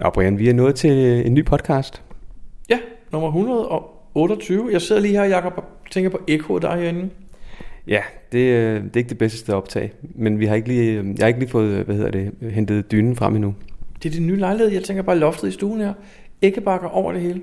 Nå 0.00 0.10
Brian, 0.10 0.38
vi 0.38 0.48
er 0.48 0.52
nået 0.52 0.74
til 0.74 1.26
en 1.26 1.34
ny 1.34 1.44
podcast. 1.44 2.02
Ja, 2.68 2.78
nummer 3.12 3.28
128. 3.28 4.68
Jeg 4.72 4.82
sidder 4.82 5.02
lige 5.02 5.14
her, 5.14 5.24
Jacob, 5.24 5.52
og 5.56 5.64
tænker 5.90 6.10
på 6.10 6.20
ekkoet 6.28 6.62
der 6.62 6.76
herinde. 6.76 7.10
Ja, 7.86 8.00
det, 8.32 8.38
øh, 8.38 8.84
det 8.84 8.96
er 8.96 8.98
ikke 8.98 9.08
det 9.08 9.18
bedste 9.18 9.38
sted 9.38 9.54
at 9.54 9.58
optage, 9.58 9.92
men 10.02 10.38
vi 10.38 10.46
har 10.46 10.54
ikke 10.54 10.68
lige, 10.68 10.92
øh, 10.92 11.06
jeg 11.06 11.16
har 11.20 11.26
ikke 11.26 11.40
lige 11.40 11.50
fået, 11.50 11.84
hvad 11.84 11.94
hedder 11.94 12.10
det, 12.10 12.32
hentet 12.50 12.92
dynen 12.92 13.16
frem 13.16 13.34
endnu. 13.34 13.54
Det 14.02 14.08
er 14.08 14.12
det 14.12 14.22
nye 14.22 14.36
lejlighed. 14.36 14.72
Jeg 14.72 14.82
tænker 14.82 15.02
bare 15.02 15.18
loftet 15.18 15.48
i 15.48 15.52
stuen 15.52 15.80
her. 15.80 15.92
Æggebakker 16.42 16.88
over 16.88 17.12
det 17.12 17.20
hele. 17.20 17.42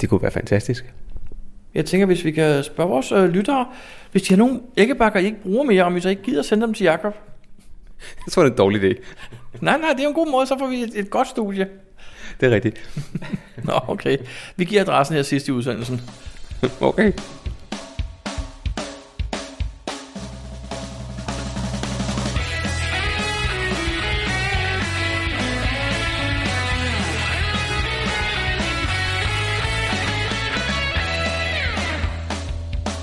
Det 0.00 0.08
kunne 0.08 0.22
være 0.22 0.30
fantastisk. 0.30 0.94
Jeg 1.74 1.84
tænker, 1.84 2.06
hvis 2.06 2.24
vi 2.24 2.30
kan 2.30 2.62
spørge 2.62 2.90
vores 2.90 3.12
øh, 3.12 3.24
lyttere, 3.24 3.66
hvis 4.12 4.22
de 4.22 4.34
har 4.34 4.38
nogle 4.38 4.60
æggebakker, 4.76 5.20
I 5.20 5.24
ikke 5.24 5.42
bruger 5.42 5.64
mere, 5.64 5.84
om 5.84 5.94
vi 5.94 6.00
så 6.00 6.08
ikke 6.08 6.22
gider 6.22 6.42
sende 6.42 6.66
dem 6.66 6.74
til 6.74 6.84
Jacob. 6.84 7.14
Jeg 8.26 8.32
tror, 8.32 8.42
det 8.42 8.50
er 8.50 8.52
en 8.52 8.58
dårlig 8.58 8.82
idé. 8.82 9.02
Nej, 9.60 9.78
nej, 9.78 9.92
det 9.92 10.04
er 10.04 10.08
en 10.08 10.14
god 10.14 10.30
måde, 10.30 10.46
så 10.46 10.58
får 10.58 10.66
vi 10.66 10.82
et, 10.82 10.98
et 10.98 11.10
godt 11.10 11.28
studie. 11.28 11.68
Det 12.40 12.46
er 12.46 12.54
rigtigt. 12.54 12.90
Nå, 13.68 13.80
okay. 13.88 14.18
Vi 14.56 14.64
giver 14.64 14.80
adressen 14.82 15.16
her 15.16 15.22
sidst 15.22 15.48
i 15.48 15.52
udsendelsen. 15.52 16.00
Okay. 16.80 17.12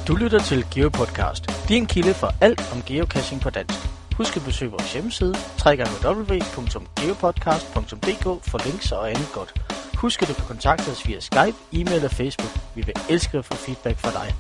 Du 0.08 0.16
lytter 0.16 0.40
til 0.40 0.66
GeoPodcast, 0.76 1.70
din 1.70 1.86
kilde 1.86 2.14
for 2.14 2.34
alt 2.42 2.74
om 2.74 2.82
geocaching 2.86 3.42
på 3.42 3.50
dansk. 3.50 4.01
Husk 4.18 4.38
at 4.38 4.44
besøge 4.44 4.72
vores 4.72 4.94
hjemmeside, 4.94 5.36
www.geopodcast.dk 5.66 8.24
for 8.50 8.66
links 8.66 8.92
og 8.92 9.10
andet 9.10 9.28
godt. 9.34 9.54
Husk 9.98 10.22
at 10.22 10.28
du 10.28 10.34
kan 10.34 10.44
kontakte 10.48 10.90
os 10.90 11.08
via 11.08 11.20
Skype, 11.20 11.56
e-mail 11.74 12.06
og 12.06 12.12
Facebook. 12.12 12.50
Vi 12.76 12.82
vil 12.86 12.96
elske 13.10 13.38
at 13.38 13.46
få 13.46 13.54
feedback 13.54 13.98
fra 13.98 14.12
dig. 14.12 14.36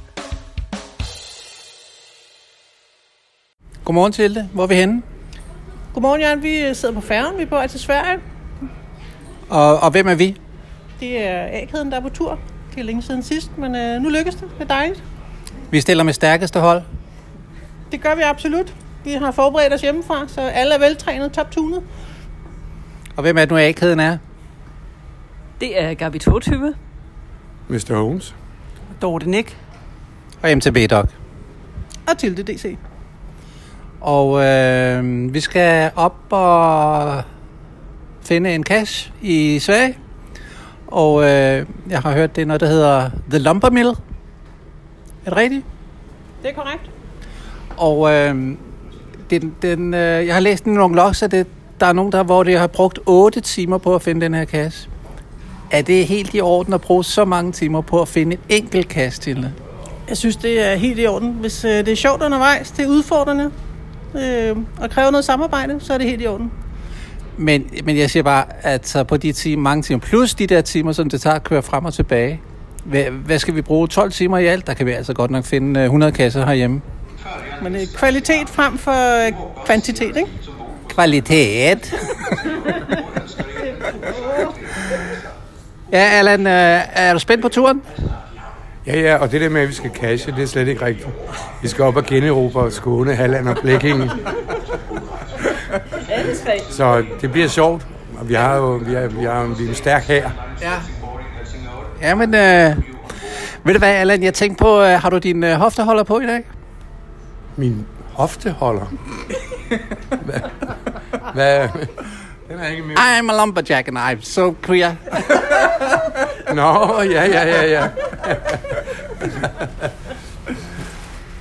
Godmorgen 3.85 4.11
til 4.13 4.35
det. 4.35 4.49
Hvor 4.53 4.63
er 4.63 4.67
vi 4.67 4.75
henne? 4.75 5.01
Godmorgen, 5.93 6.21
Jan. 6.21 6.43
Vi 6.43 6.73
sidder 6.73 6.95
på 6.95 7.01
færgen. 7.01 7.37
Vi 7.37 7.43
er 7.43 7.47
på 7.47 7.55
vej 7.55 7.67
til 7.67 7.79
Sverige. 7.79 8.19
Og, 9.49 9.79
og 9.79 9.91
hvem 9.91 10.07
er 10.07 10.15
vi? 10.15 10.37
Det 10.99 11.27
er 11.27 11.47
A-kæden, 11.51 11.91
der 11.91 11.97
er 11.97 12.01
på 12.01 12.09
tur. 12.09 12.39
Det 12.71 12.79
er 12.79 12.83
længe 12.83 13.01
siden 13.01 13.23
sidst, 13.23 13.57
men 13.57 13.75
øh, 13.75 14.01
nu 14.01 14.09
lykkes 14.09 14.35
det. 14.35 14.43
Det 14.43 14.61
er 14.61 14.65
dejligt. 14.67 15.03
Vi 15.71 15.81
stiller 15.81 16.03
med 16.03 16.13
stærkeste 16.13 16.59
hold. 16.59 16.81
Det 17.91 18.01
gør 18.01 18.15
vi 18.15 18.21
absolut. 18.21 18.75
Vi 19.03 19.13
har 19.13 19.31
forberedt 19.31 19.73
os 19.73 19.81
hjemmefra, 19.81 20.27
så 20.27 20.41
alle 20.41 20.75
er 20.75 20.79
veltrænet, 20.79 21.31
toptunet. 21.31 21.83
Og 23.15 23.21
hvem 23.21 23.37
er 23.37 23.41
det 23.41 23.51
nu, 23.51 23.57
A-kæden 23.57 23.99
er? 23.99 24.17
Det 25.61 25.81
er 25.81 25.93
Gabi 25.93 26.19
22. 26.19 26.75
Mr. 27.67 27.95
Holmes. 27.95 28.35
Dorte 29.01 29.29
Nick. 29.29 29.57
Og 30.43 30.57
MTB 30.57 30.89
Doc. 30.89 31.05
Og 32.09 32.17
til 32.17 32.37
det 32.37 32.47
DC. 32.47 32.77
Og 34.01 34.43
øh, 34.45 35.33
vi 35.33 35.39
skal 35.39 35.91
op 35.95 36.17
og 36.29 37.23
finde 38.21 38.55
en 38.55 38.63
cache 38.63 39.11
i 39.21 39.59
Sverige. 39.59 39.97
Og 40.87 41.23
øh, 41.23 41.65
jeg 41.89 42.01
har 42.01 42.13
hørt, 42.13 42.35
det 42.35 42.41
er 42.41 42.45
noget, 42.45 42.61
der 42.61 42.67
hedder 42.67 43.09
The 43.29 43.39
Lumber 43.39 43.69
Mill. 43.69 43.87
Er 43.87 43.93
det 45.25 45.35
rigtigt? 45.35 45.65
Det 46.43 46.49
er 46.49 46.53
korrekt. 46.53 46.91
Og 47.77 48.13
øh, 48.13 48.57
den, 49.31 49.55
den, 49.61 49.93
øh, 49.93 50.27
jeg 50.27 50.33
har 50.35 50.39
læst 50.39 50.65
i 50.65 50.69
nogle 50.69 50.95
logs, 50.95 51.23
at 51.23 51.31
det, 51.31 51.47
der 51.79 51.85
er 51.85 51.93
nogen, 51.93 52.11
der, 52.11 52.23
hvor 52.23 52.43
de 52.43 52.53
har 52.53 52.67
brugt 52.67 52.99
8 53.05 53.41
timer 53.41 53.77
på 53.77 53.95
at 53.95 54.01
finde 54.01 54.21
den 54.21 54.33
her 54.33 54.45
kasse. 54.45 54.89
Er 55.71 55.81
det 55.81 56.05
helt 56.05 56.33
i 56.33 56.41
orden 56.41 56.73
at 56.73 56.81
bruge 56.81 57.03
så 57.03 57.25
mange 57.25 57.51
timer 57.51 57.81
på 57.81 58.01
at 58.01 58.07
finde 58.07 58.33
en 58.33 58.39
enkelt 58.49 58.87
kasse 58.87 59.21
til 59.21 59.35
det? 59.35 59.53
Jeg 60.09 60.17
synes, 60.17 60.35
det 60.35 60.71
er 60.71 60.75
helt 60.75 60.99
i 60.99 61.07
orden. 61.07 61.31
Hvis 61.31 61.65
øh, 61.65 61.71
det 61.71 61.87
er 61.87 61.95
sjovt 61.95 62.23
undervejs, 62.23 62.71
det 62.71 62.85
er 62.85 62.89
udfordrende, 62.89 63.51
øh, 64.15 64.57
og 64.77 64.89
kræver 64.89 65.11
noget 65.11 65.25
samarbejde, 65.25 65.75
så 65.79 65.93
er 65.93 65.97
det 65.97 66.07
helt 66.07 66.21
i 66.21 66.27
orden. 66.27 66.51
Men, 67.37 67.65
men 67.83 67.97
jeg 67.97 68.09
siger 68.09 68.23
bare, 68.23 68.45
at 68.61 68.87
så 68.87 69.03
på 69.03 69.17
de 69.17 69.31
timer, 69.31 69.63
mange 69.63 69.83
timer, 69.83 69.99
plus 69.99 70.33
de 70.33 70.47
der 70.47 70.61
timer, 70.61 70.91
som 70.91 71.09
det 71.09 71.21
tager 71.21 71.35
at 71.35 71.43
køre 71.43 71.61
frem 71.61 71.85
og 71.85 71.93
tilbage, 71.93 72.41
hvad, 72.83 73.03
hvad 73.03 73.39
skal 73.39 73.55
vi 73.55 73.61
bruge? 73.61 73.87
12 73.87 74.11
timer 74.11 74.37
i 74.37 74.45
alt? 74.45 74.67
Der 74.67 74.73
kan 74.73 74.85
vi 74.85 74.91
altså 74.91 75.13
godt 75.13 75.31
nok 75.31 75.45
finde 75.45 75.79
øh, 75.79 75.83
100 75.85 76.11
kasser 76.11 76.45
herhjemme. 76.45 76.81
Men 77.61 77.75
øh, 77.75 77.81
kvalitet 77.95 78.49
frem 78.49 78.77
for 78.77 79.25
øh, 79.25 79.33
kvantitet, 79.65 80.17
ikke? 80.17 80.29
Kvalitet. 80.89 81.93
ja, 85.91 85.97
Allan, 85.99 86.47
øh, 86.47 86.81
er 86.93 87.13
du 87.13 87.19
spændt 87.19 87.41
på 87.41 87.49
turen? 87.49 87.81
Ja, 88.87 88.99
ja, 88.99 89.15
og 89.15 89.31
det 89.31 89.41
der 89.41 89.49
med, 89.49 89.61
at 89.61 89.67
vi 89.67 89.73
skal 89.73 89.91
cashe, 89.95 90.31
det 90.31 90.43
er 90.43 90.47
slet 90.47 90.67
ikke 90.67 90.85
rigtigt. 90.85 91.07
Vi 91.61 91.67
skal 91.67 91.83
op 91.83 91.95
og 91.95 92.05
generobre 92.05 92.71
Skåne, 92.71 93.15
Halland 93.15 93.47
og 93.49 93.57
Blækingen. 93.61 94.11
Så 96.69 97.03
det 97.21 97.31
bliver 97.31 97.47
sjovt. 97.47 97.87
Og 98.19 98.29
vi 98.29 98.33
har 98.33 98.55
jo 98.55 98.71
vi 98.71 98.93
er, 98.93 99.07
vi 99.07 99.25
er, 99.25 99.55
vi 99.55 99.65
er 99.65 99.69
en 99.69 99.75
stærk 99.75 100.03
her. 100.03 100.29
Ja. 100.61 100.71
Ja, 102.01 102.15
men 102.15 102.35
øh, 102.35 102.75
ved 103.63 103.73
du 103.73 103.79
hvad, 103.79 103.89
Allan, 103.89 104.23
jeg 104.23 104.33
tænkte 104.33 104.61
på, 104.61 104.81
øh, 104.81 105.01
har 105.01 105.09
du 105.09 105.17
din 105.17 105.43
øh, 105.43 105.55
hofteholder 105.55 106.03
på 106.03 106.19
i 106.19 106.25
dag? 106.25 106.43
Min 107.55 107.85
hofteholder. 108.13 108.85
Hvad? 110.25 110.39
Hvad? 111.33 111.67
Den 112.49 112.59
er 112.59 112.67
ikke. 112.67 112.83
I'm 112.97 113.31
a 113.31 113.37
lumberjack 113.37 113.87
and 113.87 113.97
I'm 113.97 114.23
so 114.23 114.55
queer. 114.63 114.95
Nå, 116.53 117.01
ja, 117.01 117.25
ja, 117.25 117.47
ja, 117.47 117.65
ja. 117.71 117.87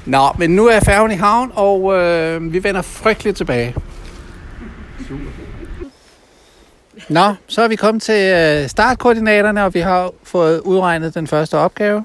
Nå, 0.04 0.28
men 0.38 0.50
nu 0.50 0.66
er 0.66 0.80
færgen 0.80 1.12
i 1.12 1.14
havn, 1.14 1.52
og 1.54 1.94
øh, 1.94 2.52
vi 2.52 2.64
vender 2.64 2.82
frygteligt 2.82 3.36
tilbage. 3.36 3.74
Nå, 7.08 7.34
så 7.46 7.62
er 7.62 7.68
vi 7.68 7.76
kommet 7.76 8.02
til 8.02 8.32
øh, 8.34 8.68
startkoordinaterne, 8.68 9.64
og 9.64 9.74
vi 9.74 9.80
har 9.80 10.10
fået 10.22 10.60
udregnet 10.60 11.14
den 11.14 11.26
første 11.26 11.58
opgave. 11.58 12.04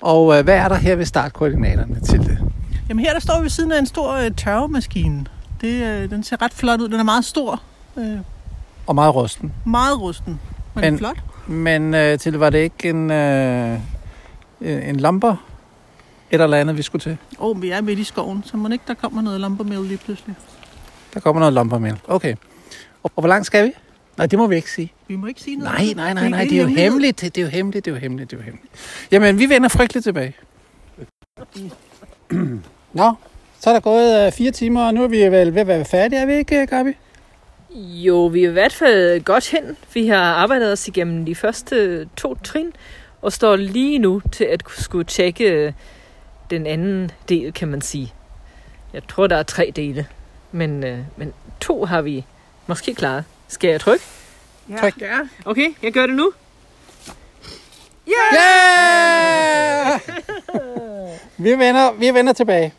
Og 0.00 0.38
øh, 0.38 0.44
hvad 0.44 0.56
er 0.56 0.68
der 0.68 0.74
her 0.74 0.96
ved 0.96 1.04
startkoordinaterne 1.04 2.00
til 2.00 2.18
det? 2.18 2.49
Jamen 2.90 3.04
her 3.04 3.12
der 3.12 3.20
står 3.20 3.38
vi 3.38 3.42
ved 3.42 3.50
siden 3.50 3.72
af 3.72 3.78
en 3.78 3.86
stor 3.86 4.12
øh, 4.12 4.30
tørvemaskine. 4.36 5.26
Det, 5.60 5.84
øh, 5.84 6.10
den 6.10 6.22
ser 6.22 6.42
ret 6.42 6.52
flot 6.52 6.80
ud. 6.80 6.88
Den 6.88 7.00
er 7.00 7.04
meget 7.04 7.24
stor. 7.24 7.62
Øh, 7.96 8.18
Og 8.86 8.94
meget 8.94 9.14
rusten. 9.14 9.52
meget 9.66 10.00
rusten. 10.00 10.40
Men, 10.74 10.84
Men- 10.84 10.98
flot. 10.98 11.16
Men 11.46 11.94
øh, 11.94 12.18
til 12.18 12.32
var 12.38 12.50
det 12.50 12.58
ikke 12.58 12.88
en, 12.90 13.10
øh, 13.10 13.78
en 14.60 14.96
lamper 14.96 15.36
et 16.30 16.40
eller 16.40 16.56
andet, 16.56 16.76
vi 16.76 16.82
skulle 16.82 17.02
til? 17.02 17.16
Åh, 17.38 17.46
oh, 17.50 17.62
vi 17.62 17.70
er 17.70 17.80
midt 17.80 17.98
i 17.98 18.04
skoven, 18.04 18.42
så 18.46 18.56
må 18.56 18.68
ikke 18.68 18.84
der 18.88 18.94
kommer 18.94 19.22
noget 19.22 19.40
lampermel 19.40 19.80
lige 19.84 19.98
pludselig. 19.98 20.34
Der 21.14 21.20
kommer 21.20 21.40
noget 21.40 21.52
lamper 21.52 21.78
med. 21.78 21.92
Okay. 22.08 22.34
Og, 23.02 23.10
og 23.16 23.20
hvor 23.22 23.28
langt 23.28 23.46
skal 23.46 23.64
vi? 23.66 23.72
Nej, 24.16 24.26
det 24.26 24.38
må 24.38 24.46
vi 24.46 24.56
ikke 24.56 24.70
sige. 24.70 24.92
Vi 25.08 25.16
må 25.16 25.26
ikke 25.26 25.40
sige 25.40 25.56
noget. 25.56 25.72
Nej, 25.78 25.92
nej, 25.96 26.14
nej, 26.14 26.28
nej, 26.28 26.44
det 26.44 26.58
er 26.58 26.62
jo 26.62 26.68
hemmeligt. 26.68 27.20
Det 27.20 27.38
er 27.38 27.42
jo 27.42 27.48
hemmeligt, 27.48 27.84
det 27.84 27.90
er 27.90 27.94
jo 27.94 28.00
hemmeligt, 28.00 28.30
det 28.30 28.36
er 28.36 28.40
jo 28.40 28.44
hemmeligt. 28.44 28.72
Jamen, 29.10 29.38
vi 29.38 29.48
vender 29.48 29.68
frygteligt 29.68 30.04
tilbage. 30.04 30.34
Nå, 32.92 33.14
så 33.60 33.70
er 33.70 33.74
der 33.74 33.80
gået 33.80 34.26
øh, 34.26 34.32
fire 34.32 34.50
timer, 34.50 34.86
og 34.86 34.94
nu 34.94 35.02
er 35.02 35.08
vi 35.08 35.18
vel 35.18 35.54
ved 35.54 35.60
at 35.60 35.66
være 35.66 35.84
færdige, 35.84 36.20
er 36.20 36.26
vi 36.26 36.34
ikke, 36.34 36.66
Gabi? 36.66 36.90
Jo, 37.74 38.26
vi 38.26 38.44
er 38.44 38.48
i 38.48 38.52
hvert 38.52 38.72
fald 38.72 39.24
godt 39.24 39.50
hen. 39.50 39.76
Vi 39.94 40.08
har 40.08 40.34
arbejdet 40.34 40.72
os 40.72 40.88
igennem 40.88 41.26
de 41.26 41.34
første 41.34 42.08
to 42.16 42.34
trin, 42.44 42.72
og 43.22 43.32
står 43.32 43.56
lige 43.56 43.98
nu 43.98 44.22
til 44.32 44.44
at 44.44 44.62
skulle 44.68 45.04
tjekke 45.04 45.74
den 46.50 46.66
anden 46.66 47.10
del, 47.28 47.52
kan 47.52 47.68
man 47.68 47.80
sige. 47.80 48.12
Jeg 48.92 49.02
tror, 49.08 49.26
der 49.26 49.36
er 49.36 49.42
tre 49.42 49.72
dele, 49.76 50.06
men, 50.52 50.84
øh, 50.84 50.98
men 51.16 51.32
to 51.60 51.84
har 51.84 52.02
vi 52.02 52.24
måske 52.66 52.94
klaret. 52.94 53.24
Skal 53.48 53.70
jeg 53.70 53.80
trykke? 53.80 54.04
Tryk. 54.80 55.00
Ja. 55.00 55.18
Okay, 55.44 55.74
jeg 55.82 55.92
gør 55.92 56.06
det 56.06 56.14
nu. 56.14 56.32
Yeah! 58.08 60.00
vi, 61.44 61.50
vender, 61.50 61.92
vi 61.92 62.14
vender 62.14 62.32
tilbage. 62.32 62.72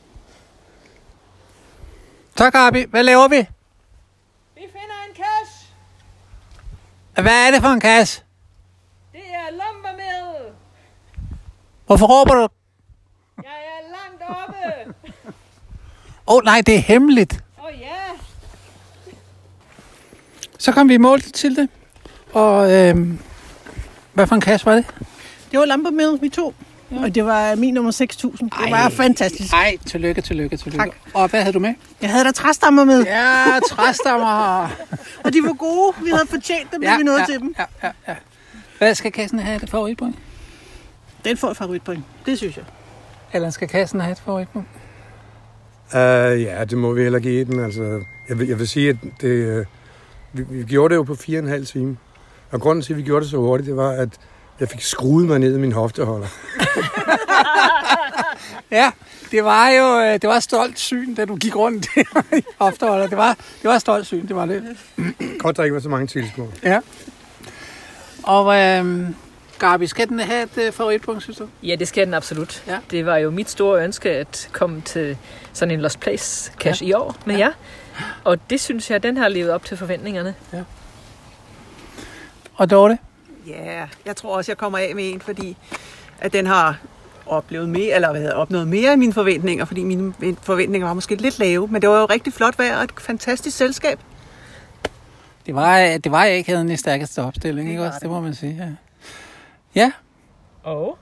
Så, 2.38 2.50
Gabi, 2.50 2.86
hvad 2.90 3.04
laver 3.04 3.28
vi? 3.28 3.36
Vi 4.56 4.62
finder 4.62 4.98
en 5.10 5.16
cash. 5.16 5.66
Hvad 7.14 7.48
er 7.48 7.52
det 7.52 7.62
for 7.62 7.70
en 7.70 7.80
kasse? 7.80 8.24
Det 9.12 9.22
er 9.22 9.52
lampermel. 9.52 10.54
Hvorfor 11.86 12.06
råber 12.06 12.34
du? 12.34 12.48
Jeg 13.38 13.44
er 13.46 13.82
langt 13.92 14.24
oppe. 14.24 14.94
Åh, 16.28 16.36
oh, 16.36 16.44
nej, 16.44 16.62
det 16.66 16.76
er 16.76 16.80
hemmeligt. 16.80 17.44
Åh 17.60 17.66
oh, 17.66 17.80
ja. 17.80 17.98
Så 20.58 20.72
kom 20.72 20.90
vi 20.90 20.94
i 20.94 20.98
mål 20.98 21.22
til 21.22 21.56
det. 21.56 21.70
Og 22.34 22.72
øhm, 22.72 23.20
hvad 24.14 24.28
for 24.28 24.36
en 24.36 24.42
kasse 24.42 24.66
var 24.66 24.76
det? 24.76 24.86
Det 25.52 25.60
var 25.60 25.66
lampermel, 25.66 26.22
vi 26.22 26.30
tog. 26.30 26.54
Og 26.92 27.16
det 27.16 27.26
var 27.26 27.56
min 27.56 27.74
nummer 27.74 27.92
6000. 27.92 28.50
Det 28.52 28.72
var 28.72 28.90
fantastisk. 28.90 29.54
Ej, 29.54 29.78
tillykke, 29.86 30.22
tillykke, 30.22 30.58
tillykke. 30.58 30.78
Tak. 30.78 30.90
Og 31.14 31.30
hvad 31.30 31.42
havde 31.42 31.54
du 31.54 31.60
med? 31.60 31.74
Jeg 32.02 32.10
havde 32.10 32.24
der 32.24 32.32
træstammer 32.32 32.84
med, 32.84 33.04
Ja, 33.04 33.60
træstammer. 33.70 34.70
og 35.26 35.34
de 35.34 35.44
var 35.44 35.54
gode. 35.54 35.94
Vi 36.04 36.10
havde 36.10 36.28
fortjent 36.30 36.72
dem, 36.72 36.82
da 36.82 36.98
vi 36.98 37.04
nåede 37.04 37.20
ja, 37.20 37.26
til 37.26 37.40
dem. 37.40 37.56
Ja, 37.60 37.66
ja, 37.84 37.92
ja. 38.08 38.16
Hvad 38.78 38.96
skal 38.96 39.12
kassen 39.12 39.40
have 39.40 39.64
et 39.64 39.70
favoritpunkt? 39.70 40.18
Den 41.26 41.38
får 41.38 41.50
et 41.50 41.58
favoritpoint. 41.58 42.04
Det 42.26 42.38
synes 42.38 42.58
jeg. 42.58 42.66
Eller 43.34 43.50
skal 43.50 43.68
kassen 43.68 44.00
have 44.00 44.12
et 44.12 44.22
favoritpunkt? 44.26 44.68
Uh, 45.94 45.98
ja, 46.42 46.66
det 46.66 46.78
må 46.78 46.94
vi 46.94 47.04
heller 47.04 47.20
give 47.20 47.46
den. 47.46 47.60
Altså, 47.60 48.02
jeg, 48.30 48.40
vil, 48.40 48.48
jeg 48.48 48.60
vil 48.60 48.68
sige, 48.68 48.90
at 48.90 48.96
det, 49.22 49.60
uh, 49.60 49.66
vi, 50.34 50.44
vi 50.50 50.64
gjorde 50.64 50.92
det 50.92 50.98
jo 50.98 51.04
på 51.04 51.16
fire 51.16 51.40
og 51.40 51.44
en 51.44 51.50
halv 51.50 51.66
time. 51.66 51.98
Og 52.52 52.62
grunden 52.62 52.82
til, 52.82 52.94
at 52.94 52.98
vi 52.98 53.04
gjorde 53.04 53.24
det 53.24 53.32
så 53.32 53.38
hurtigt, 53.38 53.68
det 53.68 53.78
var, 53.78 53.92
at 53.92 54.10
jeg 54.62 54.70
fik 54.70 54.82
skruet 54.82 55.28
mig 55.28 55.40
ned 55.40 55.56
i 55.56 55.60
min 55.60 55.72
hofteholder. 55.72 56.28
Ja, 58.72 58.92
det 59.32 59.44
var 59.44 59.70
jo 59.70 60.00
øh, 60.00 60.14
det 60.14 60.30
var 60.30 60.36
et 60.36 60.44
stolt 60.44 60.80
syn, 60.80 61.16
da 61.16 61.26
du 61.26 61.36
gik 61.36 61.56
rundt 61.56 61.86
i 61.96 62.04
hofteholder. 62.60 63.08
Det 63.08 63.18
var, 63.18 63.34
det 63.34 63.64
var 63.64 63.76
et 63.76 63.82
stolt 63.82 64.06
syn, 64.06 64.28
det 64.28 64.36
var 64.36 64.46
det. 64.46 64.78
Godt, 65.40 65.58
der 65.58 65.64
ikke 65.64 65.74
var 65.74 65.80
så 65.80 65.90
mange 65.90 66.08
tilskuere. 66.08 66.52
Ja. 66.64 66.80
Og 68.24 68.56
øh, 68.58 69.10
Gabi, 69.60 69.88
skal 69.88 70.10
den 70.10 70.20
have 70.20 70.44
et 70.44 70.58
øh, 70.58 70.72
favoritpunkt, 70.72 71.24
synes 71.24 71.38
du? 71.38 71.48
Ja, 71.64 71.76
det 71.76 71.88
skal 71.88 72.06
den 72.06 72.14
absolut. 72.14 72.64
Ja. 72.68 72.78
Det 72.92 73.06
var 73.06 73.18
jo 73.18 73.32
mit 73.32 73.50
store 73.50 73.84
ønske 73.84 74.10
at 74.10 74.50
komme 74.52 74.82
til 74.82 75.18
sådan 75.54 75.72
en 75.72 75.82
Lost 75.82 76.00
Place 76.00 76.52
cash 76.60 76.84
ja. 76.84 76.88
i 76.88 76.94
år 76.94 77.16
med 77.26 77.36
ja. 77.36 77.46
jer. 77.46 77.52
Og 78.24 78.50
det 78.50 78.62
synes 78.62 78.92
jeg, 78.92 79.04
den 79.04 79.18
har 79.18 79.28
levet 79.28 79.52
op 79.52 79.66
til 79.66 79.78
forventningerne. 79.78 80.36
Og 82.56 82.70
Dorte? 82.70 82.98
Ja, 83.48 83.88
jeg 84.06 84.16
tror 84.16 84.38
også, 84.38 84.52
jeg 84.52 84.58
kommer 84.58 84.78
af 84.78 84.96
med 84.96 85.12
en, 85.14 85.22
fordi 85.22 85.58
at 86.20 86.34
den 86.34 86.46
har 86.48 86.78
oplevet 87.26 87.70
mere, 87.70 87.96
eller 87.96 88.12
hvad 88.12 88.22
hedder, 88.22 88.36
opnået 88.36 88.68
mere 88.68 88.94
end 88.94 89.00
mine 89.00 89.14
forventninger, 89.14 89.66
fordi 89.66 89.84
mine 89.84 90.14
forventninger 90.42 90.88
var 90.88 90.94
måske 90.94 91.16
lidt 91.16 91.40
lave, 91.40 91.68
men 91.68 91.82
det 91.82 91.90
var 91.90 92.00
jo 92.00 92.06
rigtig 92.06 92.34
flot 92.34 92.60
vejr 92.60 92.78
og 92.78 92.84
et 92.84 92.92
fantastisk 93.00 93.58
selskab. 93.58 94.00
Det 95.46 95.56
var, 95.56 95.98
det 95.98 96.12
var 96.12 96.24
jeg 96.24 96.38
ikke 96.38 96.56
den 96.56 96.78
stærkeste 96.78 97.22
opstilling, 97.24 97.70
ikke 97.70 97.84
også? 97.84 98.00
Det 98.02 98.10
må 98.10 98.20
man 98.20 98.34
sige, 98.36 98.56
ja. 98.60 98.70
Ja, 99.82 99.92
Og? 100.64 100.98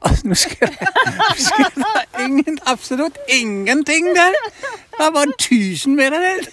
og 0.00 0.10
nu 0.24 0.34
sker 0.34 0.66
der, 0.66 0.86
nu 1.16 1.34
sker 1.36 1.80
der 1.82 2.20
ingen, 2.24 2.58
absolut 2.66 3.18
ingenting 3.28 4.06
der. 4.06 4.32
Der 4.98 5.10
var 5.12 5.22
en 5.22 5.32
tysen 5.38 5.96
med 5.96 6.04
dig. 6.10 6.52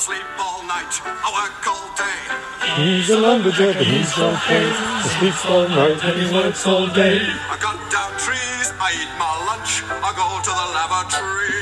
I 0.00 0.02
sleep 0.02 0.24
all 0.40 0.64
night, 0.64 0.96
I 1.04 1.28
work 1.28 1.60
all 1.68 1.92
day. 1.92 2.16
He's 2.80 3.10
a 3.10 3.20
lumberjack 3.20 3.76
and 3.76 3.84
he's 3.84 4.16
okay. 4.16 4.64
He 5.04 5.08
sleeps 5.20 5.44
all 5.44 5.68
night 5.68 6.00
and 6.02 6.16
he 6.16 6.32
works 6.34 6.66
all 6.66 6.86
day. 6.86 7.20
I 7.20 7.60
cut 7.60 7.76
down 7.92 8.08
trees, 8.16 8.72
I 8.80 8.96
eat 8.96 9.12
my 9.20 9.28
lunch, 9.44 9.84
I 9.84 10.16
go 10.16 10.40
to 10.40 10.52
the 10.56 10.68
lavatory. 10.72 11.52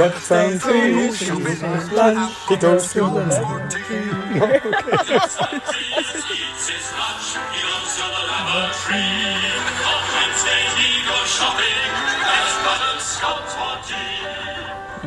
Got 0.00 0.16
some 0.24 0.56
trees, 0.56 1.20
he 1.28 1.28
eats 1.28 1.60
his 1.60 1.92
lunch, 1.92 2.32
he 2.48 2.56
goes 2.56 2.92
to 2.94 3.00
the 3.00 3.28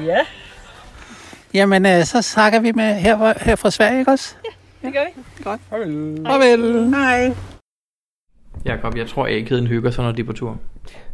Ja, 0.02 0.26
Jamen, 1.54 1.86
øh, 1.86 2.04
så 2.04 2.22
snakker 2.22 2.60
vi 2.60 2.72
med 2.72 2.94
her, 2.96 3.34
her 3.42 3.56
fra 3.56 3.72
Sverige, 3.72 4.00
ikke 4.00 4.12
også? 4.12 4.36
det 4.82 4.94
gør 4.94 5.06
vi. 5.16 5.24
Farvel. 5.44 6.90
Hej. 6.90 7.34
Jakob, 8.66 8.98
jeg 8.98 9.08
tror, 9.08 9.28
A-kæden 9.28 9.68
hygger 9.68 9.92
sig, 9.92 10.04
når 10.04 10.12
de 10.12 10.22
er 10.22 10.26
på 10.26 10.34
tur. 10.34 10.60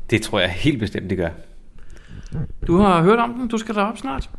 Det 0.09 0.21
tror 0.21 0.39
jeg 0.39 0.49
helt 0.49 0.79
bestemt, 0.79 1.09
det 1.09 1.17
gør. 1.17 1.29
Du 2.67 2.77
har 2.77 3.03
hørt 3.03 3.19
om 3.19 3.33
den. 3.33 3.47
Du 3.47 3.57
skal 3.57 3.75
derop 3.75 3.97
snart. 3.97 4.29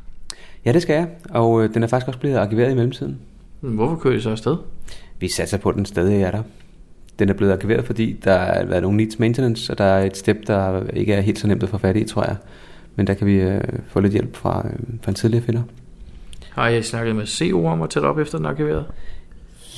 Ja, 0.65 0.73
det 0.73 0.83
skal 0.83 0.95
jeg. 0.95 1.09
Og 1.31 1.65
øh, 1.65 1.75
den 1.75 1.83
er 1.83 1.87
faktisk 1.87 2.09
også 2.09 2.21
blevet 2.21 2.37
arkiveret 2.37 2.71
i 2.71 2.75
mellemtiden. 2.75 3.19
Men 3.61 3.75
Hvorfor 3.75 3.97
kører 3.97 4.15
de 4.15 4.23
så 4.23 4.31
afsted? 4.31 4.57
Vi 5.19 5.29
satser 5.29 5.59
på, 5.59 5.69
at 5.69 5.75
den 5.75 5.85
stadig 5.85 6.23
er 6.23 6.31
der. 6.31 6.43
Den 7.19 7.29
er 7.29 7.33
blevet 7.33 7.53
arkiveret, 7.53 7.85
fordi 7.85 8.13
der 8.25 8.39
har 8.39 8.65
været 8.65 8.83
nogle 8.83 8.97
needs 8.97 9.19
maintenance, 9.19 9.73
og 9.73 9.79
der 9.79 9.85
er 9.85 10.05
et 10.05 10.17
step, 10.17 10.37
der 10.47 10.83
ikke 10.93 11.15
er 11.15 11.21
helt 11.21 11.39
så 11.39 11.47
nemt 11.47 11.63
at 11.63 11.69
få 11.69 11.79
fat 11.79 11.97
i, 11.97 12.05
tror 12.05 12.25
jeg. 12.25 12.37
Men 12.97 13.07
der 13.07 13.15
kan 13.15 13.27
vi 13.27 13.35
øh, 13.35 13.61
få 13.87 14.01
lidt 14.01 14.13
hjælp 14.13 14.37
fra, 14.37 14.67
øh, 14.67 14.79
fra 15.03 15.11
en 15.11 15.15
tidligere 15.15 15.45
finder. 15.45 15.63
Har 16.59 16.69
jeg 16.69 16.85
snakket 16.85 17.17
med 17.17 17.27
CO 17.27 17.67
om 17.67 17.83
at 17.83 17.91
tage 17.91 18.07
op 18.07 18.19
efter 18.19 18.39
den 18.39 18.45
er 18.45 18.51
arkiveret? 18.51 18.85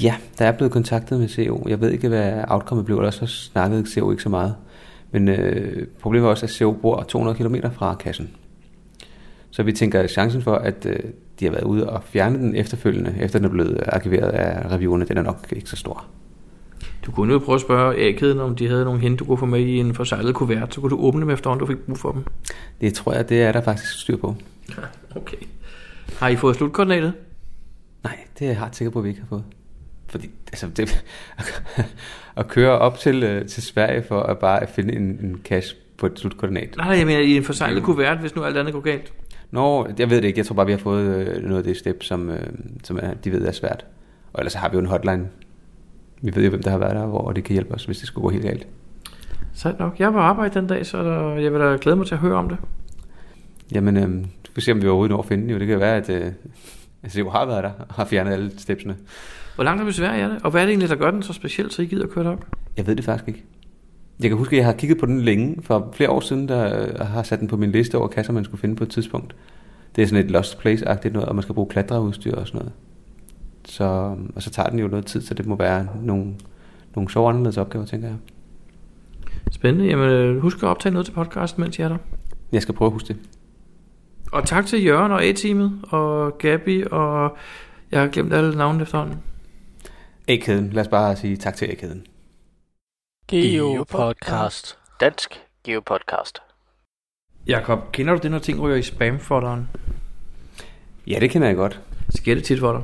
Ja, 0.02 0.14
der 0.38 0.44
er 0.44 0.52
blevet 0.52 0.72
kontaktet 0.72 1.20
med 1.20 1.28
CO. 1.28 1.66
Jeg 1.68 1.80
ved 1.80 1.90
ikke, 1.90 2.08
hvad 2.08 2.32
outcome 2.48 2.84
blev, 2.84 2.96
ellers 2.96 3.14
så 3.14 3.26
snakkede 3.26 3.86
CO 3.90 4.10
ikke 4.10 4.22
så 4.22 4.28
meget. 4.28 4.54
Men 5.10 5.28
øh, 5.28 5.86
problemet 6.00 6.26
er 6.26 6.30
også, 6.30 6.46
at 6.46 6.50
CO 6.50 6.72
bor 6.72 7.02
200 7.02 7.38
km 7.38 7.56
fra 7.72 7.94
kassen. 7.94 8.30
Så 9.50 9.62
vi 9.62 9.72
tænker, 9.72 10.00
at 10.00 10.10
chancen 10.10 10.42
for, 10.42 10.54
at 10.54 10.86
øh, 10.86 10.98
de 11.40 11.44
har 11.44 11.52
været 11.52 11.64
ude 11.64 11.90
og 11.90 12.02
fjerne 12.04 12.38
den 12.38 12.56
efterfølgende, 12.56 13.14
efter 13.20 13.38
den 13.38 13.46
er 13.46 13.50
blevet 13.50 13.80
arkiveret 13.86 14.30
af 14.30 14.72
reviewerne, 14.72 15.04
den 15.04 15.18
er 15.18 15.22
nok 15.22 15.46
ikke 15.52 15.70
så 15.70 15.76
stor. 15.76 16.04
Du 17.06 17.12
kunne 17.12 17.32
jo 17.32 17.38
prøve 17.38 17.54
at 17.54 17.60
spørge 17.60 17.96
A-kæden, 17.96 18.40
om 18.40 18.56
de 18.56 18.68
havde 18.68 18.84
nogle 18.84 19.00
hende, 19.00 19.16
du 19.16 19.24
kunne 19.24 19.38
få 19.38 19.46
med 19.46 19.60
i 19.60 19.76
en 19.76 19.94
forsejlet 19.94 20.34
kuvert. 20.34 20.74
Så 20.74 20.80
kunne 20.80 20.90
du 20.90 20.98
åbne 20.98 21.20
dem 21.20 21.30
efterhånden, 21.30 21.66
du 21.66 21.72
fik 21.72 21.78
brug 21.86 21.98
for 21.98 22.12
dem. 22.12 22.24
Det 22.80 22.94
tror 22.94 23.12
jeg, 23.12 23.28
det 23.28 23.42
er 23.42 23.52
der 23.52 23.60
faktisk 23.60 24.00
styr 24.00 24.16
på. 24.16 24.34
Okay. 25.16 25.36
Har 26.18 26.28
I 26.28 26.36
fået 26.36 26.56
slutkoordinatet? 26.56 27.12
Nej, 28.04 28.18
det 28.38 28.46
er 28.46 28.52
jeg 28.52 28.62
ret 28.62 28.76
sikker 28.76 28.90
på, 28.90 28.98
at 28.98 29.04
vi 29.04 29.08
ikke 29.08 29.20
har 29.20 29.28
fået. 29.28 29.44
Fordi 30.08 30.30
altså, 30.46 30.66
det, 30.66 31.04
at 32.36 32.48
køre 32.48 32.70
op 32.70 32.98
til, 32.98 33.22
øh, 33.22 33.46
til 33.46 33.62
Sverige 33.62 34.02
for 34.02 34.20
at 34.20 34.38
bare 34.38 34.66
finde 34.66 34.94
en, 34.94 35.02
en 35.02 35.40
cash 35.44 35.76
på 35.98 36.06
et 36.06 36.18
slutkoordinat. 36.18 36.74
Nej, 36.76 36.88
jeg 36.88 37.06
mener 37.06 37.20
i 37.20 37.36
en 37.36 37.44
forsejlet 37.44 37.82
kuvert, 37.82 38.18
hvis 38.18 38.36
nu 38.36 38.44
alt 38.44 38.56
andet 38.56 38.74
går 38.74 38.80
galt. 38.80 39.12
Nå, 39.50 39.88
jeg 39.98 40.10
ved 40.10 40.16
det 40.16 40.24
ikke. 40.24 40.38
Jeg 40.38 40.46
tror 40.46 40.54
bare, 40.54 40.66
vi 40.66 40.72
har 40.72 40.78
fået 40.78 41.04
øh, 41.04 41.42
noget 41.42 41.58
af 41.58 41.64
det 41.64 41.76
step, 41.76 42.02
som, 42.02 42.30
øh, 42.30 42.46
som 42.84 42.98
er, 43.02 43.14
de 43.14 43.32
ved 43.32 43.46
er 43.46 43.52
svært. 43.52 43.86
Og 44.32 44.40
ellers 44.40 44.54
har 44.54 44.68
vi 44.68 44.74
jo 44.74 44.80
en 44.80 44.86
hotline. 44.86 45.28
Vi 46.22 46.34
ved 46.34 46.44
jo, 46.44 46.50
hvem 46.50 46.62
der 46.62 46.70
har 46.70 46.78
været 46.78 46.96
der, 46.96 47.06
hvor 47.06 47.32
de 47.32 47.42
kan 47.42 47.52
hjælpe 47.52 47.74
os, 47.74 47.84
hvis 47.84 47.98
det 47.98 48.06
skulle 48.06 48.22
gå 48.22 48.28
helt 48.28 48.44
galt. 48.44 48.66
Sejt 49.54 49.78
nok. 49.78 50.00
Jeg 50.00 50.14
var 50.14 50.20
arbejde 50.20 50.54
den 50.54 50.66
dag, 50.66 50.86
så 50.86 50.98
jeg 51.38 51.52
vil 51.52 51.60
da 51.60 51.78
glæde 51.80 51.96
mig 51.96 52.06
til 52.06 52.14
at 52.14 52.20
høre 52.20 52.34
om 52.34 52.48
det. 52.48 52.58
Jamen, 53.72 53.96
øh, 53.96 54.24
kan 54.60 54.64
se, 54.64 54.72
om 54.72 54.82
vi 54.82 54.86
overhovedet 54.86 55.10
når 55.10 55.18
at 55.18 55.28
finde 55.28 55.42
den. 55.42 55.50
Jo, 55.50 55.58
det 55.58 55.66
kan 55.66 55.80
være, 55.80 55.96
at 55.96 56.10
øh, 56.10 56.32
altså, 57.02 57.22
det 57.22 57.32
har 57.32 57.46
været 57.46 57.64
der 57.64 57.70
og 57.88 57.94
har 57.94 58.04
fjernet 58.04 58.32
alle 58.32 58.50
stepsene. 58.58 58.96
Hvor 59.54 59.64
langt 59.64 59.82
er 59.82 59.86
vi 59.86 59.92
Sverige 59.92 60.22
er 60.22 60.28
det? 60.28 60.38
Og 60.42 60.50
hvad 60.50 60.60
er 60.60 60.66
det 60.66 60.72
egentlig, 60.72 60.88
der 60.88 60.96
gør 60.96 61.10
den 61.10 61.22
så 61.22 61.32
specielt, 61.32 61.72
så 61.72 61.82
I 61.82 61.86
gider 61.86 62.04
at 62.04 62.10
køre 62.10 62.24
derop? 62.24 62.46
Jeg 62.76 62.86
ved 62.86 62.96
det 62.96 63.04
faktisk 63.04 63.28
ikke. 63.28 63.44
Jeg 64.20 64.30
kan 64.30 64.38
huske, 64.38 64.56
at 64.56 64.58
jeg 64.58 64.66
har 64.66 64.72
kigget 64.72 64.98
på 64.98 65.06
den 65.06 65.20
længe. 65.20 65.62
For 65.62 65.90
flere 65.92 66.10
år 66.10 66.20
siden, 66.20 66.48
der 66.48 66.86
øh, 66.86 67.06
har 67.06 67.22
sat 67.22 67.40
den 67.40 67.48
på 67.48 67.56
min 67.56 67.72
liste 67.72 67.98
over 67.98 68.08
kasser, 68.08 68.32
man 68.32 68.44
skulle 68.44 68.60
finde 68.60 68.76
på 68.76 68.84
et 68.84 68.90
tidspunkt. 68.90 69.36
Det 69.96 70.02
er 70.02 70.06
sådan 70.06 70.24
et 70.24 70.30
Lost 70.30 70.58
Place-agtigt 70.58 71.12
noget, 71.12 71.28
og 71.28 71.34
man 71.34 71.42
skal 71.42 71.54
bruge 71.54 71.68
klatreudstyr 71.68 72.34
og 72.34 72.46
sådan 72.46 72.58
noget. 72.58 72.72
Så, 73.64 73.84
og 74.34 74.42
så 74.42 74.50
tager 74.50 74.68
den 74.68 74.78
jo 74.78 74.88
noget 74.88 75.06
tid, 75.06 75.22
så 75.22 75.34
det 75.34 75.46
må 75.46 75.56
være 75.56 75.86
nogle, 76.02 76.34
nogle 76.94 77.10
sjove 77.10 77.28
anderledes 77.28 77.56
opgaver, 77.56 77.86
tænker 77.86 78.08
jeg. 78.08 78.16
Spændende. 79.50 79.86
Jamen, 79.86 80.10
øh, 80.10 80.38
husk 80.38 80.62
at 80.62 80.68
optage 80.68 80.92
noget 80.92 81.06
til 81.06 81.12
podcasten, 81.12 81.60
mens 81.62 81.78
jeg 81.78 81.84
er 81.84 81.88
der. 81.88 81.96
Jeg 82.52 82.62
skal 82.62 82.74
prøve 82.74 82.86
at 82.86 82.92
huske 82.92 83.08
det. 83.08 83.16
Og 84.32 84.46
tak 84.46 84.66
til 84.66 84.84
Jørgen 84.84 85.12
og 85.12 85.24
A-teamet, 85.24 85.80
og 85.88 86.38
Gabi, 86.38 86.84
og 86.90 87.36
jeg 87.90 88.00
har 88.00 88.08
glemt 88.08 88.32
alle 88.32 88.56
navnene 88.56 88.82
efterhånden. 88.82 89.22
A-kæden. 90.28 90.70
Lad 90.70 90.82
os 90.82 90.88
bare 90.88 91.16
sige 91.16 91.36
tak 91.36 91.56
til 91.56 91.66
A-kæden. 91.66 92.06
Geopodcast. 93.28 94.78
Dansk 95.00 95.40
Geopodcast. 95.64 96.38
Jakob, 97.46 97.92
kender 97.92 98.14
du 98.14 98.20
det, 98.22 98.30
når 98.30 98.38
ting 98.38 98.60
ryger 98.60 98.76
i 98.76 98.82
spamfolderen? 98.82 99.68
Ja, 101.06 101.18
det 101.20 101.30
kender 101.30 101.48
jeg 101.48 101.56
godt. 101.56 101.80
Sker 102.08 102.34
det 102.34 102.44
tit 102.44 102.58
for 102.58 102.72
dig? 102.72 102.82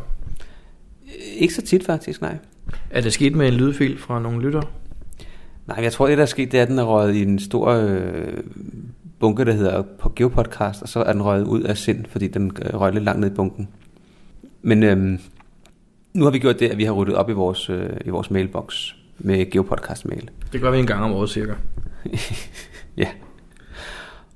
Ikke 1.36 1.54
så 1.54 1.62
tit 1.62 1.86
faktisk, 1.86 2.20
nej. 2.20 2.36
Er 2.90 3.00
det 3.00 3.12
sket 3.12 3.34
med 3.34 3.48
en 3.48 3.54
lydfil 3.54 3.98
fra 3.98 4.20
nogle 4.20 4.42
lytter? 4.42 4.62
Nej, 5.66 5.82
jeg 5.82 5.92
tror, 5.92 6.06
det 6.06 6.16
der 6.18 6.22
er 6.22 6.26
sket, 6.26 6.52
det 6.52 6.58
er, 6.58 6.62
at 6.62 6.68
den 6.68 6.78
er 6.78 6.84
røget 6.84 7.14
i 7.14 7.22
en 7.22 7.38
stor 7.38 7.68
øh, 7.68 8.32
bunke, 9.20 9.44
der 9.44 9.52
hedder 9.52 9.82
på 9.82 10.12
Geopodcast, 10.16 10.82
og 10.82 10.88
så 10.88 11.02
er 11.02 11.12
den 11.12 11.22
røget 11.22 11.44
ud 11.44 11.62
af 11.62 11.76
sind, 11.76 12.04
fordi 12.06 12.28
den 12.28 12.52
øh, 12.62 12.80
røg 12.80 12.92
lidt 12.92 13.04
langt 13.04 13.20
ned 13.20 13.30
i 13.30 13.34
bunken. 13.34 13.68
Men 14.62 14.82
øh, 14.82 15.18
nu 16.14 16.24
har 16.24 16.30
vi 16.30 16.38
gjort 16.38 16.60
det, 16.60 16.68
at 16.68 16.78
vi 16.78 16.84
har 16.84 16.92
ryddet 16.92 17.14
op 17.14 17.30
i 17.30 17.32
vores, 17.32 17.70
øh, 17.70 17.90
i 18.04 18.10
vores 18.10 18.30
mailbox 18.30 18.94
med 19.18 19.50
Geopodcast-mail. 19.50 20.30
Det 20.52 20.60
gør 20.60 20.70
vi 20.70 20.78
en 20.78 20.86
gang 20.86 21.04
om 21.04 21.12
året 21.12 21.30
cirka. 21.30 21.54
ja. 22.96 23.08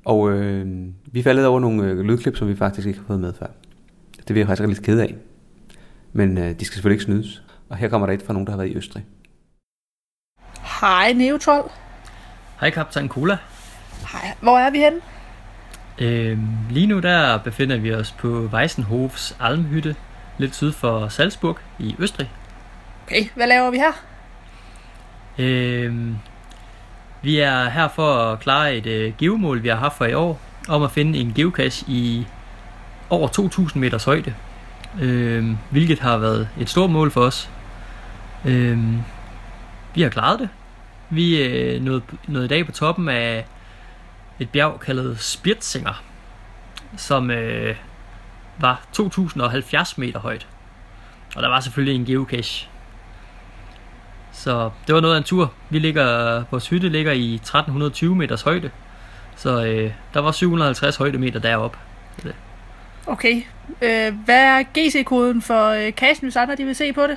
Og 0.05 0.31
øh, 0.31 0.87
vi 1.07 1.23
faldet 1.23 1.47
over 1.47 1.61
nogle 1.61 1.85
øh, 1.85 2.01
lydklip, 2.01 2.37
som 2.37 2.49
vi 2.49 2.57
faktisk 2.57 2.87
ikke 2.87 2.99
har 2.99 3.07
fået 3.07 3.21
med 3.21 3.33
før. 3.33 3.47
Det 4.17 4.35
vil 4.35 4.41
jeg 4.41 4.47
faktisk 4.47 4.69
lidt 4.69 4.83
ked 4.83 5.01
af. 5.01 5.15
Men 6.13 6.39
øh, 6.39 6.61
de 6.61 6.65
skal 6.65 6.75
selvfølgelig 6.75 6.95
ikke 6.95 7.05
snydes. 7.05 7.43
Og 7.69 7.77
her 7.77 7.89
kommer 7.89 8.07
der 8.07 8.15
et 8.15 8.23
fra 8.23 8.33
nogen, 8.33 8.47
der 8.47 8.53
har 8.53 8.57
været 8.57 8.71
i 8.71 8.77
Østrig. 8.77 9.05
Hej, 10.81 11.13
Neutral. 11.13 11.63
Hej 12.61 12.71
kaptajn 12.71 13.09
Cola. 13.09 13.39
Hej. 14.13 14.35
Hvor 14.41 14.59
er 14.59 14.71
vi 14.71 14.79
henne? 14.79 15.01
Øhm, 15.99 16.49
lige 16.71 16.87
nu 16.87 16.99
der 16.99 17.39
befinder 17.39 17.77
vi 17.77 17.95
os 17.95 18.13
på 18.13 18.29
Weissenhofs 18.29 19.37
Almhytte, 19.41 19.97
lidt 20.39 20.55
syd 20.55 20.73
for 20.73 21.09
Salzburg 21.09 21.59
i 21.79 21.97
Østrig. 21.99 22.31
Okay, 23.07 23.25
hvad 23.35 23.47
laver 23.47 23.71
vi 23.71 23.77
her? 23.77 23.93
Øhm, 25.39 26.17
vi 27.23 27.39
er 27.39 27.69
her 27.69 27.89
for 27.89 28.15
at 28.15 28.41
klare 28.41 28.77
et 28.77 28.87
øh, 28.87 29.13
geomål, 29.19 29.63
vi 29.63 29.69
har 29.69 29.77
haft 29.77 29.97
for 29.97 30.05
i 30.05 30.15
år, 30.15 30.41
om 30.69 30.83
at 30.83 30.91
finde 30.91 31.19
en 31.19 31.33
geocache 31.35 31.85
i 31.89 32.27
over 33.11 33.29
2.000 33.29 33.79
meters 33.79 34.05
højde, 34.05 34.35
øhm, 35.01 35.57
hvilket 35.71 35.99
har 35.99 36.19
været 36.19 36.49
et 36.61 36.69
stort 36.69 36.91
mål 36.91 37.11
for 37.11 37.21
os. 37.21 37.51
Øhm, 38.45 38.99
vi 39.95 40.03
har 40.03 40.09
klaret 40.09 40.39
det. 40.39 40.49
Vi 41.11 41.43
øh, 41.43 41.83
nåede, 41.83 42.03
nåede 42.29 42.45
i 42.45 42.49
dag 42.49 42.67
på 42.67 42.73
toppen 42.73 43.09
af 43.09 43.47
et 44.41 44.51
bjerg 44.51 44.81
kaldet 44.81 45.21
Spirtsinger, 45.21 46.03
som 46.97 47.31
øh, 47.31 47.77
var 48.59 48.83
2070 48.93 49.99
meter 49.99 50.21
højt. 50.21 50.47
Og 51.37 51.43
der 51.43 51.49
var 51.49 51.61
selvfølgelig 51.61 51.95
en 51.95 52.05
geocache. 52.05 52.69
Så 54.33 54.71
det 54.87 54.95
var 54.95 55.01
noget 55.01 55.15
af 55.15 55.19
en 55.19 55.25
tur. 55.25 55.53
Vi 55.71 55.79
ligger, 55.79 56.45
vores 56.51 56.69
hytte 56.69 56.89
ligger 56.89 57.13
i 57.13 57.35
1320 57.35 58.17
meters 58.17 58.43
højde. 58.43 58.71
Så 59.37 59.65
øh, 59.65 59.93
der 60.15 60.21
var 60.21 60.33
750 60.33 60.97
højdemeter 60.97 61.41
deroppe. 61.41 61.79
Okay, 63.07 63.43
øh, 63.83 64.15
hvad 64.25 64.43
er 64.43 64.63
GC-koden 64.63 65.43
for 65.43 65.69
øh, 65.69 65.93
cashen, 65.93 66.27
hvis 66.27 66.37
andre 66.37 66.57
de 66.57 66.65
vil 66.65 66.75
se 66.75 66.93
på 66.93 67.03
det? 67.03 67.17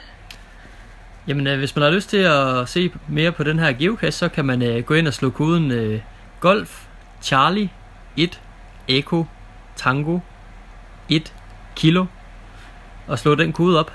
Jamen, 1.27 1.47
øh, 1.47 1.57
hvis 1.57 1.75
man 1.75 1.83
har 1.83 1.91
lyst 1.91 2.09
til 2.09 2.17
at 2.17 2.69
se 2.69 2.91
mere 3.07 3.31
på 3.31 3.43
den 3.43 3.59
her 3.59 3.73
geocache, 3.73 4.11
så 4.11 4.29
kan 4.29 4.45
man 4.45 4.61
øh, 4.61 4.83
gå 4.83 4.93
ind 4.93 5.07
og 5.07 5.13
slå 5.13 5.29
koden 5.29 5.71
øh, 5.71 6.01
Golf 6.39 6.82
Charlie 7.23 7.69
1 8.17 8.41
Echo 8.87 9.25
Tango 9.75 10.19
1 11.09 11.33
Kilo 11.75 12.05
og 13.07 13.19
slå 13.19 13.35
den 13.35 13.53
kode 13.53 13.79
op. 13.79 13.93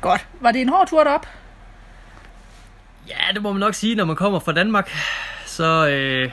Godt. 0.00 0.26
Var 0.40 0.52
det 0.52 0.60
en 0.60 0.68
hård 0.68 0.88
tur 0.88 1.04
derop? 1.04 1.26
Ja, 3.08 3.32
det 3.34 3.42
må 3.42 3.52
man 3.52 3.60
nok 3.60 3.74
sige, 3.74 3.94
når 3.94 4.04
man 4.04 4.16
kommer 4.16 4.38
fra 4.38 4.52
Danmark. 4.52 4.90
Så 5.46 5.88
øh, 5.88 6.30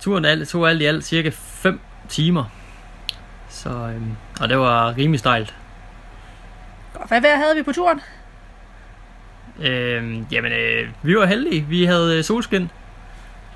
turen 0.00 0.24
alt, 0.24 0.48
tog 0.48 0.70
alt 0.70 0.82
i 0.82 0.84
alt 0.84 1.04
cirka 1.04 1.30
5 1.34 1.80
timer. 2.08 2.44
Så, 3.48 3.68
øh, 3.70 4.02
og 4.40 4.48
det 4.48 4.58
var 4.58 4.96
rimelig 4.96 5.20
stejlt. 5.20 5.54
Godt. 6.94 7.08
Hvad 7.08 7.20
vejr 7.20 7.36
havde 7.36 7.56
vi 7.56 7.62
på 7.62 7.72
turen? 7.72 8.00
Øh, 9.58 10.32
jamen, 10.32 10.52
øh, 10.52 10.88
vi 11.02 11.16
var 11.16 11.26
heldige. 11.26 11.62
Vi 11.62 11.84
havde 11.84 12.18
øh, 12.18 12.24
solskin 12.24 12.70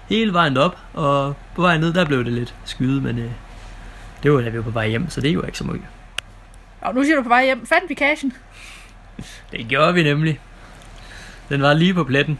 hele 0.09 0.33
vejen 0.33 0.57
op, 0.57 0.77
og 0.95 1.35
på 1.55 1.63
vej 1.63 1.79
ned, 1.79 1.93
der 1.93 2.05
blev 2.05 2.25
det 2.25 2.33
lidt 2.33 2.55
skyde, 2.65 3.01
men 3.01 3.19
øh, 3.19 3.31
det 4.23 4.33
var 4.33 4.41
da 4.41 4.49
vi 4.49 4.57
var 4.57 4.63
på 4.65 4.71
vej 4.71 4.89
hjem, 4.89 5.11
så 5.11 5.21
det 5.21 5.29
er 5.29 5.33
jo 5.35 5.43
ikke 5.47 5.59
så 5.59 5.65
meget. 5.65 5.83
Og 6.81 6.95
nu 6.95 7.05
siger 7.05 7.17
du 7.17 7.23
på 7.23 7.29
vej 7.29 7.45
hjem. 7.45 7.67
Fandt 7.67 7.89
vi 7.89 7.95
cashen? 7.95 8.33
Det 9.53 9.69
gjorde 9.69 9.95
vi 9.95 10.03
nemlig. 10.03 10.41
Den 11.49 11.63
var 11.63 11.73
lige 11.73 11.95
på 11.95 12.05
pletten. 12.05 12.39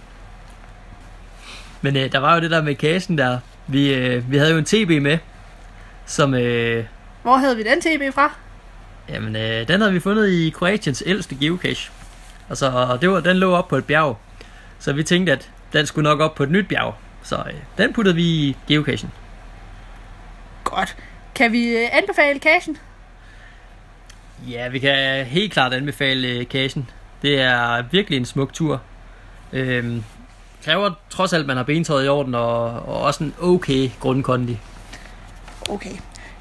Men 1.83 1.97
øh, 1.97 2.13
der 2.13 2.19
var 2.19 2.35
jo 2.35 2.41
det 2.41 2.51
der 2.51 2.63
med 2.63 2.75
kassen 2.75 3.19
der. 3.19 3.39
Vi, 3.67 3.95
øh, 3.95 4.31
vi 4.31 4.37
havde 4.37 4.51
jo 4.53 4.59
en 4.59 4.65
TB 4.65 5.03
med, 5.03 5.19
som... 6.07 6.35
Øh, 6.35 6.85
Hvor 7.23 7.37
havde 7.37 7.57
vi 7.57 7.63
den 7.63 7.81
TB 7.81 8.15
fra? 8.15 8.33
jamen, 9.09 9.37
øh, 9.37 9.69
den 9.69 9.81
havde 9.81 9.93
vi 9.93 10.01
fundet 10.01 10.29
i 10.31 10.51
Kroatiens 10.51 11.03
ældste 11.07 11.35
geocache. 11.41 11.93
Altså, 12.49 12.71
og 12.71 13.01
det 13.01 13.11
var, 13.11 13.21
den 13.21 13.37
lå 13.37 13.53
op 13.55 13.69
på 13.69 13.77
et 13.77 13.85
bjerg. 13.85 14.19
Så 14.79 14.93
vi 14.93 15.03
tænkte, 15.03 15.33
at 15.33 15.51
den 15.73 15.87
skulle 15.87 16.05
nok 16.05 16.21
op 16.21 16.35
på 16.35 16.43
et 16.43 16.51
nyt 16.51 16.69
bjerg. 16.69 16.95
Så 17.25 17.37
øh, 17.37 17.55
den 17.79 17.93
puttede 17.93 18.15
vi 18.15 18.23
i 18.23 18.57
geocachen. 18.69 19.13
Godt. 20.65 20.97
Kan 21.35 21.53
vi 21.53 21.69
øh, 21.69 21.89
anbefale 21.93 22.41
cashen? 22.41 22.79
Ja, 24.49 24.69
vi 24.69 24.79
kan 24.79 25.25
helt 25.27 25.53
klart 25.53 25.75
anbefale 25.75 26.29
øh, 26.29 26.45
cachen. 26.45 26.91
Det 27.23 27.41
er 27.41 27.83
virkelig 27.91 28.17
en 28.17 28.25
smuk 28.25 28.53
tur. 28.53 28.83
Øhm, 29.53 30.05
kræver 30.65 30.91
trods 31.11 31.33
alt, 31.33 31.41
at 31.41 31.47
man 31.47 31.57
har 31.57 31.65
bentøjet 31.65 32.07
i 32.07 32.09
orden 32.09 32.35
og, 32.35 32.65
og 32.65 33.01
også 33.01 33.25
en 33.25 33.35
okay 33.41 33.91
grundkondi. 34.01 34.59
Okay. 35.69 35.97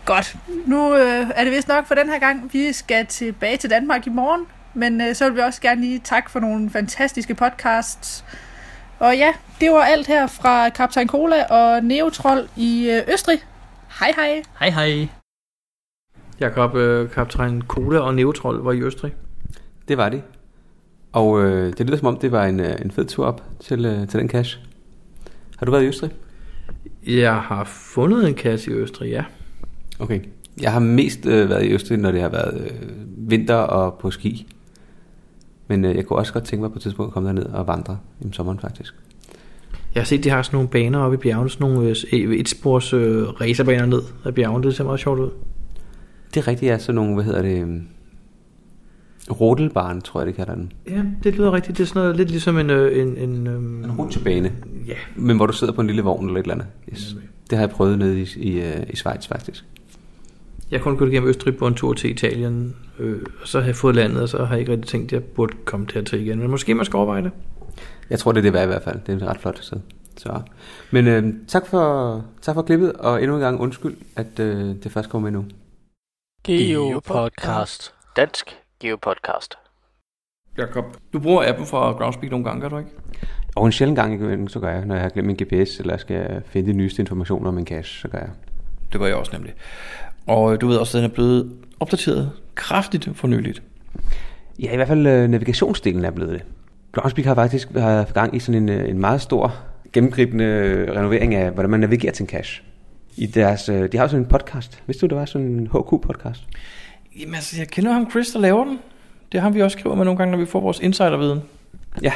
Godt. 0.06 0.36
Nu 0.66 0.96
øh, 0.96 1.28
er 1.36 1.44
det 1.44 1.54
vist 1.54 1.68
nok 1.68 1.88
for 1.88 1.96
den 1.96 2.10
her 2.10 2.20
gang. 2.20 2.54
Vi 2.54 2.74
skal 2.74 3.06
tilbage 3.06 3.58
til 3.58 3.70
Danmark 3.70 4.08
i 4.08 4.10
morgen. 4.10 4.46
Men 4.74 5.02
øh, 5.02 5.16
så 5.16 5.26
vil 5.26 5.36
vi 5.36 5.42
også 5.42 5.62
gerne 5.62 5.82
lige 5.82 6.00
takke 6.00 6.32
for 6.32 6.40
nogle 6.40 6.70
fantastiske 6.70 7.36
podcasts. 7.36 8.26
Og 9.00 9.18
ja, 9.18 9.34
det 9.62 9.72
var 9.72 9.84
alt 9.84 10.08
her 10.08 10.28
fra 10.28 10.70
Kaptajn 10.70 11.08
Cola 11.08 11.44
og 11.44 11.84
Neotrol 11.84 12.48
i 12.58 12.90
øh, 12.90 13.14
Østrig. 13.14 13.40
Hej 14.00 14.12
hej. 14.16 14.44
Hej 14.60 14.70
hej. 14.70 15.08
Jakob, 16.40 16.76
øh, 16.76 17.10
kaptajn 17.10 17.62
Cola 17.62 18.00
og 18.00 18.16
Neutral 18.16 18.56
var 18.56 18.72
i 18.72 18.82
Østrig. 18.82 19.14
Det 19.88 19.98
var 19.98 20.10
det. 20.10 20.24
Og 21.12 21.44
øh, 21.44 21.74
det 21.78 21.86
lyder 21.86 21.98
som 21.98 22.08
om, 22.08 22.18
det 22.18 22.32
var 22.32 22.46
en, 22.46 22.60
øh, 22.60 22.82
en 22.82 22.92
fed 22.92 23.06
tur 23.06 23.26
op 23.26 23.44
til, 23.60 23.86
øh, 23.86 24.08
til 24.08 24.20
den 24.20 24.30
cache. 24.30 24.60
Har 25.58 25.66
du 25.66 25.72
været 25.72 25.84
i 25.84 25.88
Østrig? 25.88 26.12
Jeg 27.08 27.36
har 27.36 27.64
fundet 27.64 28.28
en 28.28 28.34
kasse 28.34 28.72
i 28.72 28.74
Østrig, 28.74 29.10
ja. 29.10 29.24
Okay. 30.00 30.20
Jeg 30.62 30.72
har 30.72 30.80
mest 30.80 31.26
øh, 31.26 31.50
været 31.50 31.66
i 31.66 31.74
Østrig, 31.74 31.98
når 31.98 32.12
det 32.12 32.22
har 32.22 32.30
været 32.30 32.62
øh, 32.62 32.90
vinter 33.30 33.56
og 33.56 34.00
på 34.00 34.12
ski. 34.12 34.48
Men 35.74 35.86
øh, 35.86 35.96
jeg 35.96 36.06
kunne 36.06 36.20
også 36.20 36.34
godt 36.34 36.44
tænke 36.44 36.62
mig 36.62 36.72
på 36.72 36.76
et 36.76 36.82
tidspunkt 36.82 37.10
at 37.10 37.14
komme 37.14 37.28
derned 37.30 37.46
og 37.46 37.68
vandre 37.68 37.98
i 38.22 38.26
sommeren 38.32 38.60
faktisk. 38.60 38.96
Jeg 39.96 40.02
har 40.02 40.06
set, 40.06 40.24
de 40.24 40.30
har 40.30 40.42
sådan 40.42 40.56
nogle 40.58 40.70
baner 40.70 41.00
oppe 41.00 41.16
i 41.16 41.18
bjergene, 41.18 41.50
sådan 41.50 41.68
nogle 41.68 41.96
øh, 42.14 42.34
et 42.34 42.50
spors 42.50 42.94
øh, 42.94 43.24
racerbaner 43.28 43.86
ned 43.86 44.02
ad 44.26 44.32
bjergene. 44.32 44.64
Det 44.64 44.76
ser 44.76 44.84
meget 44.84 45.00
sjovt 45.00 45.20
ud. 45.20 45.30
Det 46.34 46.40
er 46.40 46.48
rigtigt, 46.48 46.72
ja. 46.72 46.78
Sådan 46.78 46.96
nogle, 46.96 47.14
hvad 47.14 47.24
hedder 47.24 47.42
det... 47.42 47.62
øh, 47.62 47.82
Rodelbaren, 49.42 50.02
tror 50.02 50.20
jeg, 50.20 50.28
det 50.28 50.36
kalder 50.36 50.56
den. 50.56 50.72
Ja, 50.90 51.04
det 51.24 51.36
lyder 51.36 51.54
rigtigt. 51.54 51.78
Det 51.78 51.84
er 51.84 51.88
sådan 51.88 52.02
noget 52.02 52.18
lidt 52.18 52.30
ligesom 52.30 52.58
en... 52.58 52.70
øh, 52.70 53.02
en, 53.02 53.18
en, 53.18 53.48
øhm, 53.48 53.84
En 53.84 53.92
rutsjebane. 53.92 54.52
Ja. 54.88 54.94
Men 55.16 55.36
hvor 55.36 55.46
du 55.46 55.54
sidder 55.54 55.74
på 55.74 55.82
en 55.82 55.88
lille 55.88 56.02
vogn 56.02 56.26
eller 56.26 56.40
et 56.40 56.44
eller 56.44 56.54
andet. 56.54 56.68
Yes. 56.92 57.16
Det 57.50 57.58
har 57.58 57.66
jeg 57.66 57.76
prøvet 57.76 58.00
nede 58.00 58.22
i, 58.22 58.28
i, 58.36 58.62
øh, 58.62 58.84
i 58.90 58.96
Schweiz 58.96 59.28
faktisk. 59.28 59.66
Jeg 60.74 60.82
kunne 60.82 60.98
gå 60.98 61.06
igennem 61.06 61.30
Østrig 61.30 61.58
på 61.58 61.68
en 61.68 61.76
tur 61.76 61.94
til 61.94 62.10
Italien, 62.10 62.76
øh, 63.00 63.22
og 63.42 63.48
så 63.48 63.60
har 63.60 63.66
jeg 63.66 63.76
fået 63.76 63.96
landet, 63.96 64.22
og 64.22 64.30
så 64.30 64.46
har 64.46 64.54
jeg 64.54 64.60
ikke 64.60 64.72
rigtig 64.72 64.90
tænkt, 64.90 65.06
at 65.06 65.12
jeg 65.12 65.24
burde 65.24 65.54
komme 65.66 65.86
dertil 65.94 66.22
igen. 66.22 66.40
Men 66.40 66.52
måske 66.52 66.76
man 66.76 66.86
skal 66.86 66.98
overveje 66.98 67.24
det. 67.24 67.32
Jeg 68.10 68.20
tror, 68.20 68.32
det 68.32 68.40
er 68.40 68.42
det 68.42 68.54
værd 68.54 68.64
i 68.64 68.68
hvert 68.68 68.84
fald. 68.84 69.00
Det 69.06 69.10
er 69.10 69.18
et 69.18 69.24
ret 69.24 69.40
flot 69.40 69.64
sted. 69.64 69.80
Så. 70.18 70.42
Men 70.92 71.08
øh, 71.08 71.34
tak, 71.48 71.68
for, 71.68 72.26
tak 72.42 72.56
for 72.56 72.62
klippet, 72.62 72.94
og 72.94 73.22
endnu 73.24 73.36
en 73.36 73.42
gang 73.42 73.60
undskyld, 73.60 73.98
at 74.16 74.40
øh, 74.40 74.76
det 74.84 74.92
først 74.92 75.10
kommer 75.10 75.32
med 75.32 75.40
nu. 75.40 75.46
Geopodcast. 76.44 77.94
Dansk 78.16 78.58
Geopodcast. 78.80 79.58
Jakob, 80.58 80.86
du 81.14 81.20
bruger 81.20 81.50
appen 81.50 81.66
fra 81.66 81.92
Groundspeak 81.92 82.32
nogle 82.32 82.46
gange, 82.46 82.62
gør 82.62 82.70
du 82.70 82.78
ikke? 82.78 82.92
Og 83.56 83.66
en 83.66 83.72
sjældent 83.72 84.00
gang 84.00 84.14
imellem, 84.14 84.48
så 84.48 84.60
gør 84.60 84.70
jeg, 84.70 84.86
når 84.86 84.96
jeg 84.96 85.02
har 85.02 85.10
glemt 85.10 85.28
min 85.28 85.36
GPS, 85.36 85.80
eller 85.80 85.98
skal 85.98 86.42
finde 86.46 86.72
de 86.72 86.78
nyeste 86.78 87.02
informationer 87.02 87.48
om 87.48 87.54
min 87.54 87.68
cache, 87.68 88.02
så 88.02 88.08
gør 88.08 88.18
jeg. 88.18 88.30
Det 88.92 89.00
gør 89.00 89.08
jeg 89.08 89.16
også 89.16 89.32
nemlig. 89.34 89.54
Og 90.28 90.54
øh, 90.54 90.62
du 90.62 90.68
ved 90.68 90.78
også, 90.78 90.98
at 90.98 91.02
den 91.02 91.12
er 91.12 91.14
blevet 91.14 91.52
opdateret 91.80 92.32
kraftigt 92.56 93.10
for 93.14 93.28
nyligt. 93.28 93.62
Ja, 94.60 94.74
i 94.74 94.76
hvert 94.76 94.88
fald 94.88 95.08
øh, 95.08 95.30
navigationsdelen 95.30 96.06
er 96.06 96.12
blevet 96.12 96.34
det. 96.34 96.44
Groundspeak 96.92 97.26
har 97.26 97.36
faktisk 97.36 97.72
har 97.72 98.04
gang 98.14 98.36
i 98.36 98.40
sådan 98.40 98.64
en, 98.64 98.70
øh, 98.70 98.90
en 98.90 99.00
meget 99.00 99.22
stor, 99.22 99.56
gennemgribende 99.94 100.46
øh, 100.46 100.96
renovering 100.96 101.36
af, 101.36 101.52
hvordan 101.52 101.72
man 101.72 101.80
navigerer 101.80 102.14
til 102.14 102.24
en 102.24 102.30
cache. 102.30 102.64
I 103.18 103.26
deres, 103.26 103.70
øh, 103.70 103.92
de 103.92 103.98
har 103.98 104.08
sådan 104.08 104.22
en 104.22 104.30
podcast. 104.30 104.84
Vidste 104.88 105.08
du, 105.08 105.10
der 105.10 105.20
var 105.20 105.26
sådan 105.26 105.48
en 105.48 105.68
HQ-podcast? 105.68 106.48
Jamen 107.20 107.36
altså, 107.36 107.58
jeg 107.58 107.68
kender 107.68 107.92
ham 107.92 108.12
Chris, 108.12 108.28
der 108.28 108.40
laver 108.40 108.66
den. 108.66 108.80
Det 109.32 109.42
har 109.42 109.50
vi 109.50 109.62
også 109.62 109.80
skrevet 109.80 109.98
med 109.98 110.06
nogle 110.06 110.18
gange, 110.18 110.32
når 110.32 110.38
vi 110.38 110.46
får 110.46 110.60
vores 110.60 110.80
insiderviden. 110.80 111.42
Ja, 112.02 112.14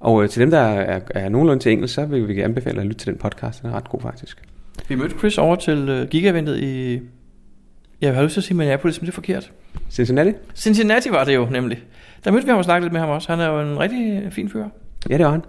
og 0.00 0.22
øh, 0.22 0.28
til 0.28 0.42
dem, 0.42 0.50
der 0.50 0.60
er, 0.60 1.00
er 1.10 1.28
nogenlunde 1.28 1.62
til 1.62 1.72
engelsk, 1.72 1.94
så 1.94 2.04
vil 2.04 2.28
vi 2.28 2.40
anbefale 2.40 2.80
at 2.80 2.86
lytte 2.86 2.98
til 2.98 3.12
den 3.12 3.18
podcast. 3.18 3.62
Den 3.62 3.70
er 3.70 3.74
ret 3.74 3.88
god 3.88 4.00
faktisk. 4.00 4.42
Vi 4.88 4.94
mødte 4.94 5.18
Chris 5.18 5.38
over 5.38 5.56
til 5.56 6.00
uh, 6.00 6.08
Gigaventet 6.08 6.58
i... 6.58 7.00
Jeg 8.00 8.14
har 8.14 8.22
lyst 8.22 8.32
til 8.32 8.40
at 8.40 8.44
sige 8.44 8.56
Minneapolis, 8.56 9.00
men 9.00 9.06
det 9.06 9.12
er 9.12 9.14
forkert. 9.14 9.52
Cincinnati? 9.90 10.32
Cincinnati 10.54 11.10
var 11.10 11.24
det 11.24 11.34
jo 11.34 11.48
nemlig. 11.50 11.84
Der 12.24 12.30
mødte 12.30 12.44
vi 12.46 12.50
ham 12.50 12.58
og 12.58 12.64
snakkede 12.64 12.84
lidt 12.84 12.92
med 12.92 13.00
ham 13.00 13.10
også. 13.10 13.32
Han 13.32 13.40
er 13.40 13.46
jo 13.48 13.60
en 13.60 13.80
rigtig 13.80 14.28
fin 14.30 14.48
fyr. 14.48 14.64
Ja, 15.10 15.16
det 15.18 15.24
var 15.24 15.30
han. 15.30 15.42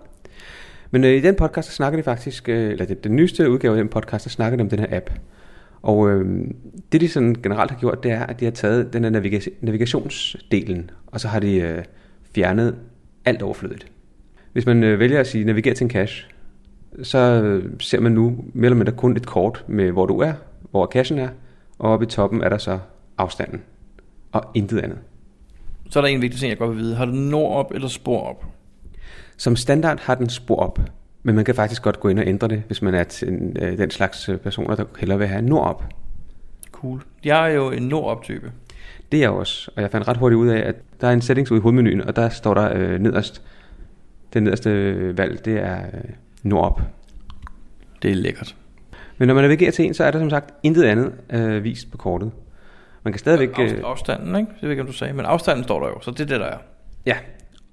Men 0.92 1.04
øh, 1.04 1.12
i 1.12 1.20
den 1.20 1.36
podcast, 1.36 1.70
der 1.70 1.74
snakker 1.74 2.00
de 2.00 2.04
faktisk, 2.04 2.50
øh, 2.50 2.72
eller 2.72 2.86
det, 2.86 3.04
den 3.04 3.16
nyeste 3.16 3.50
udgave 3.50 3.74
af 3.74 3.78
den 3.78 3.90
podcast, 3.90 4.26
der 4.26 4.30
snakker 4.30 4.58
de 4.58 4.62
om 4.62 4.70
den 4.70 4.80
her 4.80 4.88
app. 4.90 5.10
Og 5.82 6.10
øh, 6.10 6.46
det 6.92 7.02
de 7.02 7.08
sådan 7.10 7.36
generelt 7.44 7.72
har 7.72 7.80
gjort, 7.80 8.04
det 8.04 8.12
er, 8.12 8.26
at 8.26 8.40
de 8.40 8.46
har 8.46 8.52
taget 8.52 8.94
den 8.94 9.04
her 9.04 9.12
naviga- 9.12 9.54
navigationsdelen, 9.62 10.90
og 11.08 11.20
så 11.20 11.28
har 11.28 11.40
de 11.40 11.56
øh, 11.56 11.84
fjernet 12.36 12.76
alt 13.26 13.42
overflødigt. 13.42 13.88
Hvis 14.54 14.66
man 14.66 14.84
øh, 14.84 15.00
vælger 15.00 15.20
at 15.20 15.28
sige 15.28 15.46
navigere 15.46 15.76
til 15.76 15.84
en 15.84 15.90
cache, 15.90 16.26
så 17.04 17.18
øh, 17.18 17.64
ser 17.80 18.00
man 18.00 18.12
nu 18.12 18.44
mere 18.54 18.66
eller 18.66 18.78
mindre 18.78 18.92
kun 18.94 19.18
et 19.18 19.26
kort 19.26 19.66
med, 19.68 19.92
hvor 19.92 20.06
du 20.06 20.20
er, 20.20 20.34
hvor 20.72 20.86
cachen 20.94 21.20
er, 21.20 21.30
og 21.82 21.92
oppe 21.92 22.06
i 22.06 22.10
toppen 22.10 22.44
er 22.44 22.50
der 22.50 22.58
så 22.58 22.80
afstanden, 23.18 23.62
og 24.32 24.44
intet 24.54 24.80
andet. 24.80 24.98
Så 25.90 26.00
er 26.00 26.02
der 26.02 26.10
en 26.10 26.22
vigtig 26.22 26.40
ting, 26.40 26.50
jeg 26.50 26.58
godt 26.58 26.70
vil 26.70 26.78
vide. 26.78 26.96
Har 26.96 27.06
du 27.06 27.12
nord 27.12 27.56
op 27.56 27.72
eller 27.72 27.88
spor 27.88 28.22
op? 28.22 28.46
Som 29.38 29.56
standard 29.56 30.00
har 30.00 30.16
den 30.16 30.30
spor 30.30 30.56
op, 30.56 30.80
men 31.24 31.36
man 31.36 31.46
kan 31.46 31.56
faktisk 31.56 31.82
godt 31.82 32.00
gå 32.00 32.10
ind 32.10 32.20
og 32.20 32.28
ændre 32.28 32.48
det, 32.48 32.64
hvis 32.68 32.82
man 32.82 32.94
er 32.94 33.04
til 33.04 33.58
øh, 33.62 33.78
den 33.78 33.92
slags 33.92 34.30
øh, 34.30 34.38
personer, 34.38 34.76
der 34.76 34.86
hellere 35.00 35.18
vil 35.18 35.28
have 35.28 35.42
nord 35.42 35.68
op. 35.68 35.84
Cool. 36.72 37.02
Jeg 37.24 37.50
er 37.50 37.54
jo 37.54 37.72
en 37.72 37.84
nord 37.84 38.06
op 38.06 38.24
type. 38.24 38.52
Det 39.12 39.18
er 39.18 39.22
jeg 39.22 39.30
også, 39.30 39.72
og 39.76 39.82
jeg 39.82 39.92
fandt 39.92 40.08
ret 40.08 40.18
hurtigt 40.18 40.38
ud 40.38 40.48
af, 40.48 40.68
at 40.68 40.76
der 41.02 41.08
er 41.08 41.14
en 41.14 41.22
settings 41.22 41.52
ude 41.52 41.58
i 41.58 41.62
hovedmenuen, 41.62 42.02
og 42.02 42.16
der 42.16 42.30
står 42.30 42.54
der 42.54 42.74
øh, 42.76 43.00
nederst, 43.00 43.42
det 44.34 44.44
nederste 44.44 45.18
valg, 45.18 45.46
det 45.46 45.60
er 45.60 45.78
øh, 45.78 46.10
nordop. 46.44 46.82
Det 48.02 48.12
er 48.12 48.16
lækkert. 48.16 48.56
Men 49.22 49.28
når 49.28 49.34
man 49.34 49.44
navigerer 49.44 49.72
til 49.72 49.86
en, 49.86 49.94
så 49.94 50.04
er 50.04 50.12
der 50.12 50.20
som 50.20 50.30
sagt 50.30 50.54
intet 50.64 50.84
andet 50.84 51.14
øh, 51.34 51.64
vist 51.64 51.92
på 51.92 51.98
kortet. 51.98 52.32
Man 53.04 53.14
kan 53.14 53.20
stadigvæk... 53.20 53.50
Øh, 53.60 53.70
Afst- 53.70 53.84
afstanden, 53.84 54.36
ikke? 54.36 54.52
Det 54.52 54.62
ved 54.62 54.70
jeg 54.70 54.72
ikke, 54.72 54.82
om 54.82 54.88
du 54.88 54.94
sagde, 54.94 55.14
men 55.14 55.26
afstanden 55.26 55.64
står 55.64 55.80
der 55.80 55.88
jo, 55.88 56.02
så 56.02 56.12
det 56.12 56.20
er 56.20 56.26
det, 56.26 56.40
der 56.40 56.46
er. 56.46 56.58
Ja, 57.06 57.16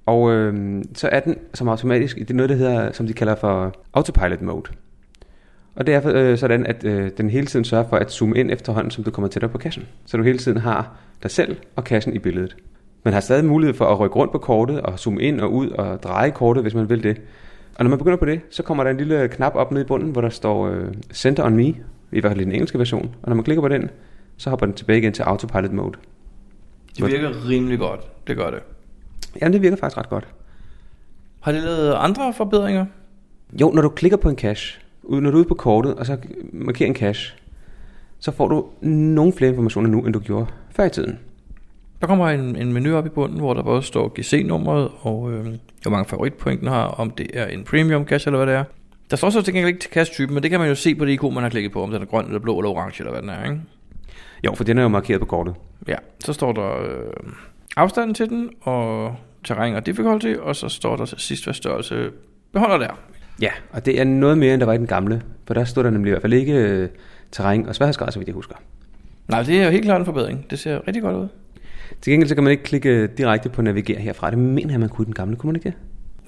og 0.06 0.32
øh, 0.32 0.84
så 0.94 1.08
er 1.08 1.20
den 1.20 1.36
som 1.54 1.68
automatisk, 1.68 2.18
det 2.18 2.30
er 2.30 2.34
noget, 2.34 2.50
der 2.50 2.56
hedder, 2.56 2.92
som 2.92 3.06
de 3.06 3.12
kalder 3.12 3.34
for 3.34 3.74
autopilot 3.94 4.42
mode. 4.42 4.70
Og 5.76 5.86
det 5.86 5.94
er 5.94 6.02
øh, 6.04 6.38
sådan, 6.38 6.66
at 6.66 6.84
øh, 6.84 7.10
den 7.18 7.30
hele 7.30 7.46
tiden 7.46 7.64
sørger 7.64 7.88
for 7.88 7.96
at 7.96 8.12
zoome 8.12 8.36
ind 8.36 8.50
efterhånden, 8.50 8.90
som 8.90 9.04
du 9.04 9.10
kommer 9.10 9.28
tættere 9.28 9.50
på 9.52 9.58
kassen. 9.58 9.86
Så 10.06 10.16
du 10.16 10.22
hele 10.22 10.38
tiden 10.38 10.58
har 10.58 10.96
dig 11.22 11.30
selv 11.30 11.56
og 11.76 11.84
kassen 11.84 12.14
i 12.14 12.18
billedet. 12.18 12.56
Man 13.04 13.14
har 13.14 13.20
stadig 13.20 13.44
mulighed 13.44 13.74
for 13.74 13.84
at 13.84 14.00
rykke 14.00 14.16
rundt 14.16 14.32
på 14.32 14.38
kortet 14.38 14.80
og 14.80 14.98
zoome 14.98 15.22
ind 15.22 15.40
og 15.40 15.52
ud 15.52 15.70
og 15.70 16.02
dreje 16.02 16.30
kortet, 16.30 16.62
hvis 16.62 16.74
man 16.74 16.88
vil 16.88 17.02
det. 17.02 17.20
Og 17.78 17.84
når 17.84 17.88
man 17.88 17.98
begynder 17.98 18.16
på 18.16 18.24
det, 18.24 18.40
så 18.50 18.62
kommer 18.62 18.84
der 18.84 18.90
en 18.90 18.96
lille 18.96 19.28
knap 19.28 19.54
op 19.54 19.70
nede 19.70 19.84
i 19.84 19.86
bunden, 19.86 20.10
hvor 20.10 20.20
der 20.20 20.28
står 20.28 20.68
øh, 20.68 20.94
Center 21.12 21.44
on 21.44 21.56
Me, 21.56 21.66
i 21.66 22.20
hvert 22.20 22.30
fald 22.30 22.40
i 22.40 22.44
den 22.44 22.52
engelske 22.52 22.78
version. 22.78 23.14
Og 23.22 23.28
når 23.28 23.34
man 23.34 23.44
klikker 23.44 23.62
på 23.62 23.68
den, 23.68 23.90
så 24.36 24.50
hopper 24.50 24.66
den 24.66 24.74
tilbage 24.74 24.98
igen 24.98 25.12
til 25.12 25.22
autopilot 25.22 25.72
mode. 25.72 25.98
Det 26.96 27.06
virker 27.06 27.48
rimelig 27.48 27.78
godt. 27.78 28.00
Det 28.26 28.36
gør 28.36 28.50
det. 28.50 28.60
Ja, 29.40 29.48
det 29.48 29.62
virker 29.62 29.76
faktisk 29.76 29.98
ret 29.98 30.08
godt. 30.08 30.26
Har 31.40 31.52
de 31.52 31.60
lavet 31.60 31.94
andre 31.94 32.32
forbedringer? 32.32 32.86
Jo, 33.60 33.70
når 33.70 33.82
du 33.82 33.88
klikker 33.88 34.16
på 34.16 34.28
en 34.28 34.36
cache, 34.36 34.80
når 35.02 35.20
du 35.20 35.36
er 35.36 35.40
ude 35.40 35.48
på 35.48 35.54
kortet, 35.54 35.94
og 35.94 36.06
så 36.06 36.16
markerer 36.52 36.88
en 36.88 36.96
cache, 36.96 37.34
så 38.18 38.30
får 38.30 38.48
du 38.48 38.66
nogle 38.80 39.32
flere 39.32 39.50
informationer 39.50 39.90
nu, 39.90 40.00
end 40.00 40.12
du 40.12 40.20
gjorde 40.20 40.46
før 40.70 40.84
i 40.84 40.90
tiden. 40.90 41.18
Der 42.00 42.06
kommer 42.06 42.28
en, 42.28 42.56
en 42.56 42.72
menu 42.72 42.96
op 42.96 43.06
i 43.06 43.08
bunden, 43.08 43.38
hvor 43.38 43.54
der 43.54 43.62
både 43.62 43.82
står 43.82 44.12
GC-nummeret 44.20 44.90
og 45.00 45.32
øh, 45.32 45.46
hvor 45.82 45.90
mange 45.90 46.04
favoritpoint 46.04 46.60
den 46.60 46.68
har, 46.68 46.84
om 46.84 47.10
det 47.10 47.26
er 47.34 47.46
en 47.46 47.64
premium 47.64 48.04
cache 48.04 48.28
eller 48.28 48.44
hvad 48.44 48.54
det 48.54 48.60
er. 48.60 48.64
Der 49.10 49.16
står 49.16 49.30
så 49.30 49.42
til 49.42 49.54
gengæld 49.54 49.68
ikke 49.68 49.80
til 49.80 49.90
cache-typen, 49.90 50.34
men 50.34 50.42
det 50.42 50.50
kan 50.50 50.60
man 50.60 50.68
jo 50.68 50.74
se 50.74 50.94
på 50.94 51.04
det 51.04 51.12
ikon, 51.12 51.34
man 51.34 51.42
har 51.42 51.50
klikket 51.50 51.72
på, 51.72 51.82
om 51.82 51.90
den 51.90 52.02
er 52.02 52.06
grøn 52.06 52.26
eller 52.26 52.38
blå 52.38 52.58
eller 52.58 52.70
orange 52.70 52.96
eller 52.98 53.12
hvad 53.12 53.22
den 53.22 53.30
er, 53.30 53.44
ikke? 53.44 53.60
Jo, 54.44 54.54
for 54.54 54.64
den 54.64 54.78
er 54.78 54.82
jo 54.82 54.88
markeret 54.88 55.20
på 55.20 55.26
kortet. 55.26 55.54
Ja, 55.88 55.96
så 56.20 56.32
står 56.32 56.52
der 56.52 56.82
øh, 56.82 57.32
afstanden 57.76 58.14
til 58.14 58.28
den, 58.28 58.50
og 58.60 59.14
terræn 59.44 59.74
og 59.74 59.86
difficulty, 59.86 60.34
og 60.40 60.56
så 60.56 60.68
står 60.68 60.96
der 60.96 61.04
til 61.04 61.18
sidst, 61.18 61.44
hvad 61.44 61.54
størrelse 61.54 62.10
beholder 62.52 62.78
der. 62.78 62.98
Ja, 63.42 63.50
og 63.70 63.86
det 63.86 64.00
er 64.00 64.04
noget 64.04 64.38
mere, 64.38 64.54
end 64.54 64.60
der 64.60 64.66
var 64.66 64.72
i 64.72 64.78
den 64.78 64.86
gamle, 64.86 65.22
for 65.46 65.54
der 65.54 65.64
stod 65.64 65.84
der 65.84 65.90
nemlig 65.90 66.10
i 66.10 66.12
hvert 66.12 66.22
fald 66.22 66.32
ikke 66.32 66.52
øh, 66.52 66.88
terræn 67.32 67.66
og 67.66 67.74
sværhedsgrad, 67.74 68.12
så 68.12 68.18
vidt 68.18 68.26
jeg 68.26 68.34
husker. 68.34 68.54
Nej, 69.28 69.42
det 69.42 69.60
er 69.60 69.64
jo 69.64 69.70
helt 69.70 69.84
klart 69.84 70.00
en 70.00 70.04
forbedring. 70.04 70.50
Det 70.50 70.58
ser 70.58 70.86
rigtig 70.86 71.02
godt 71.02 71.16
ud. 71.16 71.28
Til 72.00 72.10
gengæld 72.10 72.28
så 72.28 72.34
kan 72.34 72.44
man 72.44 72.50
ikke 72.50 72.62
klikke 72.62 73.06
direkte 73.06 73.48
på 73.48 73.62
navigere 73.62 74.00
herfra. 74.00 74.30
Det 74.30 74.38
mener 74.38 74.70
jeg, 74.70 74.80
man 74.80 74.88
kunne 74.88 75.04
i 75.04 75.06
den 75.06 75.14
gamle, 75.14 75.36
kunne 75.36 75.48
man 75.48 75.56
ikke 75.56 75.68
det? 75.68 75.74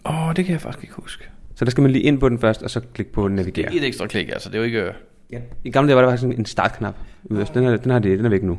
Åh, 0.05 0.29
oh, 0.29 0.37
det 0.37 0.45
kan 0.45 0.53
jeg 0.53 0.61
faktisk 0.61 0.85
ikke 0.85 0.95
huske. 0.95 1.25
Så 1.55 1.65
der 1.65 1.71
skal 1.71 1.83
man 1.83 1.91
lige 1.91 2.03
ind 2.03 2.21
på 2.21 2.29
den 2.29 2.39
først, 2.39 2.63
og 2.63 2.71
så 2.71 2.81
klikke 2.95 3.13
på 3.13 3.29
navigere. 3.29 3.71
Det 3.71 3.77
er 3.77 3.81
et 3.81 3.87
ekstra 3.87 4.07
klik, 4.07 4.29
altså. 4.29 4.49
Det 4.49 4.55
er 4.55 4.59
jo 4.59 4.65
ikke... 4.65 4.93
Ja. 5.33 5.39
I 5.65 5.71
gamle 5.71 5.89
dage 5.89 5.97
var 5.97 6.03
der 6.03 6.11
faktisk 6.11 6.39
en 6.39 6.47
startknap. 6.47 6.95
Den, 7.29 7.37
er, 7.37 7.77
den, 7.77 7.91
har 7.91 7.99
det, 7.99 8.19
den 8.19 8.27
er 8.27 8.31
væk 8.31 8.43
nu. 8.43 8.59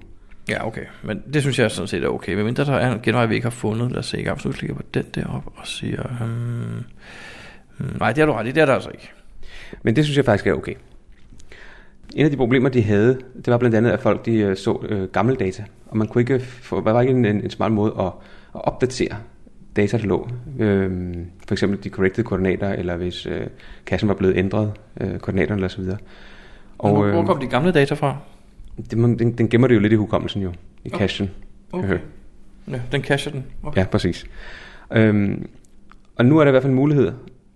Ja, 0.49 0.67
okay. 0.67 0.81
Men 1.03 1.21
det 1.33 1.41
synes 1.41 1.59
jeg 1.59 1.71
sådan 1.71 1.87
set 1.87 2.03
er 2.03 2.07
okay. 2.07 2.33
Men 2.33 2.45
mindre 2.45 2.65
der 2.65 2.73
er 2.73 2.93
en 2.93 2.99
genvej, 3.03 3.25
vi 3.25 3.35
ikke 3.35 3.45
har 3.45 3.51
fundet. 3.51 3.91
Lad 3.91 3.99
os 3.99 4.05
se. 4.05 4.17
Jeg 4.17 4.27
absolut 4.27 4.55
klikker 4.55 4.75
på 4.75 4.83
den 4.93 5.05
derop 5.15 5.53
og 5.55 5.67
siger... 5.67 6.07
Hmm, 6.07 6.83
hmm, 7.77 7.97
nej, 7.99 8.11
det 8.11 8.17
har 8.17 8.25
du 8.25 8.33
ret 8.33 8.47
i. 8.47 8.51
Det 8.51 8.61
er 8.61 8.65
der 8.65 8.73
altså 8.73 8.89
ikke. 8.89 9.11
Men 9.83 9.95
det 9.95 10.03
synes 10.03 10.17
jeg 10.17 10.25
faktisk 10.25 10.47
er 10.47 10.53
okay. 10.53 10.73
En 12.15 12.25
af 12.25 12.31
de 12.31 12.37
problemer, 12.37 12.69
de 12.69 12.81
havde, 12.81 13.19
det 13.35 13.47
var 13.47 13.57
blandt 13.57 13.75
andet, 13.75 13.91
at 13.91 13.99
folk 13.99 14.25
de 14.25 14.35
øh, 14.37 14.57
så 14.57 14.85
øh, 14.89 15.03
gamle 15.09 15.35
data. 15.35 15.63
Og 15.87 15.97
man 15.97 16.07
kunne 16.07 16.21
ikke 16.21 16.39
få, 16.39 16.83
der 16.85 16.91
var 16.91 17.01
ikke 17.01 17.13
en, 17.13 17.25
en, 17.25 17.49
smart 17.49 17.71
måde 17.71 17.93
at, 17.99 18.05
at 18.55 18.61
opdatere 18.65 19.15
data, 19.75 19.97
der 19.97 20.03
lå. 20.05 20.29
Øhm, 20.59 21.25
for 21.47 21.53
eksempel 21.55 21.83
de 21.83 21.89
corrected 21.89 22.23
koordinater, 22.23 22.69
eller 22.69 22.95
hvis 22.97 23.25
øh, 23.25 23.47
kassen 23.85 24.09
var 24.09 24.15
blevet 24.15 24.37
ændret, 24.37 24.71
øh, 25.01 25.19
koordinaterne 25.19 25.55
eller 25.57 25.67
så 25.67 25.81
videre. 25.81 25.97
Og, 26.77 26.91
hvor, 26.93 27.11
hvor 27.11 27.25
kom 27.25 27.39
de 27.39 27.47
gamle 27.47 27.71
data 27.71 27.93
fra? 27.95 28.17
Det, 28.89 28.97
man- 28.97 29.19
den, 29.19 29.31
den 29.31 29.49
gemmer 29.49 29.67
det 29.67 29.75
jo 29.75 29.79
lidt 29.79 29.93
i 29.93 29.95
hukommelsen 29.95 30.41
jo, 30.41 30.51
i 30.83 30.89
Okay. 30.93 30.97
cachen. 30.97 31.29
Okay. 31.71 31.97
Ja, 32.71 32.81
den 32.91 33.03
cacher 33.03 33.31
den. 33.31 33.43
Okay. 33.63 33.79
Ja, 33.81 33.85
præcis. 33.85 34.25
Øhm, 34.93 35.47
og 36.15 36.25
nu 36.25 36.37
er 36.37 36.43
der 36.43 36.49
i 36.49 36.51
hvert 36.51 36.63
fald 36.63 36.71
en 36.71 36.75
mulighed. 36.75 37.11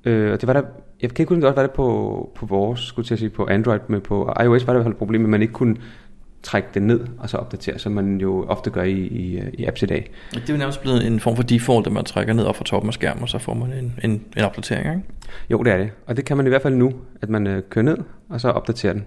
Øh, 0.06 0.32
og 0.34 0.42
det 0.42 0.48
var 0.48 0.54
der, 0.54 0.62
jeg 1.02 1.10
kan 1.10 1.24
ikke 1.24 1.34
huske, 1.34 1.42
godt 1.42 1.56
var 1.56 1.62
det 1.62 1.72
på, 1.72 2.32
på 2.36 2.46
vores, 2.46 2.80
skulle 2.80 3.08
jeg 3.10 3.20
sige, 3.20 3.30
på 3.30 3.48
Android, 3.50 3.80
men 3.88 4.02
på 4.02 4.34
iOS 4.44 4.68
var 4.68 4.74
der 4.74 4.80
i 4.80 4.82
hvert 4.82 4.86
fald 4.86 4.94
et 4.94 4.98
problem, 4.98 5.24
at 5.24 5.30
man 5.30 5.42
ikke 5.42 5.54
kunne 5.54 5.76
trække 6.44 6.70
det 6.74 6.82
ned 6.82 7.00
og 7.20 7.30
så 7.30 7.38
opdatere, 7.38 7.80
som 7.80 7.92
man 7.92 8.22
jo 8.22 8.46
ofte 8.48 8.70
gør 8.70 8.84
i, 8.84 9.00
i, 9.00 9.42
i 9.54 9.66
apps 9.66 9.84
i 9.84 9.86
dag. 9.86 10.12
Det 10.34 10.50
er 10.50 10.54
jo 10.54 10.58
nærmest 10.58 10.82
blevet 10.82 11.08
en 11.08 11.20
form 11.20 11.36
for 11.36 11.44
default, 11.44 11.88
at 11.88 11.94
man 11.94 12.06
trækker 12.06 12.34
ned 12.34 12.46
op 12.46 12.56
fra 12.56 12.64
toppen 12.64 12.90
af 12.90 12.94
skærmen, 12.94 13.24
og 13.24 13.30
så 13.30 13.38
får 13.38 13.54
man 13.54 13.74
en, 13.74 14.00
en, 14.04 14.24
en 14.38 14.44
opdatering, 14.44 14.96
ikke? 14.96 15.02
Jo, 15.50 15.64
det 15.64 15.74
er 15.74 15.78
det. 15.78 15.92
Og 16.06 16.18
det 16.18 16.26
kan 16.26 16.38
man 16.38 16.46
i 16.46 16.50
hvert 16.50 16.62
fald 16.62 16.76
nu, 16.76 16.94
at 17.22 17.30
man 17.30 17.48
øh, 17.48 17.64
kører 17.70 17.86
ned 17.86 17.98
og 18.30 18.42
så 18.42 18.50
opdaterer 18.50 18.94
den. 18.94 19.06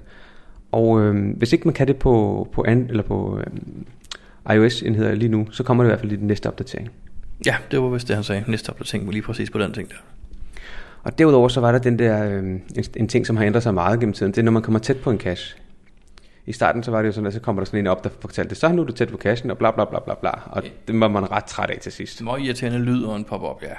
Og 0.72 1.00
øh, 1.00 1.36
hvis 1.36 1.52
ikke 1.52 1.64
man 1.64 1.74
kan 1.74 1.86
det 1.86 1.96
på, 1.96 2.48
på, 2.52 2.64
an, 2.68 2.86
eller 2.88 3.02
på 3.02 3.38
øh, 3.38 4.56
iOS-enheder 4.56 5.14
lige 5.14 5.28
nu, 5.28 5.46
så 5.50 5.62
kommer 5.62 5.84
det 5.84 5.88
i 5.88 5.90
hvert 5.90 6.00
fald 6.00 6.12
i 6.12 6.16
den 6.16 6.26
næste 6.26 6.46
opdatering. 6.46 6.90
Ja, 7.46 7.56
det 7.70 7.82
var 7.82 7.88
vist 7.88 8.08
det, 8.08 8.16
han 8.16 8.24
sagde. 8.24 8.44
Næste 8.46 8.70
opdatering 8.70 9.06
var 9.06 9.12
lige 9.12 9.22
præcis 9.22 9.50
på 9.50 9.58
den 9.58 9.72
ting 9.72 9.88
der. 9.88 9.96
Og 11.08 11.18
derudover 11.18 11.48
så 11.48 11.60
var 11.60 11.72
der 11.72 11.78
den 11.78 11.98
der, 11.98 12.24
øh, 12.24 12.38
en, 12.38 12.62
en 12.96 13.08
ting, 13.08 13.26
som 13.26 13.36
har 13.36 13.44
ændret 13.44 13.62
sig 13.62 13.74
meget 13.74 14.00
gennem 14.00 14.12
tiden. 14.12 14.32
Det 14.32 14.38
er, 14.38 14.42
når 14.42 14.52
man 14.52 14.62
kommer 14.62 14.78
tæt 14.78 14.96
på 14.96 15.10
en 15.10 15.18
cache. 15.18 15.58
I 16.46 16.52
starten 16.52 16.82
så 16.82 16.90
var 16.90 17.02
det 17.02 17.06
jo 17.06 17.12
sådan, 17.12 17.26
at 17.26 17.32
så 17.32 17.40
kommer 17.40 17.60
der 17.60 17.66
sådan 17.66 17.80
en 17.80 17.86
op, 17.86 18.04
der 18.04 18.10
fortalte, 18.20 18.54
så 18.54 18.72
nu 18.72 18.82
er 18.82 18.86
du 18.86 18.92
tæt 18.92 19.08
på 19.08 19.16
cachen, 19.16 19.50
og 19.50 19.58
bla 19.58 19.70
bla 19.70 19.84
bla 19.84 19.98
bla 20.04 20.14
bla. 20.14 20.30
Og 20.30 20.62
det 20.88 21.00
var 21.00 21.08
man 21.08 21.30
ret 21.30 21.44
træt 21.44 21.70
af 21.70 21.78
til 21.80 21.92
sidst. 21.92 22.22
Meget 22.22 22.40
irriterende 22.40 22.78
lyd 22.78 23.02
og 23.02 23.16
en 23.16 23.24
pop-up, 23.24 23.62
ja. 23.62 23.74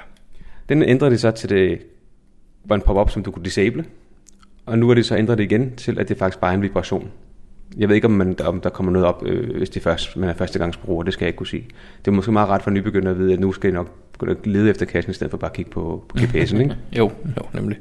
Den 0.70 0.84
ændrede 0.84 1.12
det 1.12 1.20
så 1.20 1.32
til, 1.32 1.50
det 1.50 1.82
var 2.65 2.76
en 2.76 2.82
pop-up, 2.82 3.10
som 3.10 3.24
du 3.24 3.32
kunne 3.32 3.46
disable. 3.46 3.86
Og 4.65 4.80
nu 4.80 4.89
er 4.89 4.94
det 4.94 5.06
så 5.06 5.18
ændret 5.18 5.38
det 5.38 5.44
igen 5.44 5.76
til, 5.76 6.00
at 6.00 6.10
det 6.10 6.18
faktisk 6.18 6.39
bare 6.39 6.52
er 6.52 6.56
en 6.56 6.62
vibration. 6.62 7.12
Jeg 7.78 7.89
ved 7.89 7.96
ikke, 7.96 8.08
om, 8.08 8.12
man, 8.12 8.42
om 8.42 8.62
der 8.62 8.70
kommer 8.70 8.92
noget 8.92 9.08
op, 9.08 9.24
øh, 9.26 9.58
hvis 9.58 9.70
det 9.70 9.82
først, 9.82 10.18
man 10.18 10.30
er 10.30 10.34
førstegangsbruger. 10.34 11.04
Det 11.04 11.13
skal 11.13 11.26
jeg 11.26 11.30
ikke 11.30 11.38
kunne 11.38 11.48
sige. 11.48 11.68
Det 12.06 12.08
er 12.08 12.15
måske 12.15 12.32
meget 12.32 12.50
ret 12.50 12.62
for 12.62 12.72
nybegynder 12.72 13.12
at 13.12 13.18
vide, 13.18 13.34
at 13.34 13.39
nu 13.39 13.52
skal 13.52 13.68
jeg 13.68 13.74
nok 13.74 14.09
begynde 14.19 14.39
at 14.39 14.47
lede 14.47 14.69
efter 14.69 14.86
kassen, 14.86 15.12
i 15.12 15.13
stedet 15.13 15.32
for 15.32 15.38
bare 15.38 15.51
at 15.51 15.55
kigge 15.55 15.71
på, 15.71 16.05
på 16.10 16.17
GPS'en. 16.17 16.60
Ikke? 16.60 16.75
jo, 16.97 17.12
jo, 17.38 17.43
nemlig. 17.53 17.77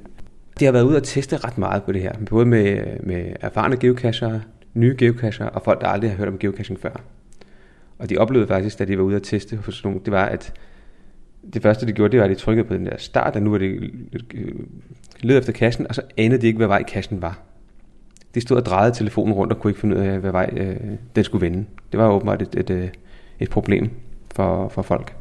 De 0.61 0.64
har 0.64 0.72
været 0.72 0.85
ude 0.85 0.96
og 0.96 1.03
teste 1.03 1.37
ret 1.37 1.59
meget 1.59 1.83
på 1.83 1.92
det 1.92 2.03
her. 2.03 2.12
Både 2.31 2.46
med, 2.46 2.85
med 3.01 3.33
erfarne 3.40 3.77
geocacher, 3.77 4.40
nye 4.74 4.96
geocacher 4.98 5.46
og 5.46 5.62
folk, 5.64 5.81
der 5.81 5.87
aldrig 5.87 6.11
har 6.11 6.16
hørt 6.16 6.29
om 6.29 6.38
geocaching 6.38 6.81
før. 6.81 7.01
Og 7.98 8.11
de 8.11 8.18
oplevede 8.18 8.48
faktisk, 8.48 8.79
da 8.79 8.85
de 8.85 8.98
var 8.98 9.05
ude 9.05 9.16
at 9.16 9.22
teste 9.22 9.57
hos 9.57 9.85
nogen, 9.85 10.01
det 10.05 10.12
var, 10.12 10.24
at 10.24 10.53
det 11.55 11.62
første, 11.62 11.87
de 11.87 11.92
gjorde, 11.92 12.12
det 12.12 12.18
var, 12.18 12.24
at 12.24 12.31
de 12.31 12.35
trykkede 12.35 12.68
på 12.68 12.74
den 12.74 12.87
der 12.87 12.96
start, 12.96 13.37
og 13.37 13.42
nu 13.42 13.51
var 13.51 13.59
det 13.59 13.90
øh, 14.35 14.53
led 15.20 15.38
efter 15.38 15.53
kassen, 15.53 15.87
og 15.88 15.94
så 15.94 16.03
anede 16.16 16.40
de 16.40 16.46
ikke, 16.46 16.57
hvad 16.57 16.66
vej 16.66 16.83
kassen 16.83 17.22
var. 17.22 17.40
De 18.35 18.40
stod 18.40 18.57
og 18.57 18.66
drejede 18.66 18.94
telefonen 18.94 19.35
rundt 19.35 19.53
og 19.53 19.61
kunne 19.61 19.70
ikke 19.70 19.81
finde 19.81 19.96
ud 19.96 20.01
af, 20.01 20.18
hvad 20.18 20.31
vej 20.31 20.51
øh, 20.57 20.77
den 21.16 21.24
skulle 21.24 21.46
vende. 21.46 21.64
Det 21.92 22.01
var 22.01 22.09
åbenbart 22.09 22.42
et, 22.42 22.55
et, 22.55 22.70
øh, 22.70 22.88
et 23.40 23.51
problem 23.51 23.90
for, 24.35 24.68
for 24.68 24.83
folk. 24.83 25.14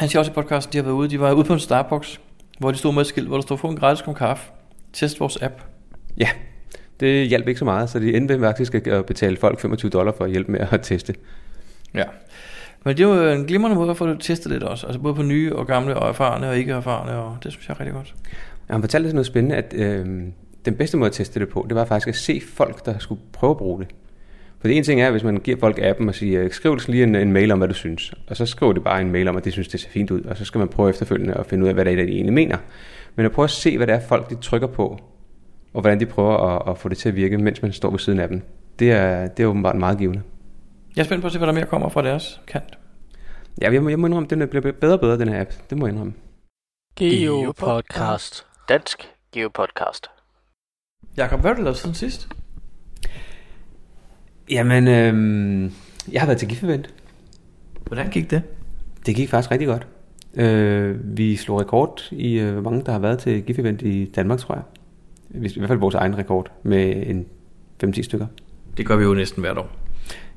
Han 0.00 0.08
siger 0.08 0.18
også 0.20 0.30
i 0.30 0.34
podcasten, 0.34 0.72
de 0.72 0.78
har 0.78 0.82
været 0.82 0.94
ude, 0.94 1.10
de 1.10 1.20
var 1.20 1.32
ude 1.32 1.44
på 1.44 1.52
en 1.52 1.58
Starbucks, 1.58 2.20
hvor 2.58 2.70
de 2.70 2.76
stod 2.76 2.92
med 2.92 3.00
et 3.00 3.06
skilt, 3.06 3.28
hvor 3.28 3.36
der 3.36 3.42
stod, 3.42 3.58
få 3.58 3.68
en 3.68 3.76
gratis 3.76 4.02
kop 4.02 4.14
kaffe. 4.16 4.50
Test 4.92 5.20
vores 5.20 5.38
app. 5.42 5.54
Ja, 6.18 6.28
det 7.00 7.28
hjalp 7.28 7.48
ikke 7.48 7.58
så 7.58 7.64
meget, 7.64 7.90
så 7.90 7.98
de 7.98 8.16
endte 8.16 8.38
med 8.38 8.48
faktisk 8.48 8.74
at 8.74 9.06
betale 9.06 9.36
folk 9.36 9.60
25 9.60 9.90
dollar 9.90 10.12
for 10.12 10.24
at 10.24 10.30
hjælpe 10.30 10.52
med 10.52 10.60
at 10.70 10.80
teste. 10.82 11.14
Ja. 11.94 12.04
Men 12.84 12.96
det 12.96 13.04
er 13.04 13.08
jo 13.08 13.30
en 13.30 13.46
glimrende 13.46 13.76
måde 13.76 13.90
at 13.90 13.96
få 13.96 14.08
det 14.08 14.20
testet 14.20 14.52
lidt 14.52 14.62
også. 14.62 14.86
Altså 14.86 15.00
både 15.00 15.14
på 15.14 15.22
nye 15.22 15.56
og 15.56 15.66
gamle 15.66 15.96
og 15.96 16.08
erfarne 16.08 16.48
og 16.48 16.58
ikke 16.58 16.72
erfarne, 16.72 17.12
og 17.12 17.36
det 17.42 17.52
synes 17.52 17.68
jeg 17.68 17.74
er 17.74 17.80
rigtig 17.80 17.94
godt. 17.94 18.14
Ja, 18.68 18.74
han 18.74 18.82
fortalte 18.82 19.08
sådan 19.08 19.14
noget 19.14 19.26
spændende, 19.26 19.56
at 19.56 19.74
øh, 19.76 20.06
den 20.64 20.74
bedste 20.74 20.96
måde 20.96 21.08
at 21.08 21.12
teste 21.12 21.40
det 21.40 21.48
på, 21.48 21.66
det 21.68 21.76
var 21.76 21.84
faktisk 21.84 22.08
at 22.08 22.16
se 22.16 22.42
folk, 22.54 22.86
der 22.86 22.98
skulle 22.98 23.20
prøve 23.32 23.50
at 23.50 23.56
bruge 23.56 23.80
det. 23.80 23.88
For 24.60 24.68
det 24.68 24.76
ene 24.76 24.84
ting 24.84 25.00
er, 25.00 25.10
hvis 25.10 25.24
man 25.24 25.36
giver 25.36 25.56
folk 25.60 25.78
appen 25.82 26.08
og 26.08 26.14
siger, 26.14 26.48
skriv 26.48 26.78
lige 26.88 27.02
en, 27.02 27.14
en 27.14 27.32
mail 27.32 27.52
om, 27.52 27.58
hvad 27.58 27.68
du 27.68 27.74
synes. 27.74 28.14
Og 28.28 28.36
så 28.36 28.46
skriver 28.46 28.72
de 28.72 28.80
bare 28.80 29.00
en 29.00 29.12
mail 29.12 29.28
om, 29.28 29.36
at 29.36 29.44
de 29.44 29.50
synes, 29.50 29.68
det 29.68 29.80
ser 29.80 29.88
fint 29.88 30.10
ud. 30.10 30.22
Og 30.22 30.36
så 30.36 30.44
skal 30.44 30.58
man 30.58 30.68
prøve 30.68 30.90
efterfølgende 30.90 31.34
at 31.34 31.46
finde 31.46 31.64
ud 31.64 31.68
af, 31.68 31.74
hvad 31.74 31.84
det 31.84 31.92
er, 31.92 31.96
de 31.96 32.12
egentlig 32.12 32.32
mener. 32.32 32.58
Men 33.16 33.26
at 33.26 33.32
prøve 33.32 33.44
at 33.44 33.50
se, 33.50 33.76
hvad 33.76 33.86
det 33.86 33.94
er, 33.94 34.00
folk 34.00 34.30
de 34.30 34.34
trykker 34.34 34.68
på, 34.68 34.98
og 35.74 35.80
hvordan 35.80 36.00
de 36.00 36.06
prøver 36.06 36.36
at, 36.36 36.70
at 36.70 36.78
få 36.78 36.88
det 36.88 36.98
til 36.98 37.08
at 37.08 37.16
virke, 37.16 37.38
mens 37.38 37.62
man 37.62 37.72
står 37.72 37.90
ved 37.90 37.98
siden 37.98 38.20
af 38.20 38.28
dem. 38.28 38.42
Det 38.78 38.92
er, 38.92 39.26
det 39.26 39.42
er 39.42 39.46
åbenbart 39.46 39.76
meget 39.76 39.98
givende. 39.98 40.22
Jeg 40.96 41.02
er 41.02 41.06
spændt 41.06 41.22
på 41.22 41.26
at 41.26 41.32
se, 41.32 41.38
hvad 41.38 41.46
der 41.46 41.54
mere 41.54 41.66
kommer 41.66 41.88
fra 41.88 42.02
deres 42.02 42.40
kant. 42.46 42.78
Ja, 43.60 43.72
jeg 43.72 43.82
må, 43.82 43.88
jeg 43.88 43.98
må 43.98 44.06
indrømme, 44.06 44.26
at 44.26 44.30
den 44.30 44.48
bliver 44.48 44.72
bedre 44.72 44.94
og 44.94 45.00
bedre, 45.00 45.18
den 45.18 45.28
her 45.28 45.40
app. 45.40 45.50
Det 45.70 45.78
må 45.78 45.86
jeg 45.86 45.92
indrømme. 45.92 46.14
Geopodcast. 46.96 48.46
Dansk 48.68 49.08
Geopodcast. 49.32 50.06
Jakob, 51.16 51.40
hvad 51.40 51.50
har 51.50 51.56
du 51.56 51.62
lavet 51.62 51.76
siden 51.76 51.94
sidst? 51.94 52.28
Jamen, 54.50 54.88
øh, 54.88 55.70
jeg 56.12 56.20
har 56.20 56.26
været 56.26 56.38
til 56.38 56.48
GIF-event. 56.48 56.90
Hvordan 57.86 58.10
gik 58.10 58.30
det? 58.30 58.42
Det 59.06 59.16
gik 59.16 59.28
faktisk 59.28 59.50
rigtig 59.50 59.68
godt. 59.68 59.86
Øh, 60.34 61.16
vi 61.16 61.36
slog 61.36 61.60
rekord 61.60 62.08
i, 62.12 62.38
øh, 62.38 62.52
hvor 62.52 62.70
mange 62.70 62.86
der 62.86 62.92
har 62.92 62.98
været 62.98 63.18
til 63.18 63.42
GIF-event 63.42 63.82
i 63.82 64.04
Danmark, 64.04 64.38
tror 64.38 64.54
jeg. 64.54 64.62
I 65.30 65.58
hvert 65.58 65.68
fald 65.68 65.78
vores 65.78 65.94
egen 65.94 66.18
rekord 66.18 66.52
med 66.62 67.02
en 67.06 67.26
5-10 67.84 68.02
stykker. 68.02 68.26
Det 68.76 68.86
gør 68.86 68.96
vi 68.96 69.04
jo 69.04 69.14
næsten 69.14 69.40
hvert 69.40 69.58
år. 69.58 69.70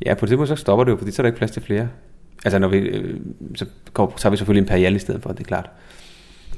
Ja, 0.05 0.13
på 0.13 0.25
det 0.25 0.29
tidspunkt 0.29 0.49
så 0.49 0.55
stopper 0.55 0.83
det 0.83 0.91
jo, 0.91 0.97
fordi 0.97 1.11
så 1.11 1.21
er 1.21 1.23
der 1.23 1.27
ikke 1.27 1.37
plads 1.37 1.51
til 1.51 1.61
flere. 1.61 1.89
Altså, 2.45 2.59
når 2.59 2.67
vi, 2.67 2.77
øh, 2.77 3.19
så 3.55 3.65
tager 3.95 4.29
vi 4.29 4.37
selvfølgelig 4.37 4.61
Imperial 4.61 4.95
i 4.95 4.99
stedet 4.99 5.21
for, 5.21 5.31
det 5.31 5.39
er 5.39 5.43
klart. 5.43 5.69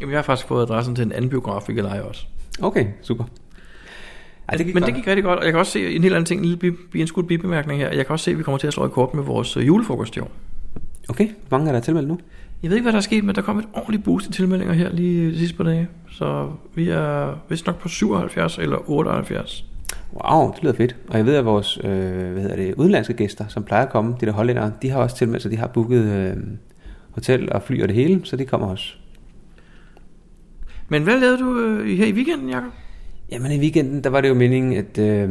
Jamen, 0.02 0.12
jeg 0.12 0.18
har 0.18 0.24
faktisk 0.24 0.48
fået 0.48 0.62
adressen 0.62 0.96
til 0.96 1.06
en 1.06 1.12
anden 1.12 1.30
biograf, 1.30 1.64
vi 1.68 1.74
kan 1.74 1.84
lege 1.84 2.04
også. 2.04 2.26
Okay, 2.62 2.86
super. 3.02 3.24
Ej, 4.48 4.58
det 4.58 4.66
men 4.66 4.74
godt. 4.74 4.86
det 4.86 4.96
gik 4.96 5.08
rigtig 5.08 5.24
godt, 5.24 5.40
og 5.40 5.46
jeg 5.46 5.54
kan 5.54 5.60
også 5.60 5.72
se 5.72 5.96
en 5.96 6.02
helt 6.02 6.16
anden 6.16 6.26
ting, 6.26 6.42
en 6.42 6.46
lille 6.46 6.78
bi, 6.92 7.02
en 7.02 7.08
skudt 7.08 7.28
bibemærkning 7.28 7.80
her. 7.80 7.92
Jeg 7.92 8.06
kan 8.06 8.14
også 8.14 8.24
se, 8.24 8.32
at 8.32 8.38
vi 8.38 8.44
kommer 8.44 8.58
til 8.58 8.68
at 8.68 8.74
slå 8.74 8.86
rekord 8.86 9.16
med 9.16 9.24
vores 9.24 9.58
øh, 9.58 9.68
julefrokost 9.68 10.18
i 10.18 10.20
år. 10.20 10.32
Okay, 11.10 11.30
hvor 11.48 11.58
mange 11.58 11.70
er 11.70 11.74
der 11.74 11.80
tilmeldt 11.80 12.08
nu? 12.08 12.20
Jeg 12.64 12.70
ved 12.70 12.78
ikke, 12.78 12.84
hvad 12.84 12.92
der 12.92 12.98
er 12.98 13.02
sket, 13.02 13.24
men 13.24 13.36
der 13.36 13.42
kom 13.42 13.60
et 13.60 13.66
ordentligt 13.74 14.04
boost 14.04 14.28
i 14.28 14.32
tilmeldinger 14.32 14.74
her 14.74 14.90
lige 14.90 15.32
de 15.32 15.38
sidste 15.38 15.58
par 15.58 15.64
dage. 15.64 15.88
Så 16.12 16.50
vi 16.76 16.90
er 16.90 17.38
vist 17.50 17.66
nok 17.66 17.80
på 17.80 17.88
77 17.88 18.58
eller 18.58 18.90
78. 18.90 19.66
Wow, 20.14 20.52
det 20.52 20.64
lyder 20.64 20.74
fedt. 20.74 20.96
Og 21.08 21.18
jeg 21.18 21.26
ved, 21.26 21.36
at 21.36 21.46
vores 21.46 21.80
øh, 21.84 21.92
hvad 22.32 22.42
hedder 22.42 22.56
det, 22.56 22.74
udenlandske 22.78 23.14
gæster, 23.14 23.48
som 23.48 23.64
plejer 23.64 23.86
at 23.86 23.92
komme, 23.92 24.16
de 24.22 24.26
der 24.26 24.32
hollændere, 24.32 24.72
de 24.82 24.90
har 24.90 25.00
også 25.00 25.18
tilmeldt 25.18 25.42
sig, 25.42 25.52
de 25.52 25.58
har 25.58 25.68
booket 25.68 26.06
øh, 26.06 26.38
hotel 27.12 27.54
og 27.54 27.62
fly 27.64 27.82
og 27.82 27.88
det 27.88 27.96
hele, 27.96 28.22
så 28.24 28.36
de 28.36 28.46
kommer 28.46 28.68
også. 28.68 28.94
Men 30.90 31.04
hvad 31.04 31.20
lavede 31.20 31.38
du 31.38 31.60
øh, 31.60 31.98
her 31.98 32.06
i 32.06 32.14
weekenden, 32.14 32.50
Jacob? 32.50 32.72
Jamen 33.32 33.52
i 33.52 33.60
weekenden, 33.60 34.04
der 34.04 34.10
var 34.10 34.22
det 34.22 34.30
jo 34.30 34.34
meningen, 34.34 34.74
at 34.74 34.98
øh, 34.98 35.30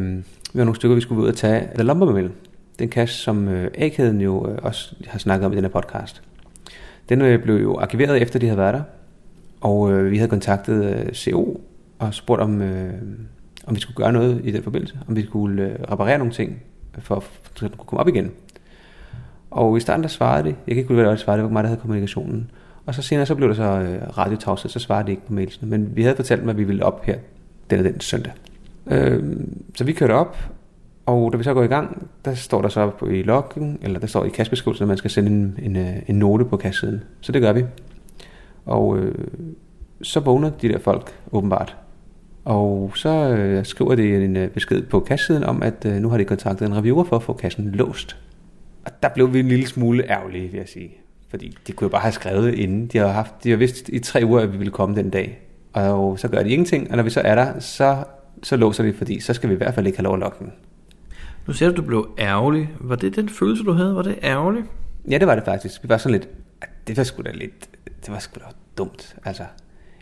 vi 0.52 0.58
var 0.58 0.64
nogle 0.64 0.76
stykker, 0.76 0.94
vi 0.94 1.00
skulle 1.00 1.22
ud 1.22 1.28
og 1.28 1.36
tage 1.36 1.68
The 1.74 1.82
Lumbermill. 1.82 2.30
Den 2.78 2.88
cash, 2.88 3.14
som 3.14 3.48
øh, 3.48 3.70
A-kæden 3.74 4.20
jo 4.20 4.48
øh, 4.48 4.58
også 4.62 4.94
har 5.06 5.18
snakket 5.18 5.46
om 5.46 5.52
i 5.52 5.56
den 5.56 5.64
her 5.64 5.70
podcast. 5.70 6.22
Den 7.08 7.20
øh, 7.20 7.42
blev 7.42 7.54
jo 7.56 7.76
arkiveret 7.76 8.22
efter 8.22 8.38
de 8.38 8.46
havde 8.46 8.58
været 8.58 8.74
der. 8.74 8.82
Og 9.60 9.92
øh, 9.92 10.10
vi 10.10 10.16
havde 10.16 10.30
kontaktet 10.30 10.84
øh, 10.84 11.12
CO 11.12 11.60
og 11.98 12.14
spurgt 12.14 12.42
om, 12.42 12.62
øh, 12.62 12.92
om 13.66 13.74
vi 13.74 13.80
skulle 13.80 13.96
gøre 13.96 14.12
noget 14.12 14.40
i 14.44 14.50
den 14.50 14.62
forbindelse. 14.62 14.98
Om 15.08 15.16
vi 15.16 15.24
skulle 15.24 15.62
øh, 15.62 15.92
reparere 15.92 16.18
nogle 16.18 16.32
ting, 16.32 16.62
for 16.98 17.16
at 17.16 17.60
den 17.60 17.68
kunne 17.68 17.86
komme 17.86 18.00
op 18.00 18.08
igen. 18.08 18.30
Og 19.50 19.76
i 19.76 19.80
starten 19.80 20.02
der 20.02 20.08
svarede 20.08 20.44
det. 20.44 20.56
Jeg 20.66 20.74
kan 20.74 20.76
ikke 20.76 20.82
huske, 20.82 20.94
hvad 20.94 21.04
det 21.04 21.10
var, 21.10 21.16
svarede. 21.16 21.38
Det 21.42 21.44
var 21.44 21.52
mig, 21.52 21.62
der 21.62 21.68
havde 21.68 21.80
kommunikationen. 21.80 22.50
Og 22.86 22.94
så 22.94 23.02
senere 23.02 23.26
så 23.26 23.34
blev 23.34 23.48
det 23.48 23.56
så 23.56 23.62
øh, 23.62 24.18
radiotavset, 24.18 24.70
så 24.70 24.78
svarede 24.78 25.06
det 25.06 25.10
ikke 25.10 25.26
på 25.26 25.32
mailsene. 25.32 25.70
Men 25.70 25.96
vi 25.96 26.02
havde 26.02 26.16
fortalt 26.16 26.40
dem, 26.40 26.48
at 26.48 26.58
vi 26.58 26.64
ville 26.64 26.84
op 26.84 27.04
her 27.04 27.18
den 27.70 27.78
og 27.78 27.84
den 27.84 28.00
søndag. 28.00 28.32
Øh, 28.86 29.22
så 29.74 29.84
vi 29.84 29.92
kørte 29.92 30.12
op, 30.12 30.36
og 31.06 31.32
da 31.32 31.36
vi 31.38 31.44
så 31.44 31.54
går 31.54 31.62
i 31.62 31.66
gang, 31.66 32.08
der 32.24 32.34
står 32.34 32.62
der 32.62 32.68
så 32.68 32.90
på 32.90 33.06
i 33.06 33.22
loggen, 33.22 33.78
eller 33.82 34.00
der 34.00 34.06
står 34.06 34.24
i 34.24 34.28
kastbeskrivelsen, 34.28 34.84
at 34.84 34.88
man 34.88 34.96
skal 34.96 35.10
sende 35.10 35.30
en, 35.30 35.58
en, 35.62 35.76
øh, 35.76 35.96
en 36.06 36.14
note 36.14 36.44
på 36.44 36.56
kassiden. 36.56 37.02
Så 37.20 37.32
det 37.32 37.42
gør 37.42 37.52
vi. 37.52 37.64
Og 38.66 38.98
øh, 38.98 39.14
så 40.02 40.20
vågner 40.20 40.50
de 40.50 40.68
der 40.68 40.78
folk 40.78 41.14
åbenbart. 41.32 41.76
Og 42.44 42.92
så 42.94 43.08
øh, 43.08 43.64
skriver 43.64 43.94
de 43.94 44.24
en 44.24 44.36
øh, 44.36 44.50
besked 44.50 44.82
på 44.82 45.00
kassiden 45.00 45.44
om, 45.44 45.62
at 45.62 45.84
øh, 45.86 45.94
nu 45.94 46.08
har 46.08 46.18
de 46.18 46.24
kontaktet 46.24 46.66
en 46.66 46.76
reviewer 46.76 47.04
for 47.04 47.16
at 47.16 47.22
få 47.22 47.32
kassen 47.32 47.70
låst. 47.70 48.16
Og 48.84 48.92
der 49.02 49.08
blev 49.08 49.32
vi 49.32 49.40
en 49.40 49.48
lille 49.48 49.66
smule 49.66 50.10
ærgerlige, 50.10 50.48
vil 50.48 50.58
jeg 50.58 50.68
sige. 50.68 50.90
Fordi 51.30 51.56
de 51.66 51.72
kunne 51.72 51.86
jo 51.86 51.90
bare 51.90 52.02
have 52.02 52.12
skrevet 52.12 52.54
inden. 52.54 52.86
De 52.86 52.98
har, 52.98 53.08
haft, 53.08 53.44
de 53.44 53.50
har 53.50 53.56
vidst 53.56 53.88
i 53.88 53.98
tre 53.98 54.22
uger, 54.24 54.40
at 54.40 54.52
vi 54.52 54.56
ville 54.56 54.70
komme 54.70 54.96
den 54.96 55.10
dag. 55.10 55.40
Og 55.74 56.18
så 56.18 56.28
gør 56.28 56.42
de 56.42 56.50
ingenting, 56.50 56.90
og 56.90 56.96
når 56.96 57.02
vi 57.04 57.10
så 57.10 57.20
er 57.20 57.34
der, 57.34 57.60
så, 57.60 58.04
så 58.42 58.56
låser 58.56 58.84
de, 58.84 58.92
fordi 58.94 59.20
så 59.20 59.34
skal 59.34 59.48
vi 59.48 59.54
i 59.54 59.56
hvert 59.56 59.74
fald 59.74 59.86
ikke 59.86 59.98
have 59.98 60.04
lov 60.04 60.14
at 60.14 60.20
lokke 60.20 60.38
den. 60.38 60.52
Nu 61.46 61.52
siger 61.52 61.68
du, 61.68 61.72
at 61.72 61.76
du 61.76 61.82
blev 61.82 62.08
ærgerlig. 62.18 62.70
Var 62.80 62.96
det 62.96 63.16
den 63.16 63.28
følelse, 63.28 63.64
du 63.64 63.72
havde? 63.72 63.94
Var 63.94 64.02
det 64.02 64.18
ærgerligt? 64.22 64.66
Ja, 65.10 65.18
det 65.18 65.26
var 65.26 65.34
det 65.34 65.44
faktisk. 65.44 65.82
Vi 65.82 65.88
var 65.88 65.96
sådan 65.96 66.12
lidt, 66.12 66.28
"Ah, 66.62 66.68
det 66.86 66.96
var 66.96 67.02
sgu 67.02 67.22
da 67.22 67.30
lidt, 67.30 67.68
det 67.84 68.12
var 68.12 68.18
sgu 68.18 68.38
da 68.38 68.44
dumt. 68.78 69.16
Altså, 69.24 69.42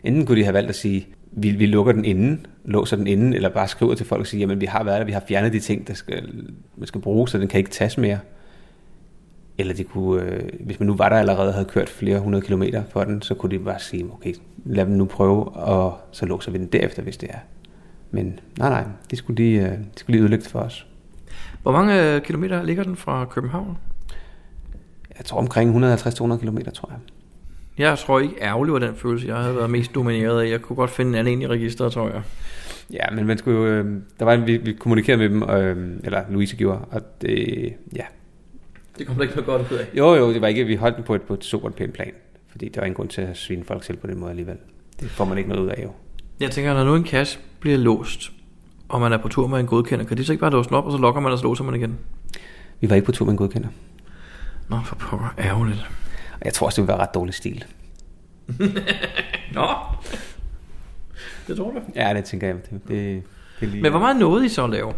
enten 0.03 0.25
kunne 0.25 0.37
de 0.39 0.43
have 0.43 0.53
valgt 0.53 0.69
at 0.69 0.75
sige, 0.75 1.07
vi, 1.31 1.51
vi 1.51 1.65
lukker 1.65 1.93
den 1.93 2.05
inden, 2.05 2.45
låser 2.65 2.97
den 2.97 3.07
inden, 3.07 3.33
eller 3.33 3.49
bare 3.49 3.67
skriver 3.67 3.95
til 3.95 4.05
folk 4.05 4.19
og 4.19 4.27
siger, 4.27 4.39
jamen 4.39 4.61
vi 4.61 4.65
har 4.65 4.83
været 4.83 4.99
der, 4.99 5.05
vi 5.05 5.11
har 5.11 5.23
fjernet 5.27 5.53
de 5.53 5.59
ting, 5.59 5.87
der 5.87 5.93
skal, 5.93 6.29
man 6.77 6.87
skal 6.87 7.01
bruge, 7.01 7.27
så 7.27 7.37
den 7.37 7.47
kan 7.47 7.57
ikke 7.57 7.69
tages 7.69 7.97
mere. 7.97 8.19
Eller 9.57 9.73
de 9.73 9.83
kunne, 9.83 10.21
øh, 10.21 10.49
hvis 10.59 10.79
man 10.79 10.87
nu 10.87 10.95
var 10.95 11.09
der 11.09 11.15
allerede 11.15 11.47
og 11.47 11.53
havde 11.53 11.65
kørt 11.65 11.89
flere 11.89 12.19
hundrede 12.19 12.45
kilometer 12.45 12.83
for 12.89 13.03
den, 13.03 13.21
så 13.21 13.33
kunne 13.33 13.57
de 13.57 13.63
bare 13.63 13.79
sige, 13.79 14.05
okay, 14.13 14.33
lad 14.65 14.85
dem 14.85 14.93
nu 14.93 15.05
prøve, 15.05 15.49
og 15.49 15.97
så 16.11 16.25
låser 16.25 16.51
vi 16.51 16.57
den 16.57 16.67
derefter, 16.67 17.01
hvis 17.01 17.17
det 17.17 17.29
er. 17.29 17.39
Men 18.11 18.39
nej, 18.57 18.69
nej, 18.69 18.83
det 19.11 19.17
skulle 19.17 19.43
de, 19.43 19.51
øh, 19.53 19.71
de 19.71 19.85
skulle 19.95 20.15
lige 20.15 20.23
udlægge 20.23 20.45
for 20.49 20.59
os. 20.59 20.87
Hvor 21.61 21.71
mange 21.71 22.15
øh, 22.15 22.21
kilometer 22.21 22.63
ligger 22.63 22.83
den 22.83 22.95
fra 22.95 23.25
København? 23.25 23.77
Jeg 25.17 25.25
tror 25.25 25.37
omkring 25.37 25.93
150-200 25.93 26.37
kilometer, 26.37 26.71
tror 26.71 26.89
jeg. 26.91 26.99
Jeg 27.77 27.97
tror 27.97 28.19
ikke 28.19 28.35
ærgerligt 28.41 28.73
var 28.73 28.79
den 28.79 28.95
følelse, 28.95 29.27
jeg 29.27 29.37
havde 29.37 29.55
været 29.55 29.69
mest 29.69 29.95
domineret 29.95 30.41
af. 30.41 30.49
Jeg 30.49 30.61
kunne 30.61 30.75
godt 30.75 30.89
finde 30.89 31.09
en 31.09 31.15
anden 31.15 31.41
i 31.41 31.47
registeret, 31.47 31.91
tror 31.91 32.09
jeg. 32.09 32.21
Ja, 32.93 33.05
men 33.15 33.27
man 33.27 33.37
skulle 33.37 33.59
jo, 33.59 33.65
øh, 33.65 34.01
der 34.19 34.25
var 34.25 34.33
en, 34.33 34.47
vi, 34.47 34.57
vi 34.57 34.73
kommunikerede 34.73 35.29
med 35.29 35.29
dem, 35.29 35.49
øh, 35.49 35.99
eller 36.03 36.23
Louise 36.29 36.55
gjorde, 36.55 36.79
og 36.91 37.01
det, 37.21 37.73
ja. 37.95 38.03
Det 38.97 39.07
kom 39.07 39.15
der 39.15 39.21
ikke 39.21 39.35
noget 39.35 39.45
godt 39.45 39.71
ud 39.71 39.77
af. 39.77 39.87
Jo, 39.97 40.15
jo, 40.15 40.33
det 40.33 40.41
var 40.41 40.47
ikke, 40.47 40.65
vi 40.65 40.75
holdt 40.75 40.95
den 40.95 41.03
på 41.03 41.15
et, 41.15 41.21
på 41.21 41.33
et 41.33 41.43
super 41.43 41.69
pænt 41.69 41.93
plan, 41.93 42.11
fordi 42.51 42.69
der 42.69 42.81
var 42.81 42.85
ingen 42.85 42.95
grund 42.95 43.09
til 43.09 43.21
at 43.21 43.37
svine 43.37 43.63
folk 43.63 43.83
selv 43.83 43.97
på 43.97 44.07
den 44.07 44.19
måde 44.19 44.29
alligevel. 44.29 44.57
Det 44.99 45.09
får 45.09 45.25
man 45.25 45.37
ikke 45.37 45.49
noget 45.49 45.63
ud 45.63 45.69
af 45.69 45.83
jo. 45.83 45.91
Jeg 46.39 46.51
tænker, 46.51 46.73
når 46.73 46.83
nu 46.83 46.95
en 46.95 47.05
cash 47.05 47.39
bliver 47.59 47.77
låst, 47.77 48.31
og 48.89 49.01
man 49.01 49.13
er 49.13 49.17
på 49.17 49.27
tur 49.27 49.47
med 49.47 49.59
en 49.59 49.65
godkender, 49.67 50.05
kan 50.05 50.17
de 50.17 50.25
så 50.25 50.33
ikke 50.33 50.41
bare 50.41 50.51
låse 50.51 50.69
den 50.69 50.77
op, 50.77 50.85
og 50.85 50.91
så 50.91 50.97
lokker 50.97 51.21
man, 51.21 51.31
og 51.31 51.37
så 51.37 51.43
låser 51.43 51.63
man 51.63 51.75
igen? 51.75 51.97
Vi 52.79 52.89
var 52.89 52.95
ikke 52.95 53.05
på 53.05 53.11
tur 53.11 53.25
med 53.25 53.31
en 53.31 53.37
godkender. 53.37 53.69
Nå, 54.69 54.79
for 54.85 54.95
pokker, 54.95 55.33
ærgerligt. 55.39 55.89
Og 56.33 56.45
jeg 56.45 56.53
tror 56.53 56.65
også, 56.65 56.81
det 56.81 56.87
ville 56.87 56.97
være 56.97 57.07
ret 57.07 57.13
dårlig 57.13 57.33
stil. 57.33 57.65
Nå, 59.53 59.67
det 61.47 61.57
tror 61.57 61.71
du. 61.71 61.81
Ja, 61.95 62.13
det 62.13 62.25
tænker 62.25 62.47
jeg. 62.47 62.55
Det, 62.71 62.87
det, 62.87 63.23
Men 63.61 63.91
hvor 63.91 63.99
meget 63.99 64.19
nåede 64.19 64.45
I 64.45 64.49
så 64.49 64.63
at 64.63 64.69
lave? 64.69 64.93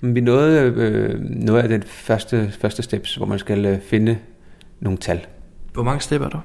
Men 0.00 0.14
vi 0.14 0.20
nåede 0.20 0.60
øh, 0.76 1.20
noget 1.20 1.62
af 1.62 1.68
den 1.68 1.82
første, 1.82 2.52
første 2.60 2.82
steps, 2.82 3.14
hvor 3.14 3.26
man 3.26 3.38
skal 3.38 3.66
øh, 3.66 3.80
finde 3.80 4.18
nogle 4.80 4.98
tal. 4.98 5.26
Hvor 5.72 5.82
mange 5.82 6.00
step 6.00 6.20
er 6.20 6.28
der? 6.28 6.40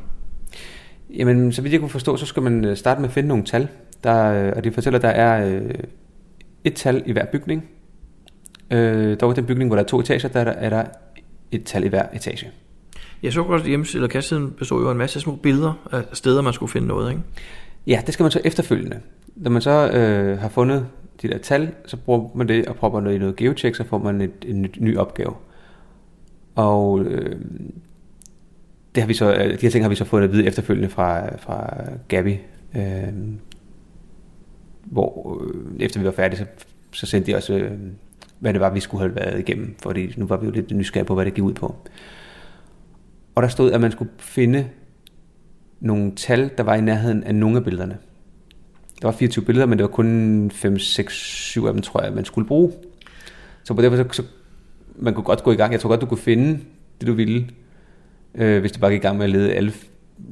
Jamen, 1.09 1.51
så 1.51 1.61
vidt 1.61 1.71
jeg 1.71 1.79
kunne 1.79 1.89
forstå, 1.89 2.17
så 2.17 2.25
skal 2.25 2.43
man 2.43 2.65
øh, 2.65 2.77
starte 2.77 3.01
med 3.01 3.09
at 3.09 3.13
finde 3.13 3.29
nogle 3.29 3.43
tal. 3.43 3.67
Der, 4.03 4.47
øh, 4.47 4.53
og 4.55 4.63
de 4.63 4.71
fortæller, 4.71 4.99
at 4.99 5.03
der 5.03 5.09
er 5.09 5.49
øh, 5.49 5.69
et 6.63 6.73
tal 6.73 7.03
i 7.05 7.11
hver 7.11 7.25
bygning. 7.25 7.69
Øh, 8.71 9.17
dog 9.21 9.31
i 9.31 9.35
den 9.35 9.45
bygning, 9.45 9.69
hvor 9.69 9.75
der 9.75 9.83
er 9.83 9.87
to 9.87 9.99
etager, 9.99 10.27
der 10.27 10.39
er 10.39 10.43
der, 10.43 10.51
er 10.51 10.69
der 10.69 10.83
et 11.51 11.63
tal 11.63 11.83
i 11.83 11.87
hver 11.87 12.05
etage. 12.13 12.51
Jeg 13.23 13.33
så 13.33 13.43
godt, 13.43 13.61
at 13.61 13.67
hjemmesiden 13.67 13.97
eller 13.97 14.11
kastsiden 14.11 14.51
bestod 14.51 14.81
jo 14.81 14.87
af 14.87 14.91
en 14.91 14.97
masse 14.97 15.19
små 15.19 15.35
billeder 15.35 15.73
af 15.91 16.03
steder, 16.13 16.41
man 16.41 16.53
skulle 16.53 16.71
finde 16.71 16.87
noget, 16.87 17.09
ikke? 17.11 17.23
Ja, 17.87 18.01
det 18.05 18.13
skal 18.13 18.23
man 18.23 18.31
så 18.31 18.41
efterfølgende. 18.45 18.99
Når 19.35 19.51
man 19.51 19.61
så 19.61 19.89
øh, 19.89 20.39
har 20.39 20.49
fundet 20.49 20.87
de 21.21 21.27
der 21.27 21.37
tal, 21.37 21.71
så 21.85 21.97
bruger 21.97 22.29
man 22.35 22.47
det 22.47 22.65
og 22.65 22.75
propper 22.75 23.01
noget 23.01 23.15
i 23.15 23.19
noget 23.19 23.35
geocheck, 23.35 23.75
så 23.75 23.83
får 23.83 23.97
man 23.97 24.21
et, 24.21 24.31
en 24.45 24.61
ny, 24.61 24.69
ny 24.79 24.97
opgave. 24.97 25.33
Og 26.55 26.99
øh, 26.99 27.41
det 28.95 29.03
har 29.03 29.07
vi 29.07 29.13
så, 29.13 29.33
øh, 29.33 29.51
de 29.53 29.61
her 29.61 29.69
ting 29.69 29.83
har 29.83 29.89
vi 29.89 29.95
så 29.95 30.05
fået 30.05 30.23
at 30.23 30.31
vide 30.31 30.45
efterfølgende 30.45 30.89
fra, 30.89 31.35
fra 31.37 31.83
Gabi, 32.07 32.39
øh, 32.75 33.13
hvor 34.83 35.41
øh, 35.43 35.63
efter 35.79 35.99
vi 35.99 36.05
var 36.05 36.11
færdige, 36.11 36.39
så, 36.39 36.45
så 36.91 37.05
sendte 37.05 37.31
de 37.31 37.37
også, 37.37 37.53
øh, 37.53 37.71
hvad 38.39 38.53
det 38.53 38.61
var, 38.61 38.69
vi 38.69 38.79
skulle 38.79 39.01
have 39.01 39.15
været 39.15 39.39
igennem, 39.39 39.75
fordi 39.79 40.13
nu 40.17 40.25
var 40.25 40.37
vi 40.37 40.45
jo 40.45 40.51
lidt 40.51 40.71
nysgerrige 40.71 41.07
på, 41.07 41.15
hvad 41.15 41.25
det 41.25 41.33
gik 41.33 41.43
ud 41.43 41.53
på. 41.53 41.75
Og 43.35 43.43
der 43.43 43.49
stod, 43.49 43.71
at 43.71 43.81
man 43.81 43.91
skulle 43.91 44.11
finde 44.17 44.67
nogle 45.79 46.15
tal, 46.15 46.49
der 46.57 46.63
var 46.63 46.75
i 46.75 46.81
nærheden 46.81 47.23
af 47.23 47.35
nogle 47.35 47.57
af 47.57 47.63
billederne. 47.63 47.97
Der 49.01 49.07
var 49.07 49.11
24 49.11 49.45
billeder, 49.45 49.65
men 49.65 49.77
det 49.77 49.83
var 49.83 49.91
kun 49.91 50.51
5, 50.53 50.79
6, 50.79 51.13
7 51.13 51.65
af 51.65 51.73
dem, 51.73 51.81
tror 51.81 52.03
jeg, 52.03 52.13
man 52.13 52.25
skulle 52.25 52.47
bruge. 52.47 52.71
Så 53.63 53.73
på 53.73 53.81
derfor, 53.81 53.97
så, 53.97 54.05
så 54.11 54.23
man 54.95 55.13
kunne 55.13 55.23
godt 55.23 55.43
gå 55.43 55.51
i 55.51 55.55
gang. 55.55 55.71
Jeg 55.71 55.79
tror 55.79 55.89
godt, 55.89 56.01
du 56.01 56.05
kunne 56.05 56.17
finde 56.17 56.59
det, 56.99 57.07
du 57.07 57.13
ville, 57.13 57.47
øh, 58.35 58.59
hvis 58.59 58.71
du 58.71 58.79
bare 58.79 58.91
gik 58.91 58.99
i 58.99 59.01
gang 59.01 59.17
med 59.17 59.25
at 59.25 59.29
lede 59.31 59.53
alle 59.53 59.73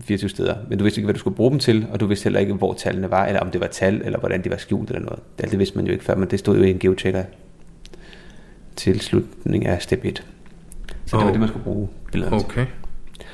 24 0.02 0.30
steder. 0.30 0.56
Men 0.70 0.78
du 0.78 0.84
vidste 0.84 1.00
ikke, 1.00 1.06
hvad 1.06 1.14
du 1.14 1.20
skulle 1.20 1.36
bruge 1.36 1.52
dem 1.52 1.60
til, 1.60 1.88
og 1.92 2.00
du 2.00 2.06
vidste 2.06 2.24
heller 2.24 2.40
ikke, 2.40 2.54
hvor 2.54 2.74
tallene 2.74 3.12
var, 3.12 3.26
eller 3.26 3.40
om 3.40 3.52
det 3.52 3.62
var 3.62 3.68
tal, 3.68 4.02
eller 4.06 4.20
hvordan 4.20 4.44
de 4.44 4.50
var 4.50 4.58
skjult 4.58 4.90
eller 4.90 5.02
noget. 5.02 5.20
Alt 5.40 5.52
det 5.52 5.60
vidste 5.60 5.78
man 5.78 5.86
jo 5.86 5.92
ikke 5.92 6.04
før, 6.04 6.16
men 6.16 6.30
det 6.30 6.40
stod 6.40 6.58
jo 6.58 6.64
i 6.64 6.70
en 6.70 6.80
geochecker 6.80 7.24
til 8.76 9.00
slutningen 9.02 9.70
af 9.70 9.82
step 9.82 10.06
1. 10.06 10.24
Så 11.06 11.18
det 11.18 11.26
var 11.26 11.32
det, 11.32 11.40
man 11.40 11.50
skulle 11.50 11.64
bruge 11.64 11.90
billederne 12.12 12.40
til. 12.40 12.46
Okay. 12.46 12.66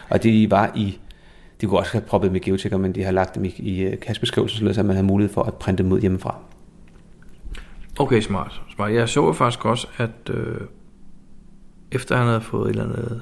Og 0.10 0.24
de 0.24 0.52
var 0.52 0.72
i, 0.76 1.00
de 1.62 1.66
kunne 1.68 1.80
også 1.80 1.92
have 1.92 2.02
proppet 2.02 2.32
med 2.32 2.40
geochecker, 2.40 2.78
men 2.78 2.96
de 2.96 3.04
har 3.04 3.12
lagt 3.12 3.36
dem 3.36 3.46
i, 3.46 3.54
i 3.58 3.82
øh, 3.82 4.00
kastbeskrivelsen, 4.00 4.68
at 4.68 4.86
man 4.86 4.96
har 4.96 5.04
mulighed 5.04 5.34
for 5.34 5.44
at 5.44 5.54
printe 5.54 5.84
dem 5.84 5.92
ud 5.92 6.02
hjemmefra. 6.02 6.36
Okay, 8.00 8.22
smart. 8.22 8.62
smart. 8.76 8.94
Jeg 8.94 9.10
så 9.10 9.34
faktisk 9.34 9.66
også, 9.66 9.88
at 9.98 10.30
øh, 10.30 10.58
efter 11.92 12.18
han 12.18 12.28
havde 12.28 12.42
fået 12.42 12.66
et 12.66 12.70
eller 12.70 12.84
andet 12.84 13.22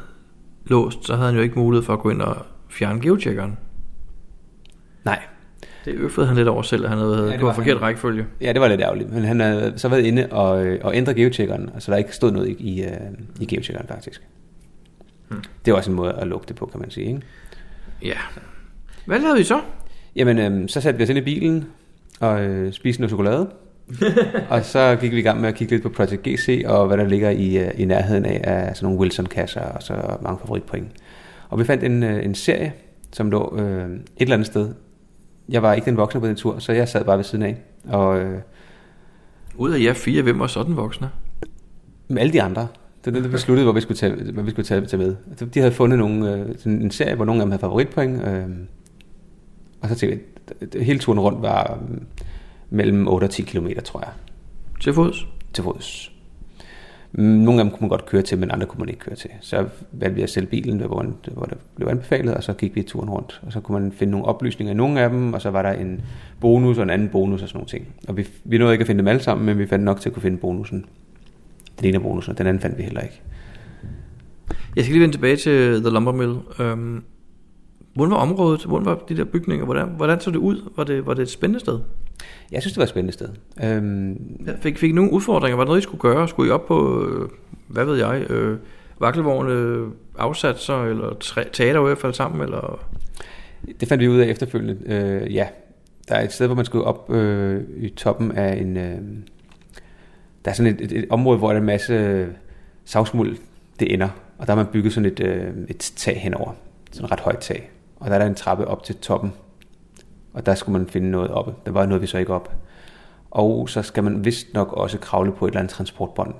låst, 0.65 1.05
så 1.05 1.15
havde 1.15 1.27
han 1.27 1.35
jo 1.35 1.41
ikke 1.41 1.59
mulighed 1.59 1.85
for 1.85 1.93
at 1.93 1.99
gå 1.99 2.09
ind 2.09 2.21
og 2.21 2.37
fjerne 2.69 3.01
geocheckeren. 3.01 3.57
Nej. 5.05 5.19
Det 5.85 5.93
øffede 5.93 6.27
han 6.27 6.35
lidt 6.35 6.47
over 6.47 6.61
selv, 6.61 6.83
at 6.83 6.89
han 6.89 6.99
havde 6.99 7.27
Ja, 7.31 7.37
det 7.37 7.45
var 7.45 7.53
forkert 7.53 7.77
han. 7.77 7.81
rækkefølge. 7.81 8.25
Ja, 8.41 8.53
det 8.53 8.61
var 8.61 8.67
lidt 8.67 8.81
ærgerligt, 8.81 9.13
men 9.13 9.23
han 9.23 9.39
havde 9.39 9.73
så 9.75 9.89
været 9.89 10.05
inde 10.05 10.27
og, 10.31 10.65
øh, 10.65 10.79
og 10.83 10.95
ændre 10.95 11.13
geocheckeren, 11.13 11.69
så 11.79 11.91
der 11.91 11.97
ikke 11.97 12.15
stod 12.15 12.31
noget 12.31 12.47
i, 12.47 12.53
i, 12.53 12.83
øh, 12.83 12.91
i 13.39 13.45
geocheckeren 13.45 13.87
faktisk. 13.87 14.21
Hmm. 15.29 15.43
Det 15.65 15.71
er 15.71 15.75
også 15.75 15.91
en 15.91 15.95
måde 15.95 16.13
at 16.13 16.27
lukke 16.27 16.47
det 16.47 16.55
på, 16.55 16.65
kan 16.65 16.79
man 16.79 16.91
sige. 16.91 17.07
Ikke? 17.07 17.21
Ja. 18.03 18.17
Hvad 19.05 19.19
lavede 19.19 19.41
I 19.41 19.43
så? 19.43 19.61
Jamen, 20.15 20.39
øh, 20.39 20.69
så 20.69 20.81
satte 20.81 20.97
vi 20.97 21.03
os 21.03 21.09
ind 21.09 21.17
i 21.17 21.21
bilen 21.21 21.65
og 22.19 22.41
øh, 22.41 22.73
spiste 22.73 23.01
noget 23.01 23.09
chokolade. 23.09 23.49
og 24.49 24.65
så 24.65 24.97
gik 25.01 25.11
vi 25.11 25.19
i 25.19 25.21
gang 25.21 25.41
med 25.41 25.49
at 25.49 25.55
kigge 25.55 25.73
lidt 25.73 25.83
på 25.83 25.89
Project 25.89 26.23
GC 26.23 26.63
og 26.67 26.87
hvad 26.87 26.97
der 26.97 27.07
ligger 27.07 27.29
i, 27.29 27.57
øh, 27.57 27.71
i 27.77 27.85
nærheden 27.85 28.25
af, 28.25 28.41
af 28.43 28.75
sådan 28.75 28.85
nogle 28.85 28.99
Wilson-kasser 28.99 29.61
og 29.61 29.83
så 29.83 30.17
mange 30.21 30.39
favoritpoint. 30.39 30.91
Og 31.49 31.59
vi 31.59 31.63
fandt 31.63 31.83
en, 31.83 32.03
øh, 32.03 32.25
en 32.25 32.35
serie, 32.35 32.73
som 33.11 33.31
lå 33.31 33.57
øh, 33.59 33.89
et 33.89 34.01
eller 34.17 34.33
andet 34.33 34.47
sted. 34.47 34.73
Jeg 35.49 35.63
var 35.63 35.73
ikke 35.73 35.85
den 35.85 35.97
voksne 35.97 36.21
på 36.21 36.27
den 36.27 36.35
tur, 36.35 36.59
så 36.59 36.71
jeg 36.71 36.87
sad 36.87 37.05
bare 37.05 37.17
ved 37.17 37.23
siden 37.23 37.45
af. 37.45 37.57
Og 37.89 38.19
øh, 38.19 38.39
Ud 39.55 39.71
af 39.71 39.79
jer 39.79 39.93
fire, 39.93 40.21
hvem 40.21 40.39
var 40.39 40.47
sådan 40.47 40.77
voksne? 40.77 41.09
med 42.07 42.21
alle 42.21 42.33
de 42.33 42.41
andre, 42.41 42.67
det 43.05 43.13
var 43.13 43.19
det, 43.19 43.31
besluttede, 43.31 43.65
hvor 43.65 43.73
vi 43.73 43.81
skulle 43.81 43.97
tage, 43.97 44.31
hvad 44.31 44.43
vi 44.43 44.51
skulle 44.51 44.65
tage, 44.65 44.85
tage 44.85 45.03
med. 45.03 45.15
Altså, 45.29 45.45
De 45.45 45.59
havde 45.59 45.73
fundet 45.73 45.99
nogle, 45.99 46.33
øh, 46.33 46.55
en 46.65 46.91
serie, 46.91 47.15
hvor 47.15 47.25
nogle 47.25 47.41
af 47.41 47.45
dem 47.45 47.51
havde 47.51 47.61
favoritpoint. 47.61 48.27
Øh, 48.27 48.45
og 49.81 49.89
så 49.89 49.95
tænkte 49.95 50.19
jeg, 50.73 50.83
hele 50.83 50.99
turen 50.99 51.19
rundt 51.19 51.41
var 51.41 51.79
øh, 51.91 51.97
mellem 52.69 53.07
8 53.07 53.25
og 53.25 53.29
10 53.29 53.41
km, 53.41 53.67
tror 53.83 53.99
jeg. 53.99 54.09
Til 54.81 54.93
fods? 54.93 55.27
Til 55.53 55.63
fods. 55.63 56.11
Mm, 57.11 57.23
Nogle 57.23 57.59
af 57.59 57.65
dem 57.65 57.71
kunne 57.71 57.81
man 57.81 57.89
godt 57.89 58.05
køre 58.05 58.21
til, 58.21 58.37
men 58.37 58.51
andre 58.51 58.67
kunne 58.67 58.79
man 58.79 58.89
ikke 58.89 58.99
køre 58.99 59.15
til. 59.15 59.29
Så 59.41 59.67
valgte 59.91 60.15
vi 60.15 60.21
at 60.21 60.29
sælge 60.29 60.47
bilen, 60.47 60.79
hvor, 60.79 61.05
hvor 61.33 61.45
det 61.45 61.57
blev 61.75 61.87
anbefalet, 61.87 62.33
og 62.33 62.43
så 62.43 62.53
gik 62.53 62.75
vi 62.75 62.81
turen 62.81 63.09
rundt. 63.09 63.41
Og 63.45 63.51
så 63.51 63.59
kunne 63.59 63.79
man 63.79 63.91
finde 63.91 64.11
nogle 64.11 64.25
oplysninger 64.25 64.73
i 64.73 64.77
nogle 64.77 65.01
af 65.01 65.09
dem, 65.09 65.33
og 65.33 65.41
så 65.41 65.49
var 65.49 65.61
der 65.61 65.71
en 65.71 66.01
bonus 66.39 66.77
og 66.77 66.83
en 66.83 66.89
anden 66.89 67.09
bonus 67.09 67.41
og 67.41 67.47
sådan 67.49 67.57
nogle 67.57 67.67
ting. 67.67 67.87
Og 68.07 68.17
vi, 68.17 68.27
vi 68.43 68.57
nåede 68.57 68.73
ikke 68.73 68.83
at 68.83 68.87
finde 68.87 68.99
dem 68.99 69.07
alle 69.07 69.21
sammen, 69.21 69.45
men 69.45 69.57
vi 69.57 69.67
fandt 69.67 69.85
nok 69.85 70.01
til 70.01 70.09
at 70.09 70.13
kunne 70.13 70.23
finde 70.23 70.37
bonusen. 70.37 70.85
Den 71.79 71.87
ene 71.87 71.95
af 71.95 72.01
bonusen, 72.01 72.31
og 72.31 72.37
den 72.37 72.47
anden 72.47 72.61
fandt 72.61 72.77
vi 72.77 72.83
heller 72.83 73.01
ikke. 73.01 73.21
Jeg 74.75 74.83
skal 74.83 74.93
lige 74.93 75.01
vende 75.01 75.15
tilbage 75.15 75.35
til 75.35 75.81
The 75.81 75.89
Lumber 75.89 76.11
Mill. 76.11 76.35
Øhm, 76.59 77.03
hvordan 77.95 78.11
var 78.11 78.17
området? 78.17 78.63
Hvordan 78.65 78.85
var 78.85 78.95
de 79.09 79.17
der 79.17 79.23
bygninger? 79.23 79.65
Hvordan, 79.65 79.87
hvordan 79.97 80.19
så 80.19 80.31
det 80.31 80.37
ud? 80.37 80.69
Var 80.77 80.83
det, 80.83 81.05
var 81.05 81.13
det 81.13 81.21
et 81.21 81.29
spændende 81.29 81.59
sted? 81.59 81.79
Jeg 82.51 82.61
synes, 82.61 82.73
det 82.73 82.77
var 82.77 82.83
et 82.83 82.89
spændende 82.89 83.13
sted. 83.13 83.29
Øhm, 83.63 84.09
Jeg 84.45 84.55
fik, 84.61 84.77
fik 84.77 84.93
nogle 84.93 85.11
udfordringer? 85.11 85.55
Var 85.57 85.63
der 85.63 85.69
noget, 85.69 85.79
I 85.79 85.83
skulle 85.83 86.01
gøre? 86.01 86.27
Skulle 86.27 86.49
I 86.49 86.51
op 86.51 86.65
på, 86.65 87.05
øh, 87.07 87.29
hvad 87.67 87.85
ved 87.85 87.97
jeg, 87.97 88.25
øh, 88.31 88.57
vakkelvogne, 88.99 89.85
afsatser, 90.17 90.83
eller 90.83 91.09
træ- 91.23 91.49
teater 91.53 91.79
i 91.81 91.83
hvert 91.85 91.97
fald 91.97 92.13
sammen? 92.13 92.41
Eller? 92.41 92.79
Det 93.79 93.87
fandt 93.87 94.01
vi 94.03 94.07
ud 94.07 94.17
af 94.19 94.27
efterfølgende. 94.27 94.77
Øh, 94.85 95.33
ja, 95.35 95.47
der 96.09 96.15
er 96.15 96.23
et 96.23 96.31
sted, 96.33 96.45
hvor 96.47 96.55
man 96.55 96.65
skal 96.65 96.81
op 96.81 97.13
øh, 97.13 97.61
i 97.77 97.89
toppen 97.89 98.31
af 98.31 98.61
en... 98.61 98.77
Øh, 98.77 98.97
der 100.49 100.53
er 100.53 100.55
sådan 100.55 100.75
et, 100.75 100.81
et, 100.81 100.91
et 100.91 101.05
område, 101.09 101.37
hvor 101.37 101.47
der 101.47 101.55
er 101.55 101.59
en 101.59 101.65
masse 101.65 101.93
øh, 101.93 102.27
savsmuld, 102.85 103.37
det 103.79 103.93
ender. 103.93 104.09
Og 104.37 104.47
der 104.47 104.53
har 104.53 104.63
man 104.63 104.71
bygget 104.73 104.93
sådan 104.93 105.11
et, 105.11 105.19
øh, 105.19 105.53
et 105.67 105.91
tag 105.95 106.21
henover. 106.21 106.51
Sådan 106.91 107.05
et 107.05 107.11
ret 107.11 107.19
højt 107.19 107.37
tag. 107.37 107.69
Og 107.99 108.09
der 108.09 108.15
er 108.15 108.19
der 108.19 108.25
en 108.25 108.35
trappe 108.35 108.67
op 108.67 108.83
til 108.83 108.95
toppen. 108.95 109.33
Og 110.33 110.45
der 110.45 110.55
skulle 110.55 110.79
man 110.79 110.89
finde 110.89 111.11
noget 111.11 111.31
oppe. 111.31 111.53
Der 111.65 111.71
var 111.71 111.85
noget, 111.85 112.01
vi 112.01 112.07
så 112.07 112.17
ikke 112.17 112.33
op. 112.33 112.55
Og 113.31 113.69
så 113.69 113.81
skal 113.81 114.03
man 114.03 114.25
vist 114.25 114.47
nok 114.53 114.73
også 114.73 114.97
kravle 114.97 115.31
på 115.31 115.45
et 115.45 115.49
eller 115.49 115.59
andet 115.59 115.73
transportbånd. 115.73 116.33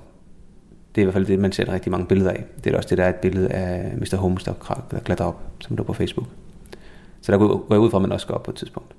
Det 0.94 1.00
er 1.00 1.02
i 1.02 1.04
hvert 1.04 1.14
fald 1.14 1.26
det, 1.26 1.38
man 1.38 1.52
ser 1.52 1.72
rigtig 1.72 1.92
mange 1.92 2.06
billeder 2.06 2.30
af. 2.30 2.44
Det 2.64 2.72
er 2.72 2.76
også 2.76 2.88
det, 2.88 2.98
der 2.98 3.04
er 3.04 3.08
et 3.08 3.14
billede 3.14 3.48
af 3.48 3.96
Mr. 3.96 4.16
Holmes, 4.16 4.44
der, 4.44 4.52
klatrer 5.04 5.26
op, 5.26 5.42
som 5.60 5.76
lå 5.76 5.82
på 5.82 5.92
Facebook. 5.92 6.26
Så 7.20 7.32
der 7.32 7.38
går 7.38 7.48
går 7.48 7.74
jeg 7.74 7.80
ud 7.80 7.90
fra, 7.90 7.98
at 7.98 8.02
man 8.02 8.12
også 8.12 8.24
skal 8.24 8.34
op 8.34 8.42
på 8.42 8.50
et 8.50 8.56
tidspunkt. 8.56 8.94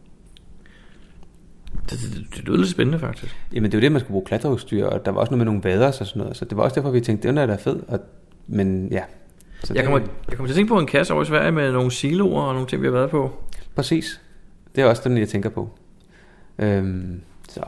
Det, 1.89 2.00
det, 2.00 2.28
det 2.36 2.44
lyder 2.46 2.58
lidt 2.58 2.70
spændende, 2.70 3.00
faktisk. 3.00 3.36
Jamen 3.54 3.72
det 3.72 3.78
er 3.78 3.82
jo 3.82 3.82
det, 3.82 3.91
man 3.91 4.00
skulle 4.00 4.12
bruge 4.12 4.26
klatreudstyr, 4.26 4.86
og 4.86 5.06
der 5.06 5.12
var 5.12 5.20
også 5.20 5.32
noget 5.32 5.38
med 5.38 5.46
nogle 5.46 5.63
vaders 5.63 6.02
og 6.02 6.08
sådan 6.08 6.20
noget. 6.22 6.38
Så 6.38 6.46
det 6.46 6.58
var 6.58 6.63
også 6.63 6.76
derfor, 6.76 6.91
vi 6.91 7.02
tænkte, 7.02 7.28
den 7.28 7.38
er 7.38 7.46
da 7.46 7.56
fed. 7.56 7.80
Og, 7.88 8.00
men 8.48 8.88
ja. 8.91 9.02
Så 9.63 9.74
Jeg 9.74 9.84
det- 9.84 9.84
kommer, 9.91 10.08
jeg 10.30 10.38
kommer 10.38 10.48
til 10.48 10.54
at 10.54 10.56
tænke 10.56 10.70
på 10.70 10.80
en 10.80 10.86
kasse 10.88 11.13
over 11.13 11.24
i 11.24 11.26
Sverige 11.26 11.52
med 11.52 11.72
nogle 11.72 11.91
siloer 11.91 12.41
og 12.41 12.54
nogle 12.54 12.67
ting, 12.67 12.82
vi 12.82 12.88
har 12.88 12.91
været 12.94 13.10
på. 13.10 13.32
Præcis. 13.76 14.22
Det 14.76 14.82
er 14.84 14.86
også 14.86 15.02
den, 15.10 15.17
jeg 15.17 15.30
tænker 15.30 15.50
på. 15.50 15.70
Øhm, 16.60 17.22
så. 17.50 17.62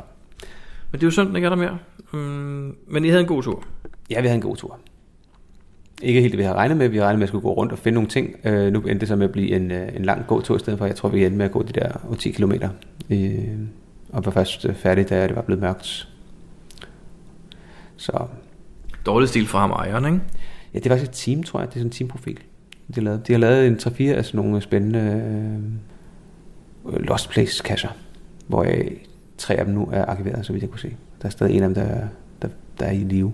Men 0.91 0.99
det 0.99 1.03
er 1.03 1.07
jo 1.07 1.11
sådan, 1.11 1.27
den 1.27 1.35
ikke 1.35 1.45
er 1.45 1.49
der 1.49 1.55
mere. 1.57 1.77
Mm, 2.13 2.75
men 2.87 3.05
I 3.05 3.07
havde 3.07 3.21
en 3.21 3.27
god 3.27 3.43
tur. 3.43 3.63
Ja, 4.09 4.21
vi 4.21 4.27
havde 4.27 4.35
en 4.35 4.41
god 4.41 4.55
tur. 4.57 4.79
Ikke 6.01 6.21
helt 6.21 6.31
det, 6.31 6.37
vi 6.37 6.43
havde 6.43 6.55
regnet 6.57 6.77
med. 6.77 6.87
Vi 6.89 7.01
regnet 7.01 7.19
med, 7.19 7.23
at 7.23 7.27
skulle 7.27 7.41
gå 7.41 7.53
rundt 7.53 7.71
og 7.71 7.77
finde 7.77 7.93
nogle 7.93 8.09
ting. 8.09 8.35
Øh, 8.43 8.73
nu 8.73 8.79
endte 8.79 8.99
det 8.99 9.07
så 9.07 9.15
med 9.15 9.25
at 9.25 9.31
blive 9.31 9.49
en, 9.55 9.71
øh, 9.71 9.95
en 9.95 10.05
lang 10.05 10.27
gåtur 10.27 10.55
i 10.55 10.59
stedet 10.59 10.79
for. 10.79 10.85
Jeg 10.85 10.95
tror, 10.95 11.09
vi 11.09 11.25
endte 11.25 11.37
med 11.37 11.45
at 11.45 11.51
gå 11.51 11.63
de 11.63 11.73
der 11.73 12.15
10 12.19 12.31
km. 12.31 12.51
Øh, 13.09 13.37
og 14.13 14.25
var 14.25 14.31
først 14.31 14.65
færdig, 14.75 15.09
da 15.09 15.27
det 15.27 15.35
var 15.35 15.41
blevet 15.41 15.61
mørkt. 15.61 16.07
Så 17.97 18.25
Dårlig 19.05 19.29
stil 19.29 19.47
fra 19.47 19.59
ham 19.59 19.71
ejeren, 19.71 20.05
ikke? 20.05 20.19
Ja, 20.73 20.79
det 20.79 20.89
var 20.89 20.97
faktisk 20.97 21.11
et 21.11 21.15
team, 21.35 21.43
tror 21.43 21.59
jeg. 21.59 21.67
Det 21.67 21.75
er 21.75 21.79
sådan 21.79 21.87
en 21.87 21.91
teamprofil, 21.91 22.35
de 22.87 22.93
har 22.93 23.01
lavet. 23.01 23.27
De 23.27 23.33
har 23.33 23.39
lavet 23.39 23.67
en 23.67 23.75
3-4 23.75 24.03
af 24.03 24.25
sådan 24.25 24.37
nogle 24.45 24.61
spændende 24.61 24.99
øh, 26.89 26.99
Lost 27.03 27.29
Place 27.29 27.63
kasser, 27.63 27.89
hvor 28.47 28.63
øh, 28.63 28.91
tre 29.37 29.55
af 29.55 29.65
dem 29.65 29.73
nu 29.73 29.89
er 29.91 30.05
arkiveret, 30.05 30.45
så 30.45 30.53
vidt 30.53 30.61
jeg 30.61 30.69
kunne 30.69 30.79
se. 30.79 30.95
Der 31.21 31.25
er 31.25 31.29
stadig 31.29 31.55
en 31.57 31.63
af 31.63 31.67
dem, 31.69 31.75
der, 31.75 31.81
er- 31.83 32.07
der, 32.41 32.47
der 32.79 32.85
er 32.85 32.91
i 32.91 32.97
live. 32.97 33.33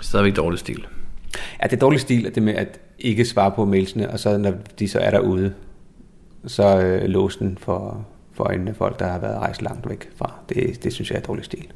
Stadigvæk 0.00 0.36
dårlig 0.36 0.58
stil. 0.58 0.86
Ja, 1.62 1.66
det 1.66 1.72
er 1.72 1.80
dårlig 1.80 2.00
stil, 2.00 2.34
det 2.34 2.42
med 2.42 2.54
at 2.54 2.80
ikke 2.98 3.24
svare 3.24 3.50
på 3.50 3.64
mailsene, 3.64 4.10
og 4.10 4.18
så 4.20 4.38
når 4.38 4.54
de 4.78 4.88
så 4.88 4.98
er 4.98 5.10
derude, 5.10 5.54
så 6.46 6.80
øh, 6.80 7.02
låse 7.08 7.38
den 7.38 7.58
for, 7.58 8.06
for 8.34 8.44
øjnene 8.44 8.70
af 8.70 8.76
folk, 8.76 8.98
der 8.98 9.06
har 9.06 9.18
været 9.18 9.38
rejst 9.38 9.62
langt 9.62 9.88
væk 9.88 10.10
fra. 10.16 10.34
Det, 10.48 10.84
det 10.84 10.92
synes 10.92 11.10
jeg 11.10 11.16
er 11.16 11.22
dårlig 11.22 11.44
stil. 11.44 11.66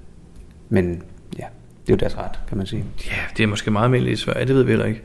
Men 0.68 1.02
ja, 1.38 1.46
det 1.86 1.92
er 1.92 1.94
jo 1.94 1.96
deres 1.96 2.18
ret, 2.18 2.38
kan 2.48 2.56
man 2.56 2.66
sige. 2.66 2.84
Ja, 3.06 3.20
det 3.36 3.42
er 3.42 3.46
måske 3.46 3.70
meget 3.70 3.84
almindeligt 3.84 4.20
i 4.20 4.22
Sverige, 4.22 4.46
det 4.46 4.54
ved 4.54 4.62
vi 4.62 4.70
heller 4.70 4.86
ikke. 4.86 5.02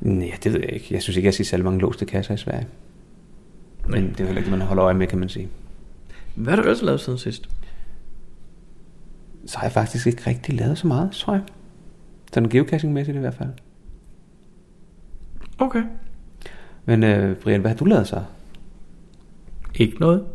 Nej, 0.00 0.38
det 0.44 0.52
ved 0.52 0.60
jeg 0.60 0.72
ikke. 0.72 0.86
Jeg 0.90 1.02
synes 1.02 1.16
ikke, 1.16 1.26
jeg 1.26 1.34
ser 1.34 1.44
særlig 1.44 1.64
mange 1.64 1.80
låste 1.80 2.06
kasser 2.06 2.34
i 2.34 2.36
Sverige. 2.36 2.66
Men 3.88 4.02
det 4.08 4.20
er 4.20 4.24
jo 4.24 4.26
heller 4.26 4.40
ikke 4.40 4.50
det, 4.50 4.58
man 4.58 4.66
holder 4.66 4.84
øje 4.84 4.94
med, 4.94 5.06
kan 5.06 5.18
man 5.18 5.28
sige. 5.28 5.48
Hvad 6.34 6.52
har 6.52 6.56
du 6.56 6.62
ellers 6.62 6.82
lavet 6.82 7.00
siden 7.00 7.18
sidst? 7.18 7.48
Så 9.46 9.58
har 9.58 9.64
jeg 9.64 9.72
faktisk 9.72 10.06
ikke 10.06 10.22
rigtig 10.26 10.54
lavet 10.54 10.78
så 10.78 10.86
meget, 10.86 11.10
tror 11.12 11.32
jeg. 11.32 11.42
Sådan 12.32 12.48
geocaching-mæssigt 12.48 13.16
i 13.16 13.20
hvert 13.20 13.34
fald. 13.34 13.48
Okay. 15.58 15.82
Men 16.84 17.02
øh, 17.02 17.36
Brian, 17.36 17.60
hvad 17.60 17.70
har 17.70 17.76
du 17.76 17.84
lavet 17.84 18.06
så? 18.06 18.22
Ikke 19.74 20.00
noget. 20.00 20.26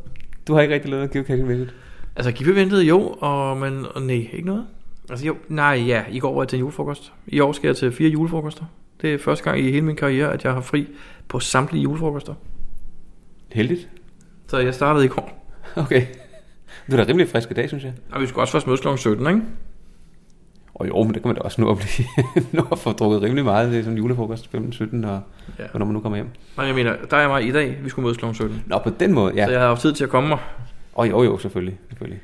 Du 0.48 0.54
har 0.54 0.62
ikke 0.62 0.74
rigtig 0.74 0.92
lavet 0.92 1.12
geocaching-mæssigt? 1.12 1.74
Altså, 2.16 2.32
Gippe 2.32 2.56
ventede 2.56 2.84
jo, 2.84 3.16
og, 3.20 3.58
men 3.58 3.86
og 3.96 4.02
nej, 4.02 4.30
ikke 4.34 4.46
noget. 4.46 4.66
Altså 5.10 5.26
jo, 5.26 5.36
nej, 5.48 5.84
ja, 5.88 6.04
i 6.12 6.20
går 6.20 6.34
var 6.34 6.42
jeg 6.42 6.50
til 6.50 6.58
en 6.58 6.60
julefrokost. 6.60 7.14
I 7.28 7.40
år 7.40 7.52
skal 7.52 7.68
jeg 7.68 7.76
til 7.76 7.92
fire 7.92 8.10
julefrokoster. 8.10 8.66
Det 9.02 9.14
er 9.14 9.18
første 9.18 9.44
gang 9.44 9.60
i 9.60 9.72
hele 9.72 9.86
min 9.86 9.96
karriere, 9.96 10.34
at 10.34 10.44
jeg 10.44 10.54
har 10.54 10.62
fri 10.62 10.88
på 11.28 11.40
samtlige 11.40 11.84
julefrokoster. 11.84 12.34
Heldigt. 13.52 13.90
Så 14.48 14.58
jeg 14.58 14.74
startede 14.74 15.06
i 15.06 15.08
går. 15.08 15.54
Okay. 15.76 16.06
Du 16.92 16.96
er 16.96 17.04
da 17.04 17.10
rimelig 17.10 17.30
frisk 17.30 17.52
i 17.52 17.54
dag, 17.54 17.68
synes 17.68 17.84
jeg. 17.84 17.94
Og 18.12 18.22
vi 18.22 18.28
skulle 18.28 18.44
også 18.44 18.52
først 18.52 18.68
mødes 18.68 18.82
kl. 18.82 18.88
17, 18.98 19.28
ikke? 19.28 19.42
Og 20.82 20.88
jo, 20.88 21.04
men 21.04 21.14
det 21.14 21.22
kan 21.22 21.30
man 21.30 21.36
da 21.36 21.42
også 21.42 21.62
nå 21.62 21.72
at, 21.72 21.78
blive, 21.78 22.08
nå 22.64 22.68
at 22.72 22.80
få 22.80 22.92
drukket 22.92 23.22
rimelig 23.22 23.44
meget. 23.46 23.72
Det 23.72 23.80
er 23.80 23.84
sådan 23.84 23.98
julefrokost 23.98 24.50
15-17, 24.56 25.08
og 25.08 25.20
Ja. 25.60 25.64
hvornår 25.72 25.86
man 25.86 25.94
nu 25.94 26.00
kommer 26.00 26.16
hjem. 26.18 26.28
Nej, 26.58 26.66
jeg 26.66 26.76
mener, 26.76 26.96
der 27.12 27.18
er 27.18 27.28
mig 27.28 27.48
i 27.48 27.52
dag, 27.52 27.80
vi 27.84 27.90
skulle 27.90 28.04
mødes 28.04 28.18
kl. 28.18 28.26
17. 28.34 28.64
Nå, 28.68 28.78
på 28.84 28.90
den 29.00 29.14
måde, 29.14 29.34
ja. 29.36 29.46
Så 29.46 29.52
jeg 29.52 29.60
har 29.62 29.68
haft 29.68 29.82
tid 29.82 29.94
til 29.94 30.04
at 30.04 30.10
komme 30.10 30.30
mig. 30.30 30.38
Og 30.94 31.10
jo, 31.10 31.24
jo, 31.24 31.38
selvfølgelig. 31.38 31.78
selvfølgelig. 31.90 32.20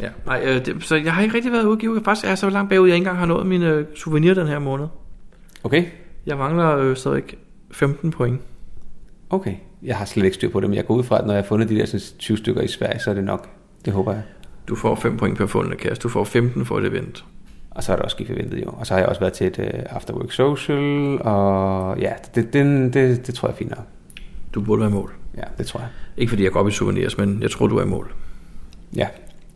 Ja. 0.00 0.08
Nej, 0.26 0.42
øh, 0.46 0.66
det, 0.66 0.84
så 0.84 0.96
jeg 0.96 1.12
har 1.14 1.22
ikke 1.22 1.34
rigtig 1.34 1.52
været 1.52 1.72
at 1.72 1.78
give. 1.78 2.00
Faktisk 2.04 2.24
er 2.24 2.28
jeg 2.30 2.38
så 2.38 2.50
langt 2.50 2.70
bagud, 2.70 2.88
jeg 2.88 2.94
ikke 2.96 3.02
engang 3.04 3.18
har 3.18 3.26
nået 3.26 3.46
mine 3.46 3.66
øh, 3.68 3.84
souvenir 3.96 4.34
den 4.34 4.46
her 4.46 4.58
måned. 4.58 4.86
Okay, 5.64 5.84
Jeg 6.26 6.36
mangler 6.36 6.76
øh, 6.78 6.96
stadig 6.96 7.22
15 7.70 8.10
point. 8.10 8.40
okay. 9.30 9.54
Jeg 9.82 9.96
har 9.96 10.04
slet 10.04 10.24
ikke 10.24 10.34
styr 10.34 10.48
på 10.50 10.60
det, 10.60 10.68
men 10.68 10.76
jeg 10.76 10.86
går 10.86 10.94
ud 10.94 11.02
fra, 11.04 11.18
at 11.18 11.26
når 11.26 11.32
jeg 11.34 11.42
har 11.42 11.48
fundet 11.48 11.68
de 11.68 11.74
der 11.76 11.86
sådan 11.86 12.00
20 12.18 12.36
stykker 12.36 12.62
i 12.62 12.68
Sverige, 12.68 13.00
så 13.00 13.10
er 13.10 13.14
det 13.14 13.24
nok. 13.24 13.48
Det 13.84 13.92
håber 13.92 14.12
jeg. 14.12 14.22
Du 14.68 14.74
får 14.76 14.94
5 14.94 15.16
point 15.16 15.38
per 15.38 15.46
fundne 15.46 15.76
kasse. 15.76 16.00
Du 16.02 16.08
får 16.08 16.24
15 16.24 16.64
for 16.66 16.78
et 16.78 16.84
event. 16.86 17.24
Og 17.74 17.82
så 17.82 17.92
er 17.92 17.96
der 17.96 18.02
også 18.02 18.16
forventet 18.26 18.62
jo. 18.62 18.70
Og 18.70 18.86
så 18.86 18.94
har 18.94 19.00
jeg 19.00 19.08
også 19.08 19.20
været 19.20 19.32
til 19.32 19.46
et 19.46 19.58
uh, 19.58 19.96
After 19.96 20.14
Work 20.14 20.32
Social, 20.32 21.22
og 21.22 21.98
ja, 21.98 22.12
det, 22.34 22.52
det, 22.52 22.94
det, 22.94 23.26
det 23.26 23.34
tror 23.34 23.48
jeg 23.48 23.52
er 23.52 23.56
fint 23.56 23.70
nok. 23.70 23.86
Du 24.54 24.60
burde 24.60 24.80
være 24.80 24.90
i 24.90 24.92
mål. 24.92 25.14
Ja, 25.36 25.42
det 25.58 25.66
tror 25.66 25.80
jeg. 25.80 25.88
Ikke 26.16 26.30
fordi 26.30 26.44
jeg 26.44 26.52
går 26.52 26.60
op 26.60 26.68
i 26.68 26.70
souvenirs, 26.70 27.18
men 27.18 27.42
jeg 27.42 27.50
tror, 27.50 27.66
du 27.66 27.76
er 27.76 27.82
i 27.82 27.86
mål. 27.86 28.14
Ja, 28.96 29.08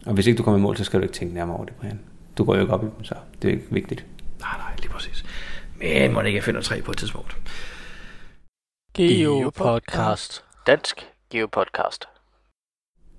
og 0.07 0.15
hvis 0.15 0.27
ikke 0.27 0.39
du 0.39 0.43
kommer 0.43 0.59
i 0.59 0.63
mål, 0.63 0.77
så 0.77 0.85
skal 0.85 1.01
du 1.01 1.03
ikke 1.03 1.15
tænke 1.15 1.35
nærmere 1.35 1.57
over 1.57 1.65
det, 1.65 1.75
Brian. 1.75 2.01
Du 2.39 2.45
går 2.45 2.55
jo 2.55 2.61
ikke 2.61 2.73
op 2.73 2.83
i 2.83 2.87
dem, 2.87 3.05
så 3.05 3.15
det 3.43 3.49
er 3.49 3.53
ikke 3.53 3.67
vigtigt. 3.71 4.07
Nej, 4.41 4.59
nej, 4.59 4.75
lige 4.79 4.91
præcis. 4.91 5.25
Men 5.79 6.13
må 6.13 6.21
ikke 6.21 6.37
jeg 6.37 6.45
finder 6.45 6.61
tre 6.61 6.83
på 6.83 6.91
et 6.91 6.97
tidspunkt. 6.97 7.37
Geopodcast. 8.95 10.45
Dansk 10.67 11.07
Geopodcast. 11.31 12.09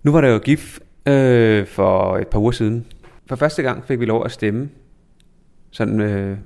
Nu 0.04 0.12
var 0.12 0.22
der 0.22 0.30
jo 0.30 0.38
GIF 0.38 0.80
øh, 1.06 1.68
for 1.68 2.18
et 2.18 2.28
par 2.28 2.40
uger 2.40 2.52
siden. 2.52 2.86
For 3.30 3.36
første 3.36 3.62
gang 3.62 3.86
fik 3.86 4.00
vi 4.00 4.06
lov 4.06 4.26
at 4.26 4.32
stemme 4.32 4.70
sådan, 5.72 6.02
øh, 6.02 6.38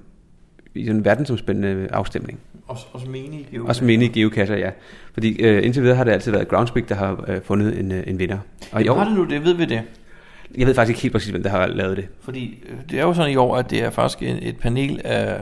i 0.76 0.86
sådan 0.86 0.96
en 1.00 1.06
verdensomspændende 1.06 1.88
afstemning. 1.92 2.40
Også, 2.68 2.86
også 2.94 3.10
menige 3.10 3.44
geocacher. 3.52 3.70
Også 3.70 3.84
menige 3.86 4.10
geocacher, 4.14 4.58
ja. 4.58 4.70
Fordi 5.14 5.42
øh, 5.42 5.66
indtil 5.66 5.84
videre 5.84 5.98
har 5.98 6.04
det 6.04 6.12
altid 6.12 6.32
været 6.32 6.48
Groundspeak, 6.48 6.90
der 6.90 6.96
har 6.96 7.26
øh, 7.28 7.42
fundet 7.44 7.80
en, 7.80 7.92
øh, 7.92 8.04
en 8.08 8.20
vinder. 8.20 8.38
Og 8.72 8.84
i 8.84 8.88
år, 8.88 8.96
Var 8.96 9.04
det 9.04 9.14
nu 9.14 9.24
det? 9.24 9.44
Ved 9.44 9.54
vi 9.54 9.66
det? 9.66 9.82
jeg 10.58 10.68
ved 10.68 10.76
faktisk 10.76 10.90
ikke 10.90 11.02
helt 11.02 11.14
præcis, 11.14 11.30
hvem 11.30 11.44
der 11.44 11.50
har 11.50 11.68
lavet 11.68 11.98
det. 11.98 12.08
Fordi 12.22 12.64
øh, 12.70 12.76
det 12.90 13.00
er 13.00 13.04
jo 13.04 13.14
sådan 13.14 13.32
i 13.32 13.36
år, 13.36 13.58
at 13.58 13.70
det 13.70 13.84
er 13.84 13.90
faktisk 13.90 14.22
et 14.42 14.58
panel 14.58 15.02
af 15.04 15.42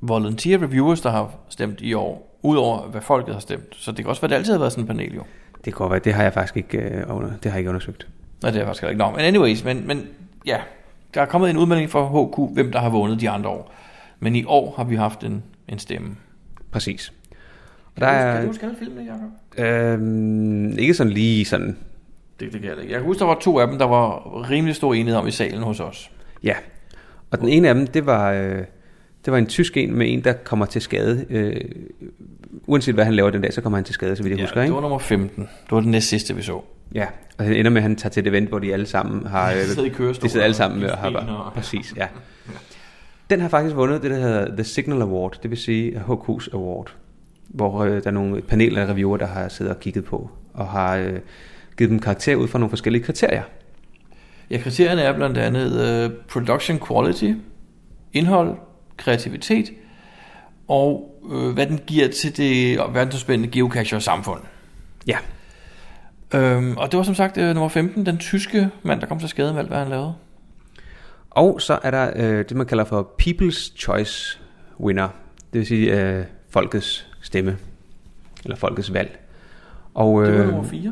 volunteer 0.00 0.62
reviewers, 0.62 1.00
der 1.00 1.10
har 1.10 1.34
stemt 1.48 1.80
i 1.80 1.94
år, 1.94 2.38
udover 2.42 2.88
hvad 2.88 3.00
folket 3.00 3.34
har 3.34 3.40
stemt. 3.40 3.76
Så 3.76 3.90
det 3.92 3.98
kan 3.98 4.06
også 4.06 4.20
være, 4.20 4.26
at 4.26 4.30
det 4.30 4.36
altid 4.36 4.52
har 4.52 4.58
været 4.58 4.72
sådan 4.72 4.84
et 4.84 4.88
panel 4.88 5.14
jo. 5.14 5.22
Det 5.54 5.64
kan 5.64 5.72
godt 5.72 5.90
være, 5.90 6.00
det 6.04 6.14
har 6.14 6.22
jeg 6.22 6.32
faktisk 6.32 6.56
ikke, 6.56 6.78
øh, 6.78 7.16
under, 7.16 7.28
det 7.28 7.44
har 7.44 7.50
jeg 7.50 7.58
ikke 7.58 7.68
undersøgt. 7.70 8.08
Nej, 8.42 8.50
det 8.50 8.60
er 8.60 8.64
faktisk 8.64 8.82
heller 8.82 8.90
ikke. 8.90 9.04
Nå, 9.04 9.10
men 9.10 9.20
anyways, 9.20 9.64
men, 9.64 9.86
men 9.86 10.06
ja, 10.46 10.58
der 11.14 11.20
er 11.22 11.26
kommet 11.26 11.50
en 11.50 11.56
udmelding 11.56 11.90
fra 11.90 12.06
HQ, 12.08 12.54
hvem 12.54 12.72
der 12.72 12.78
har 12.80 12.90
vundet 12.90 13.20
de 13.20 13.30
andre 13.30 13.50
år. 13.50 13.74
Men 14.20 14.36
i 14.36 14.44
år 14.44 14.74
har 14.76 14.84
vi 14.84 14.96
haft 14.96 15.24
en, 15.24 15.42
en 15.68 15.78
stemme. 15.78 16.16
Præcis. 16.70 17.12
Og 17.94 18.00
der 18.00 18.06
Kan 18.12 18.36
du 18.36 18.42
er, 18.42 18.46
huske 18.46 18.66
alle 18.66 18.76
filmene, 18.78 19.02
Jacob? 19.12 19.30
øhm, 19.58 20.78
ikke 20.78 20.94
sådan 20.94 21.12
lige 21.12 21.44
sådan, 21.44 21.76
Det, 22.40 22.52
det 22.52 22.60
kan 22.60 22.70
jeg 22.70 22.78
ikke. 22.80 22.92
Jeg 22.92 23.00
kan 23.00 23.06
huske, 23.06 23.18
der 23.20 23.26
var 23.26 23.38
to 23.40 23.58
af 23.58 23.66
dem, 23.68 23.78
der 23.78 23.86
var 23.86 24.40
rimelig 24.50 24.76
stor 24.76 24.94
enighed 24.94 25.16
om 25.16 25.26
i 25.26 25.30
salen 25.30 25.62
hos 25.62 25.80
os. 25.80 26.10
ja. 26.42 26.54
Og 27.30 27.40
den 27.40 27.48
ene 27.48 27.68
af 27.68 27.74
dem, 27.74 27.86
det 27.86 28.06
var, 28.06 28.32
øh, 28.32 28.58
det 29.24 29.32
var 29.32 29.36
en 29.38 29.46
tysk 29.46 29.76
en 29.76 29.94
med 29.94 30.12
en, 30.12 30.24
der 30.24 30.32
kommer 30.32 30.66
til 30.66 30.80
skade. 30.82 31.26
Øh, 31.30 31.60
uanset 32.66 32.94
hvad 32.94 33.04
han 33.04 33.14
laver 33.14 33.30
den 33.30 33.42
dag, 33.42 33.52
så 33.52 33.60
kommer 33.60 33.76
han 33.76 33.84
til 33.84 33.94
skade, 33.94 34.16
så 34.16 34.22
vidt 34.22 34.30
jeg 34.30 34.38
Ja, 34.38 34.44
husker, 34.44 34.60
det 34.60 34.64
ikke? 34.66 34.74
var 34.74 34.80
nummer 34.80 34.98
15. 34.98 35.42
Det 35.42 35.70
var 35.70 35.80
den 35.80 35.90
næste 35.90 36.08
sidste, 36.08 36.36
vi 36.36 36.42
så. 36.42 36.60
Ja, 36.94 37.06
og 37.38 37.44
det 37.44 37.58
ender 37.58 37.70
med, 37.70 37.78
at 37.78 37.82
han 37.82 37.96
tager 37.96 38.10
til 38.10 38.20
et 38.20 38.26
event, 38.26 38.48
hvor 38.48 38.58
de 38.58 38.72
alle 38.72 38.86
sammen 38.86 39.26
har... 39.26 39.52
De 39.52 39.66
sidder 39.66 39.84
i 39.84 39.88
kørestol 39.88 40.24
de 40.26 40.30
sidder 40.32 40.44
alle 40.44 40.54
sammen 40.56 40.80
med 40.80 40.90
og 40.90 40.98
har 40.98 41.10
og- 41.10 41.52
Præcis, 41.52 41.94
ja. 41.96 42.06
Den 43.30 43.40
har 43.40 43.48
faktisk 43.48 43.76
vundet 43.76 44.02
det, 44.02 44.10
der 44.10 44.16
hedder 44.16 44.54
The 44.54 44.64
Signal 44.64 45.02
Award, 45.02 45.38
det 45.42 45.50
vil 45.50 45.58
sige 45.58 46.02
HQ's 46.08 46.48
Award, 46.54 46.94
hvor 47.48 47.84
øh, 47.84 47.90
der 48.02 48.06
er 48.06 48.10
nogle 48.10 48.38
et 48.38 48.44
panel 48.44 48.78
af 48.78 48.86
reviewer, 48.86 49.16
der 49.16 49.26
har 49.26 49.48
siddet 49.48 49.74
og 49.74 49.80
kigget 49.80 50.04
på, 50.04 50.30
og 50.54 50.66
har 50.68 50.96
øh, 50.96 51.18
givet 51.78 51.90
dem 51.90 51.98
karakter 51.98 52.36
ud 52.36 52.48
fra 52.48 52.58
nogle 52.58 52.70
forskellige 52.70 53.02
kriterier. 53.04 53.42
Ja, 54.50 54.58
kriterierne 54.58 55.02
er 55.02 55.12
blandt 55.12 55.38
andet 55.38 56.06
uh, 56.06 56.12
production 56.28 56.80
quality, 56.88 57.32
indhold, 58.12 58.56
kreativitet, 58.96 59.70
og 60.68 61.18
uh, 61.22 61.50
hvad 61.52 61.66
den 61.66 61.80
giver 61.86 62.08
til 62.08 62.36
det 62.36 62.78
verdensomspændende 62.78 63.52
geocacher-samfund. 63.52 64.40
Ja. 65.06 65.16
Øhm, 66.34 66.76
og 66.76 66.92
det 66.92 66.98
var 66.98 67.02
som 67.04 67.14
sagt 67.14 67.36
uh, 67.36 67.44
nummer 67.44 67.68
15, 67.68 68.06
den 68.06 68.18
tyske 68.18 68.70
mand, 68.82 69.00
der 69.00 69.06
kom 69.06 69.18
til 69.18 69.28
skade 69.28 69.52
med 69.52 69.60
alt, 69.60 69.68
hvad 69.68 69.78
han 69.78 69.88
lavede. 69.88 70.14
Og 71.30 71.60
så 71.60 71.78
er 71.82 71.90
der 71.90 72.12
øh, 72.16 72.38
det, 72.38 72.56
man 72.56 72.66
kalder 72.66 72.84
for 72.84 73.10
People's 73.22 73.78
Choice 73.78 74.40
Winner, 74.80 75.08
det 75.52 75.58
vil 75.58 75.66
sige 75.66 76.00
øh, 76.00 76.24
folkets 76.50 77.08
stemme, 77.20 77.56
eller 78.44 78.56
folkets 78.56 78.92
valg. 78.92 79.18
Og, 79.94 80.26
Det 80.26 80.34
var 80.34 80.40
øh, 80.40 80.46
nummer 80.46 80.64
4. 80.70 80.82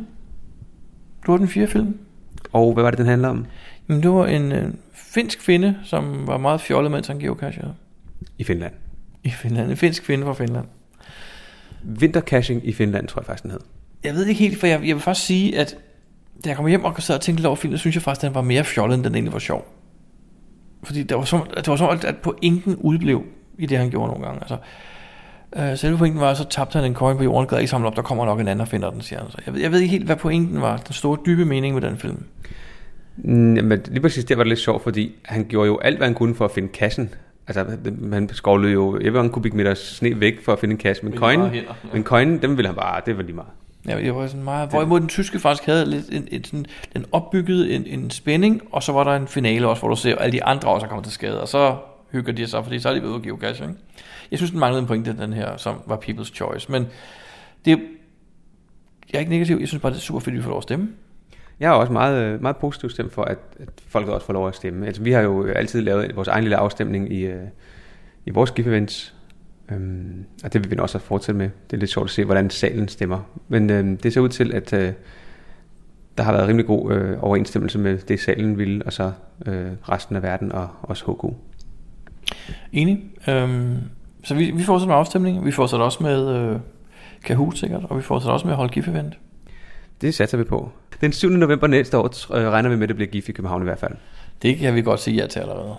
Det 1.20 1.28
var 1.28 1.36
den 1.36 1.48
fjerde 1.48 1.68
film. 1.68 1.98
og 2.52 2.74
hvad 2.74 2.82
var 2.82 2.90
det, 2.90 2.98
den 2.98 3.06
handler 3.06 3.28
om 3.28 3.46
Jamen, 3.88 4.02
det 4.02 4.10
var 4.10 4.26
en 4.26 4.52
øh, 4.52 4.72
finsk 4.92 5.38
kvinde, 5.44 5.76
som 5.84 6.26
var 6.26 6.38
meget 6.38 6.60
fjollet, 6.60 6.90
mens 6.90 7.06
han 7.06 7.18
geocachede. 7.18 7.74
i 8.38 8.44
Finland? 8.44 8.72
I 9.24 9.30
Finland. 9.30 9.70
En 9.70 9.76
finsk 9.76 10.02
kvinde 10.04 10.24
fra 10.24 10.32
Finland. 10.32 10.66
Vintercaching 11.82 12.68
i 12.68 12.72
Finland, 12.72 13.08
tror 13.08 13.20
jeg 13.20 13.26
faktisk, 13.26 13.42
den 13.42 13.50
hed. 13.50 13.60
Jeg 14.04 14.14
ved 14.14 14.26
ikke 14.26 14.38
helt, 14.38 14.60
for 14.60 14.66
jeg, 14.66 14.80
jeg 14.86 14.94
vil 14.94 15.02
faktisk 15.02 15.26
sige, 15.26 15.58
at 15.58 15.76
da 16.44 16.48
jeg 16.48 16.56
kom 16.56 16.66
hjem 16.66 16.84
og 16.84 17.02
sad 17.02 17.14
og 17.14 17.20
tænkte 17.20 17.40
lidt 17.40 17.46
over 17.46 17.56
filmen, 17.56 17.78
synes 17.78 17.96
jeg 17.96 18.02
faktisk, 18.02 18.24
at 18.24 18.28
den 18.28 18.34
var 18.34 18.42
mere 18.42 18.64
fjollet, 18.64 18.94
end 18.96 19.04
den 19.04 19.14
egentlig 19.14 19.32
var 19.32 19.38
sjov. 19.38 19.66
Fordi 20.82 21.02
det 21.02 21.16
var 21.16 21.24
som, 21.24 21.46
det 21.56 21.68
var 21.68 21.76
som 21.76 21.98
at 22.04 22.16
pointen 22.16 22.76
udblev 22.76 23.22
i 23.58 23.66
det, 23.66 23.78
han 23.78 23.90
gjorde 23.90 24.08
nogle 24.08 24.26
gange. 24.26 24.40
Altså, 24.40 24.56
øh, 25.56 25.78
selve 25.78 25.98
pointen 25.98 26.20
var, 26.20 26.34
så 26.34 26.44
tabte 26.44 26.76
han 26.76 26.84
en 26.84 26.94
coin 26.94 27.16
på 27.16 27.22
jorden, 27.22 27.48
gad 27.48 27.58
ikke 27.58 27.70
samle 27.70 27.86
op, 27.86 27.96
der 27.96 28.02
kommer 28.02 28.24
nok 28.26 28.40
en 28.40 28.48
anden 28.48 28.60
og 28.60 28.68
finder 28.68 28.90
den, 28.90 29.00
siger 29.00 29.20
han. 29.20 29.30
Så 29.30 29.38
jeg, 29.46 29.54
ved, 29.54 29.60
jeg 29.60 29.72
ved 29.72 29.80
ikke 29.80 29.90
helt, 29.90 30.06
hvad 30.06 30.16
pointen 30.16 30.60
var, 30.60 30.76
den 30.76 30.92
store 30.92 31.18
dybe 31.26 31.44
mening 31.44 31.74
med 31.74 31.82
den 31.82 31.98
film. 31.98 32.22
Mm, 33.16 33.34
Men 33.64 33.80
lige 33.88 34.00
præcis 34.00 34.24
der 34.24 34.36
var 34.36 34.42
det 34.42 34.48
lidt 34.48 34.60
sjovt, 34.60 34.82
fordi 34.82 35.14
han 35.24 35.46
gjorde 35.48 35.66
jo 35.66 35.78
alt, 35.78 35.96
hvad 35.96 36.06
han 36.06 36.14
kunne 36.14 36.34
for 36.34 36.44
at 36.44 36.50
finde 36.50 36.68
kassen. 36.68 37.14
Altså, 37.48 37.66
man 37.98 38.28
skovlede 38.32 38.72
jo, 38.72 39.00
jeg 39.00 39.12
ved, 39.12 39.20
en 39.20 39.30
kubikmeter 39.30 39.74
sne 39.74 40.20
væk 40.20 40.44
for 40.44 40.52
at 40.52 40.58
finde 40.58 40.72
en 40.72 40.78
kasse. 40.78 41.02
Men 41.02 41.10
Med 41.10 41.18
coin, 41.18 41.38
meget 41.38 41.52
hænder, 41.52 41.74
ja. 41.84 41.88
men 41.92 42.04
coin, 42.04 42.42
dem 42.42 42.56
ville 42.56 42.66
han 42.68 42.76
bare, 42.76 43.00
det 43.06 43.16
var 43.16 43.22
lige 43.22 43.34
meget. 43.34 43.50
Ja, 43.88 43.98
det 43.98 44.14
var 44.14 44.26
sådan 44.26 44.44
meget, 44.44 44.70
hvorimod 44.70 45.00
den 45.00 45.08
tyske 45.08 45.38
faktisk 45.38 45.66
havde 45.66 45.86
lidt 45.86 46.08
en, 46.12 46.28
en, 46.30 46.44
sådan, 46.44 46.66
den 46.92 47.04
opbyggede 47.12 47.72
en, 47.72 47.86
en 47.86 48.10
spænding, 48.10 48.62
og 48.72 48.82
så 48.82 48.92
var 48.92 49.04
der 49.04 49.16
en 49.16 49.28
finale 49.28 49.68
også, 49.68 49.80
hvor 49.80 49.88
du 49.88 49.96
ser 49.96 50.16
alle 50.16 50.32
de 50.32 50.44
andre 50.44 50.68
også 50.68 50.86
er 50.86 50.88
kommet 50.88 51.04
til 51.04 51.12
skade, 51.12 51.40
og 51.40 51.48
så 51.48 51.76
hygger 52.12 52.32
de 52.32 52.46
sig, 52.46 52.64
fordi 52.64 52.78
så 52.78 52.88
er 52.88 52.94
de 52.94 53.02
ved 53.02 53.14
at 53.14 53.22
geocache, 53.22 53.64
ikke? 53.64 53.76
Jeg 54.30 54.38
synes, 54.38 54.50
den 54.50 54.60
manglede 54.60 54.80
en 54.80 54.86
pointe, 54.86 55.16
den 55.18 55.32
her, 55.32 55.56
som 55.56 55.82
var 55.86 55.96
People's 55.96 56.34
Choice, 56.34 56.72
men 56.72 56.86
det 57.64 57.72
er, 57.72 57.76
jeg 59.12 59.18
er 59.18 59.20
ikke 59.20 59.32
negativ, 59.32 59.56
jeg 59.60 59.68
synes 59.68 59.82
bare, 59.82 59.92
det 59.92 59.98
er 59.98 60.02
super 60.02 60.20
fedt, 60.20 60.32
at 60.32 60.38
vi 60.38 60.42
får 60.42 60.50
lov 60.50 60.58
at 60.58 60.62
stemme. 60.62 60.88
Jeg 61.60 61.68
er 61.68 61.72
også 61.72 61.92
meget, 61.92 62.22
øh, 62.22 62.42
meget 62.42 62.56
positivt 62.56 62.92
stemt 62.92 63.12
for, 63.12 63.22
at, 63.22 63.38
at 63.60 63.68
folk 63.88 64.08
også 64.08 64.26
får 64.26 64.32
lov 64.32 64.48
at 64.48 64.54
stemme. 64.54 64.86
Altså, 64.86 65.02
vi 65.02 65.12
har 65.12 65.20
jo 65.20 65.46
altid 65.46 65.80
lavet 65.80 66.16
vores 66.16 66.28
egen 66.28 66.44
lille 66.44 66.56
afstemning 66.56 67.12
i, 67.12 67.20
øh, 67.20 67.42
i 68.26 68.30
vores 68.30 68.50
GIF-events, 68.50 69.14
øhm, 69.70 70.24
og 70.44 70.52
det 70.52 70.64
vil 70.64 70.70
vi 70.70 70.76
også 70.78 70.98
fortsætte 70.98 71.38
med. 71.38 71.50
Det 71.70 71.76
er 71.76 71.80
lidt 71.80 71.90
sjovt 71.90 72.06
at 72.06 72.10
se, 72.10 72.24
hvordan 72.24 72.50
salen 72.50 72.88
stemmer. 72.88 73.20
Men 73.48 73.70
øh, 73.70 73.98
det 74.02 74.12
ser 74.12 74.20
ud 74.20 74.28
til, 74.28 74.54
at 74.54 74.72
øh, 74.72 74.92
der 76.18 76.22
har 76.24 76.32
været 76.32 76.48
rimelig 76.48 76.66
god 76.66 76.92
øh, 76.92 77.18
overensstemmelse 77.20 77.78
med 77.78 77.98
det, 77.98 78.20
salen 78.20 78.58
ville, 78.58 78.86
og 78.86 78.92
så 78.92 79.12
øh, 79.46 79.70
resten 79.88 80.16
af 80.16 80.22
verden 80.22 80.52
og 80.52 80.68
også 80.82 81.04
HQ. 81.12 81.34
Enig. 82.72 83.04
Øhm, 83.28 83.76
så 84.24 84.34
vi, 84.34 84.50
vi 84.50 84.62
fortsætter 84.62 84.94
med 84.94 84.98
afstemning, 84.98 85.44
vi 85.46 85.52
fortsætter 85.52 85.84
også 85.84 86.02
med 86.02 86.36
øh, 86.36 86.56
Kahoot 87.24 87.58
sikkert, 87.58 87.84
og 87.84 87.96
vi 87.96 88.02
fortsætter 88.02 88.32
også 88.32 88.46
med 88.46 88.52
at 88.52 88.56
holde 88.56 88.72
GIF-event. 88.72 89.18
Det 90.00 90.14
satser 90.14 90.38
vi 90.38 90.44
på. 90.44 90.70
Den 91.00 91.12
7. 91.12 91.28
november 91.28 91.66
næste 91.66 91.98
år 91.98 92.34
øh, 92.36 92.48
regner 92.48 92.68
vi 92.68 92.76
med, 92.76 92.82
at 92.82 92.88
det 92.88 92.96
bliver 92.96 93.10
GIF 93.10 93.28
i 93.28 93.32
København 93.32 93.62
i 93.62 93.64
hvert 93.64 93.78
fald. 93.78 93.94
Det 94.42 94.56
kan 94.56 94.74
vi 94.74 94.82
godt 94.82 95.00
sige 95.00 95.16
ja 95.16 95.26
til 95.26 95.40
allerede. 95.40 95.74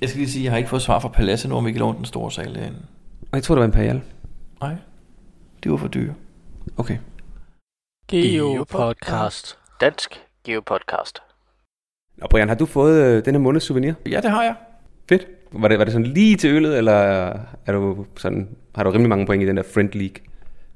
Jeg 0.00 0.08
skal 0.08 0.18
lige 0.18 0.30
sige, 0.30 0.42
at 0.42 0.44
jeg 0.44 0.52
har 0.52 0.58
ikke 0.58 0.70
fået 0.70 0.82
svar 0.82 0.98
fra 0.98 1.56
om 1.56 1.66
vi 1.66 1.72
kan 1.72 1.78
låne 1.78 1.96
den 1.96 2.04
store 2.04 2.32
sal 2.32 2.54
derinde. 2.54 2.78
Og 3.20 3.36
jeg 3.36 3.42
tror, 3.42 3.54
det 3.54 3.60
var 3.60 3.66
Imperial. 3.66 4.02
Nej, 4.60 4.74
det 5.62 5.70
var 5.70 5.76
for 5.76 5.88
dyre. 5.88 6.14
Okay. 6.76 6.98
Geopodcast. 8.08 9.58
Dansk 9.80 10.20
Geopodcast. 10.44 11.18
Og 12.22 12.30
Brian, 12.30 12.48
har 12.48 12.54
du 12.54 12.66
fået 12.66 13.02
øh, 13.02 13.24
den 13.24 13.34
her 13.34 13.40
måneds 13.40 13.64
souvenir? 13.64 13.92
Ja, 14.06 14.20
det 14.20 14.30
har 14.30 14.42
jeg. 14.42 14.54
Fedt. 15.08 15.26
Var 15.52 15.68
det, 15.68 15.78
var 15.78 15.84
det 15.84 15.92
sådan 15.92 16.06
lige 16.06 16.36
til 16.36 16.50
øllet, 16.50 16.78
eller 16.78 16.92
er 17.66 17.72
du 17.72 18.06
sådan, 18.16 18.48
har 18.74 18.84
du 18.84 18.90
rimelig 18.90 19.08
mange 19.08 19.26
point 19.26 19.42
i 19.42 19.46
den 19.46 19.56
der 19.56 19.62
Friend 19.74 19.92
League? 19.92 20.14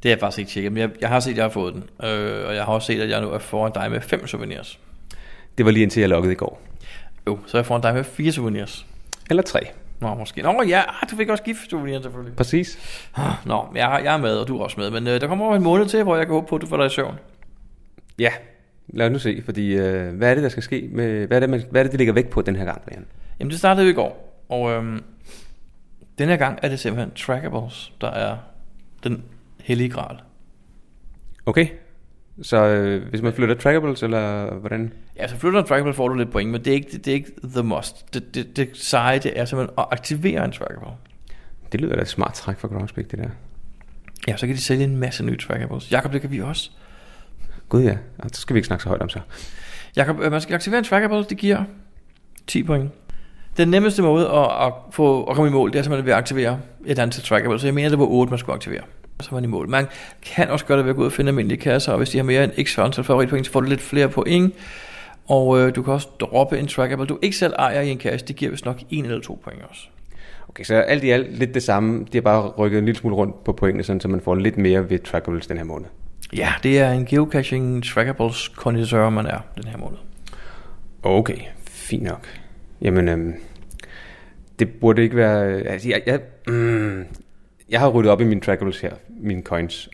Det 0.03 0.09
har 0.09 0.11
jeg 0.11 0.21
faktisk 0.21 0.39
ikke 0.39 0.51
tjekket, 0.51 0.73
men 0.73 0.81
jeg, 0.81 0.91
jeg 1.01 1.09
har 1.09 1.21
set, 1.21 1.31
at 1.31 1.37
jeg 1.37 1.45
har 1.45 1.51
fået 1.51 1.75
den. 1.75 1.83
Øh, 1.83 2.47
og 2.47 2.55
jeg 2.55 2.65
har 2.65 2.73
også 2.73 2.87
set, 2.87 3.01
at 3.01 3.11
jeg 3.11 3.21
nu 3.21 3.31
er 3.31 3.39
foran 3.39 3.73
dig 3.73 3.91
med 3.91 4.01
fem 4.01 4.27
souvenirs. 4.27 4.79
Det 5.59 5.67
var 5.67 5.73
lige 5.73 5.83
indtil 5.83 6.01
jeg 6.01 6.09
loggede 6.09 6.33
i 6.33 6.37
går. 6.37 6.63
Jo, 7.27 7.39
så 7.47 7.57
er 7.57 7.61
jeg 7.61 7.67
foran 7.67 7.83
dig 7.83 7.95
med 7.95 8.05
fire 8.05 8.33
souvenirs. 8.33 8.87
Eller 9.31 9.43
tre. 9.43 9.61
Nå, 10.01 10.15
måske. 10.15 10.43
Nå 10.43 10.63
ja, 10.69 10.83
ah, 10.89 11.11
du 11.11 11.17
fik 11.17 11.29
også 11.29 11.43
gift 11.43 11.71
souvenir 11.71 12.03
selvfølgelig. 12.03 12.37
Præcis. 12.37 12.79
Nå, 13.47 13.67
jeg, 13.75 14.01
jeg 14.05 14.15
er 14.15 14.19
med, 14.19 14.37
og 14.37 14.49
du 14.49 14.59
er 14.59 14.63
også 14.63 14.81
med. 14.81 14.91
Men 14.91 15.07
øh, 15.07 15.21
der 15.21 15.27
kommer 15.27 15.45
over 15.47 15.57
en 15.57 15.63
måned 15.63 15.87
til, 15.87 16.03
hvor 16.03 16.17
jeg 16.17 16.27
kan 16.27 16.35
håbe 16.35 16.47
på, 16.47 16.57
at 16.57 16.63
du 16.63 16.67
får 16.67 16.77
dig 16.77 16.87
i 16.87 16.91
søvn. 16.91 17.15
Ja, 18.19 18.33
lad 18.89 19.07
os 19.07 19.13
nu 19.13 19.19
se, 19.19 19.43
fordi 19.45 19.73
øh, 19.73 20.15
hvad 20.15 20.31
er 20.31 20.35
det, 20.35 20.43
der 20.43 20.49
skal 20.49 20.63
ske? 20.63 20.89
Med, 20.93 21.27
hvad, 21.27 21.37
er 21.37 21.41
det, 21.41 21.51
man, 21.51 21.63
hvad 21.71 21.81
er 21.81 21.83
det, 21.83 21.93
de 21.93 21.97
ligger 21.97 22.15
væk 22.15 22.31
på 22.31 22.43
den 22.43 22.57
her 22.57 22.65
gang, 22.65 22.83
Brian? 22.83 23.07
Jamen, 23.41 23.51
det 23.51 23.59
startede 23.59 23.87
jo 23.87 23.93
i 23.93 23.95
går. 23.95 24.45
Og 24.49 24.71
øhm, 24.71 25.03
den 26.19 26.29
her 26.29 26.37
gang 26.37 26.59
er 26.63 26.69
det 26.69 26.79
simpelthen 26.79 27.15
trackables, 27.15 27.93
der 28.01 28.11
er 28.11 28.37
den 29.05 29.25
hellige 29.61 29.91
gral. 29.91 30.17
Okay, 31.47 31.67
så 32.42 32.64
øh, 32.64 33.09
hvis 33.09 33.23
man 33.23 33.33
flytter 33.33 33.55
trackables, 33.55 34.03
eller 34.03 34.55
hvordan? 34.55 34.92
Ja, 35.16 35.29
så 35.29 35.37
flytter 35.37 35.61
en 35.61 35.66
trackable, 35.66 35.95
får 35.95 36.09
du 36.09 36.14
lidt 36.14 36.31
point, 36.31 36.51
men 36.51 36.64
det 36.64 36.71
er 36.71 36.75
ikke, 36.75 36.88
det, 36.92 37.05
det 37.05 37.11
er 37.11 37.14
ikke 37.14 37.33
the 37.45 37.62
must. 37.62 38.14
Det, 38.14 38.35
det, 38.35 38.57
det 38.57 38.71
seje, 38.75 39.18
det 39.18 39.40
er 39.40 39.45
simpelthen 39.45 39.75
at 39.79 39.85
aktivere 39.90 40.45
en 40.45 40.53
trackable. 40.53 40.92
Det 41.73 41.81
lyder 41.81 41.97
da 41.97 42.03
et 42.03 42.09
smart 42.09 42.35
træk 42.35 42.59
for 42.59 42.68
Groundspeak, 42.68 43.11
det 43.11 43.18
der. 43.18 43.29
Ja, 44.29 44.37
så 44.37 44.47
kan 44.47 44.57
de 44.57 44.61
sælge 44.61 44.85
en 44.85 44.97
masse 44.97 45.25
nye 45.25 45.37
trackables. 45.37 45.92
Jakob, 45.92 46.12
det 46.12 46.21
kan 46.21 46.31
vi 46.31 46.40
også. 46.40 46.71
Gud 47.68 47.83
ja, 47.83 47.97
og 48.18 48.31
så 48.33 48.40
skal 48.40 48.55
vi 48.55 48.59
ikke 48.59 48.66
snakke 48.66 48.83
så 48.83 48.88
højt 48.88 49.03
om 49.03 49.09
så. 49.09 49.21
Jakob, 49.97 50.21
øh, 50.21 50.33
man 50.33 50.40
skal 50.40 50.55
aktivere 50.55 50.79
en 50.79 50.85
trackable, 50.85 51.25
det 51.25 51.37
giver 51.37 51.64
10 52.47 52.62
point. 52.62 52.90
Den 53.57 53.68
nemmeste 53.68 54.03
måde 54.03 54.29
at, 54.29 54.66
at, 54.66 54.73
få, 54.90 55.25
at 55.25 55.37
komme 55.37 55.51
i 55.51 55.53
mål, 55.53 55.73
det 55.73 55.79
er 55.79 55.83
simpelthen 55.83 56.07
ved 56.07 56.12
at 56.12 56.18
aktivere 56.18 56.61
et 56.87 56.99
antal 56.99 57.25
trackable. 57.25 57.61
Så 57.61 57.66
jeg 57.66 57.75
mener, 57.75 57.88
det 57.88 57.99
var 57.99 58.05
8, 58.05 58.31
man 58.31 58.38
skulle 58.38 58.55
aktivere. 58.55 58.83
Så 59.23 59.29
er 59.31 59.35
man 59.35 59.45
i 59.45 59.47
mål. 59.47 59.69
Man 59.69 59.87
kan 60.23 60.51
også 60.51 60.65
gøre 60.65 60.79
det 60.79 60.85
ved 60.85 60.91
at 60.91 60.97
gå 60.97 61.03
ud 61.03 61.07
og 61.07 61.13
finde 61.13 61.29
almindelige 61.29 61.61
kasser, 61.61 61.93
og 61.93 61.99
hvis 61.99 62.11
de 62.11 62.19
har 62.19 62.25
mere 62.25 62.45
end 62.45 62.67
x 62.67 62.79
antal 62.79 63.05
favoritpoint, 63.05 63.47
så 63.47 63.53
får 63.53 63.61
du 63.61 63.69
lidt 63.69 63.81
flere 63.81 64.09
point. 64.09 64.55
Og 65.27 65.59
øh, 65.59 65.75
du 65.77 65.83
kan 65.83 65.93
også 65.93 66.09
droppe 66.21 66.59
en 66.59 66.67
trackable, 66.67 67.07
du 67.07 67.19
ikke 67.23 67.37
selv 67.37 67.53
ejer 67.59 67.81
i 67.81 67.91
en 67.91 67.99
kasse. 67.99 68.27
Det 68.27 68.37
giver 68.37 68.51
vist 68.51 68.65
nok 68.65 68.81
en 68.91 69.05
eller 69.05 69.21
to 69.21 69.41
point 69.45 69.63
også. 69.71 69.81
Okay, 70.49 70.65
så 70.65 70.75
alt 70.75 71.05
i 71.05 71.11
alt 71.11 71.39
lidt 71.39 71.55
det 71.55 71.63
samme. 71.63 72.07
De 72.13 72.17
har 72.17 72.23
bare 72.23 72.49
rykket 72.49 72.79
en 72.79 72.85
lille 72.85 72.99
smule 72.99 73.17
rundt 73.17 73.45
på 73.45 73.53
pointene, 73.53 73.83
sådan, 73.83 74.01
så 74.01 74.09
man 74.09 74.21
får 74.21 74.35
lidt 74.35 74.59
mere 74.59 74.91
ved 74.91 74.99
trackables 74.99 75.47
den 75.47 75.57
her 75.57 75.65
måned. 75.65 75.87
Ja, 76.37 76.53
det 76.63 76.79
er 76.79 76.91
en 76.91 77.07
geocaching 77.07 77.85
trackables 77.85 78.37
connoisseur, 78.37 79.11
man 79.11 79.27
er 79.27 79.39
den 79.57 79.65
her 79.65 79.79
måned. 79.79 79.99
Okay, 81.03 81.39
fint 81.68 82.03
nok. 82.03 82.27
Jamen, 82.83 83.09
øhm, 83.09 83.35
det 84.59 84.68
burde 84.81 85.03
ikke 85.03 85.16
være... 85.16 85.61
Altså, 85.61 85.89
jeg, 85.89 86.03
jeg, 86.07 86.20
mm, 86.49 87.05
jeg 87.73 87.81
har 87.81 87.89
ryddet 87.89 88.12
op 88.12 88.20
i 88.20 88.25
mine 88.25 88.41
trackables 88.41 88.81
her, 88.81 88.93
mine 89.20 89.43
coins. 89.43 89.89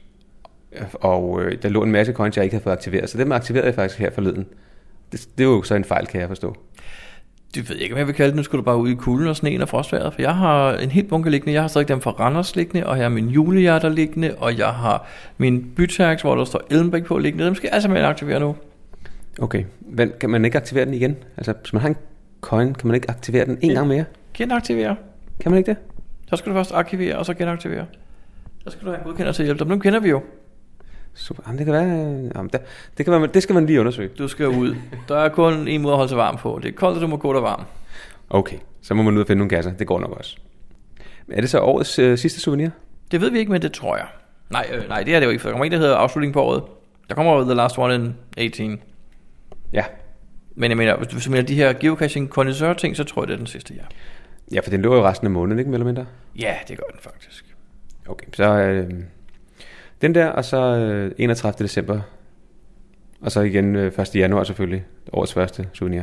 Og 0.94 1.42
øh, 1.42 1.62
der 1.62 1.68
lå 1.68 1.82
en 1.82 1.92
masse 1.92 2.12
coins, 2.12 2.36
jeg 2.36 2.44
ikke 2.44 2.54
havde 2.54 2.62
fået 2.62 2.72
aktiveret. 2.72 3.10
Så 3.10 3.18
dem 3.18 3.32
aktiverede 3.32 3.66
jeg 3.66 3.74
faktisk 3.74 3.98
her 3.98 4.10
forleden. 4.10 4.46
Det, 5.12 5.28
det 5.38 5.46
var 5.46 5.52
jo 5.52 5.62
så 5.62 5.74
en 5.74 5.84
fejl, 5.84 6.06
kan 6.06 6.20
jeg 6.20 6.28
forstå. 6.28 6.56
Det 7.54 7.68
ved 7.68 7.76
jeg 7.76 7.82
ikke, 7.82 7.94
hvad 7.94 8.00
jeg 8.00 8.06
vil 8.06 8.14
kalde 8.14 8.30
det. 8.30 8.36
Nu 8.36 8.42
skulle 8.42 8.58
du 8.58 8.64
bare 8.64 8.76
ud 8.76 8.88
i 8.88 8.94
kulden 8.94 9.28
og 9.28 9.36
sneen 9.36 9.62
og 9.62 9.68
frostvejret. 9.68 10.14
For 10.14 10.22
jeg 10.22 10.34
har 10.34 10.74
en 10.74 10.90
helt 10.90 11.08
bunke 11.08 11.30
liggende. 11.30 11.52
Jeg 11.52 11.62
har 11.62 11.68
stadig 11.68 11.88
dem 11.88 12.00
fra 12.00 12.10
Randers 12.10 12.56
liggende, 12.56 12.86
og 12.86 12.96
jeg 12.96 13.04
har 13.04 13.10
min 13.10 13.28
julehjerter 13.28 13.88
liggende, 13.88 14.34
og 14.38 14.58
jeg 14.58 14.68
har 14.68 15.06
min 15.38 15.72
bytags, 15.76 16.22
hvor 16.22 16.34
der 16.34 16.44
står 16.44 16.62
Ellenbæk 16.70 17.04
på 17.04 17.18
liggende. 17.18 17.46
Dem 17.46 17.54
skal 17.54 17.66
jeg 17.66 17.74
altså 17.74 17.88
med 17.88 18.00
aktivere 18.00 18.40
nu. 18.40 18.56
Okay, 19.40 19.64
men 19.80 20.12
kan 20.20 20.30
man 20.30 20.44
ikke 20.44 20.58
aktivere 20.58 20.84
den 20.84 20.94
igen? 20.94 21.16
Altså, 21.36 21.54
hvis 21.60 21.72
man 21.72 21.82
har 21.82 21.88
en 21.88 21.96
coin, 22.40 22.74
kan 22.74 22.86
man 22.86 22.94
ikke 22.94 23.10
aktivere 23.10 23.44
den 23.44 23.58
en 23.60 23.74
gang 23.74 23.88
mere? 23.88 24.04
Genaktivere. 24.34 24.96
Kan 25.40 25.50
man 25.50 25.58
ikke 25.58 25.70
det? 25.70 25.76
Så 26.30 26.36
skal 26.36 26.52
du 26.52 26.56
først 26.56 26.72
aktivere, 26.74 27.16
og 27.16 27.26
så 27.26 27.34
genaktivere. 27.34 27.86
Så 28.64 28.70
skal 28.70 28.86
du 28.86 28.90
have 28.90 28.98
en 28.98 29.04
godkender 29.04 29.32
til 29.32 29.42
at 29.42 29.46
hjælpe 29.46 29.64
dig. 29.64 29.70
Dem 29.70 29.80
kender 29.80 30.00
vi 30.00 30.08
jo. 30.08 30.22
Super. 31.14 31.42
Jamen, 31.46 31.58
det 31.58 31.66
kan 31.66 31.74
være, 31.74 31.84
øh, 31.84 32.30
jamen, 32.34 32.50
det, 32.52 32.60
det, 32.98 33.06
kan 33.06 33.12
være, 33.12 33.26
det 33.26 33.42
skal 33.42 33.54
man 33.54 33.66
lige 33.66 33.80
undersøge. 33.80 34.08
Du 34.08 34.28
skal 34.28 34.48
ud. 34.48 34.76
Der 35.08 35.16
er 35.16 35.28
kun 35.28 35.68
en 35.68 35.82
måde 35.82 35.92
at 35.92 35.96
holde 35.96 36.08
sig 36.08 36.18
varm 36.18 36.36
på. 36.36 36.60
Det 36.62 36.68
er 36.68 36.72
koldt, 36.72 36.96
og 36.96 37.02
du 37.02 37.06
må 37.06 37.16
gå 37.16 37.32
der 37.32 37.40
varm. 37.40 37.64
Okay, 38.30 38.56
så 38.82 38.94
må 38.94 39.02
man 39.02 39.16
ud 39.16 39.20
og 39.20 39.26
finde 39.26 39.38
nogle 39.38 39.50
kasser. 39.50 39.72
Det 39.72 39.86
går 39.86 40.00
nok 40.00 40.10
også. 40.10 40.36
Er 41.32 41.40
det 41.40 41.50
så 41.50 41.60
årets 41.60 41.98
øh, 41.98 42.18
sidste 42.18 42.40
souvenir? 42.40 42.68
Det 43.10 43.20
ved 43.20 43.30
vi 43.30 43.38
ikke, 43.38 43.52
men 43.52 43.62
det 43.62 43.72
tror 43.72 43.96
jeg. 43.96 44.06
Nej, 44.50 44.66
øh, 44.72 44.88
nej 44.88 45.02
det 45.02 45.14
er 45.14 45.20
det 45.20 45.26
jo 45.26 45.30
ikke. 45.30 45.42
For 45.42 45.48
der 45.48 45.52
kommer 45.52 45.64
en, 45.64 45.72
der 45.72 45.78
hedder 45.78 45.96
afslutning 45.96 46.32
på 46.32 46.42
året. 46.42 46.62
Der 47.08 47.14
kommer 47.14 47.34
jo 47.34 47.44
The 47.44 47.54
Last 47.54 47.78
One 47.78 47.94
in 47.94 48.16
18. 48.36 48.80
Ja. 49.72 49.84
Men 50.54 50.70
jeg 50.70 50.76
mener, 50.76 50.96
hvis 50.96 51.24
du, 51.24 51.30
mener 51.30 51.42
de 51.42 51.54
her 51.54 51.72
geocaching 51.72 52.28
connoisseur 52.28 52.72
ting, 52.72 52.96
så 52.96 53.04
tror 53.04 53.22
jeg, 53.22 53.28
det 53.28 53.34
er 53.34 53.38
den 53.38 53.46
sidste, 53.46 53.74
ja. 53.74 53.82
Ja, 54.52 54.60
for 54.60 54.70
den 54.70 54.82
lå 54.82 54.94
jo 54.94 55.04
resten 55.08 55.26
af 55.26 55.30
måneden, 55.30 55.58
ikke 55.58 55.70
mere 55.70 55.76
eller 55.76 55.86
mindre? 55.86 56.06
Ja, 56.38 56.56
det 56.68 56.78
gør 56.78 56.86
den 56.90 57.00
faktisk. 57.00 57.56
Okay, 58.08 58.26
så 58.32 58.44
øh, 58.44 58.90
den 60.02 60.14
der, 60.14 60.26
og 60.26 60.44
så 60.44 60.56
øh, 60.56 61.12
31. 61.18 61.64
december. 61.64 62.00
Og 63.20 63.32
så 63.32 63.40
igen 63.40 63.76
øh, 63.76 63.98
1. 63.98 64.16
januar 64.16 64.44
selvfølgelig. 64.44 64.84
Årets 65.12 65.32
første 65.32 65.68
souvenir. 65.74 66.02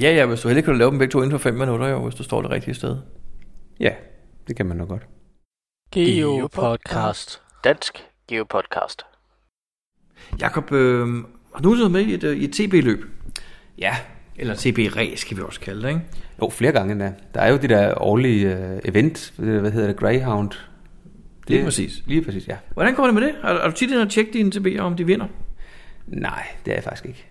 Ja, 0.00 0.14
ja, 0.14 0.26
hvis 0.26 0.40
du 0.40 0.48
heller 0.48 0.62
kan 0.62 0.72
du 0.72 0.78
lave 0.78 0.90
dem 0.90 0.98
begge 0.98 1.12
to 1.12 1.18
inden 1.18 1.30
for 1.30 1.38
5 1.38 1.54
minutter, 1.54 1.88
jo, 1.88 2.02
hvis 2.02 2.14
du 2.14 2.22
står 2.22 2.42
det 2.42 2.50
rigtige 2.50 2.74
sted. 2.74 2.96
Ja, 3.80 3.94
det 4.48 4.56
kan 4.56 4.66
man 4.66 4.76
nok 4.76 4.88
godt. 4.88 5.02
Geopodcast. 5.90 7.42
Dansk 7.64 8.04
Geopodcast. 8.28 9.02
Jakob, 10.40 10.72
øh, 10.72 11.08
har 11.54 11.62
du 11.62 11.74
været 11.74 11.90
med 11.90 12.00
i 12.00 12.14
et, 12.14 12.24
øh, 12.24 12.36
i 12.36 12.44
et 12.44 12.52
TB-løb? 12.52 13.04
Ja. 13.78 13.96
Eller 14.38 14.54
TB-ræs, 14.54 15.20
skal 15.20 15.36
vi 15.36 15.42
også 15.42 15.60
kalde 15.60 15.82
det, 15.82 15.88
ikke? 15.88 16.00
Jo, 16.42 16.50
flere 16.50 16.72
gange 16.72 16.92
endda. 16.92 17.12
Der 17.34 17.40
er 17.40 17.50
jo 17.50 17.56
det 17.56 17.70
der 17.70 18.02
årlige 18.02 18.56
øh, 18.56 18.78
event, 18.84 19.34
øh, 19.38 19.60
hvad 19.60 19.70
hedder 19.70 19.86
det, 19.86 19.96
Greyhound. 19.96 20.50
Det, 20.50 20.58
Lige 21.48 21.64
præcis. 21.64 22.02
Lige 22.06 22.22
præcis, 22.22 22.48
ja. 22.48 22.56
Hvordan 22.72 22.94
går 22.94 23.04
det 23.04 23.14
med 23.14 23.22
det? 23.22 23.34
Er, 23.42 23.48
er 23.48 23.68
du 23.70 23.74
tit 23.74 23.90
inde 23.90 24.02
og 24.02 24.10
tjekke 24.10 24.32
dine 24.32 24.52
TB'er, 24.54 24.80
om 24.80 24.96
de 24.96 25.06
vinder? 25.06 25.26
Nej, 26.06 26.46
det 26.64 26.70
er 26.70 26.76
jeg 26.76 26.84
faktisk 26.84 27.06
ikke. 27.06 27.26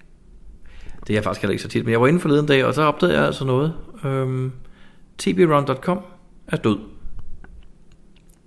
Det 0.99 1.09
er 1.09 1.13
jeg 1.13 1.23
faktisk 1.23 1.41
heller 1.41 1.51
ikke 1.51 1.63
så 1.63 1.69
tit, 1.69 1.83
men 1.83 1.91
jeg 1.91 2.01
var 2.01 2.07
inde 2.07 2.19
forleden 2.19 2.45
dag, 2.45 2.65
og 2.65 2.73
så 2.73 2.81
opdagede 2.81 3.17
jeg 3.17 3.25
altså 3.25 3.45
noget. 3.45 3.73
Øhm, 4.05 4.51
tbrun.com 5.17 5.99
er 6.47 6.57
død. 6.57 6.77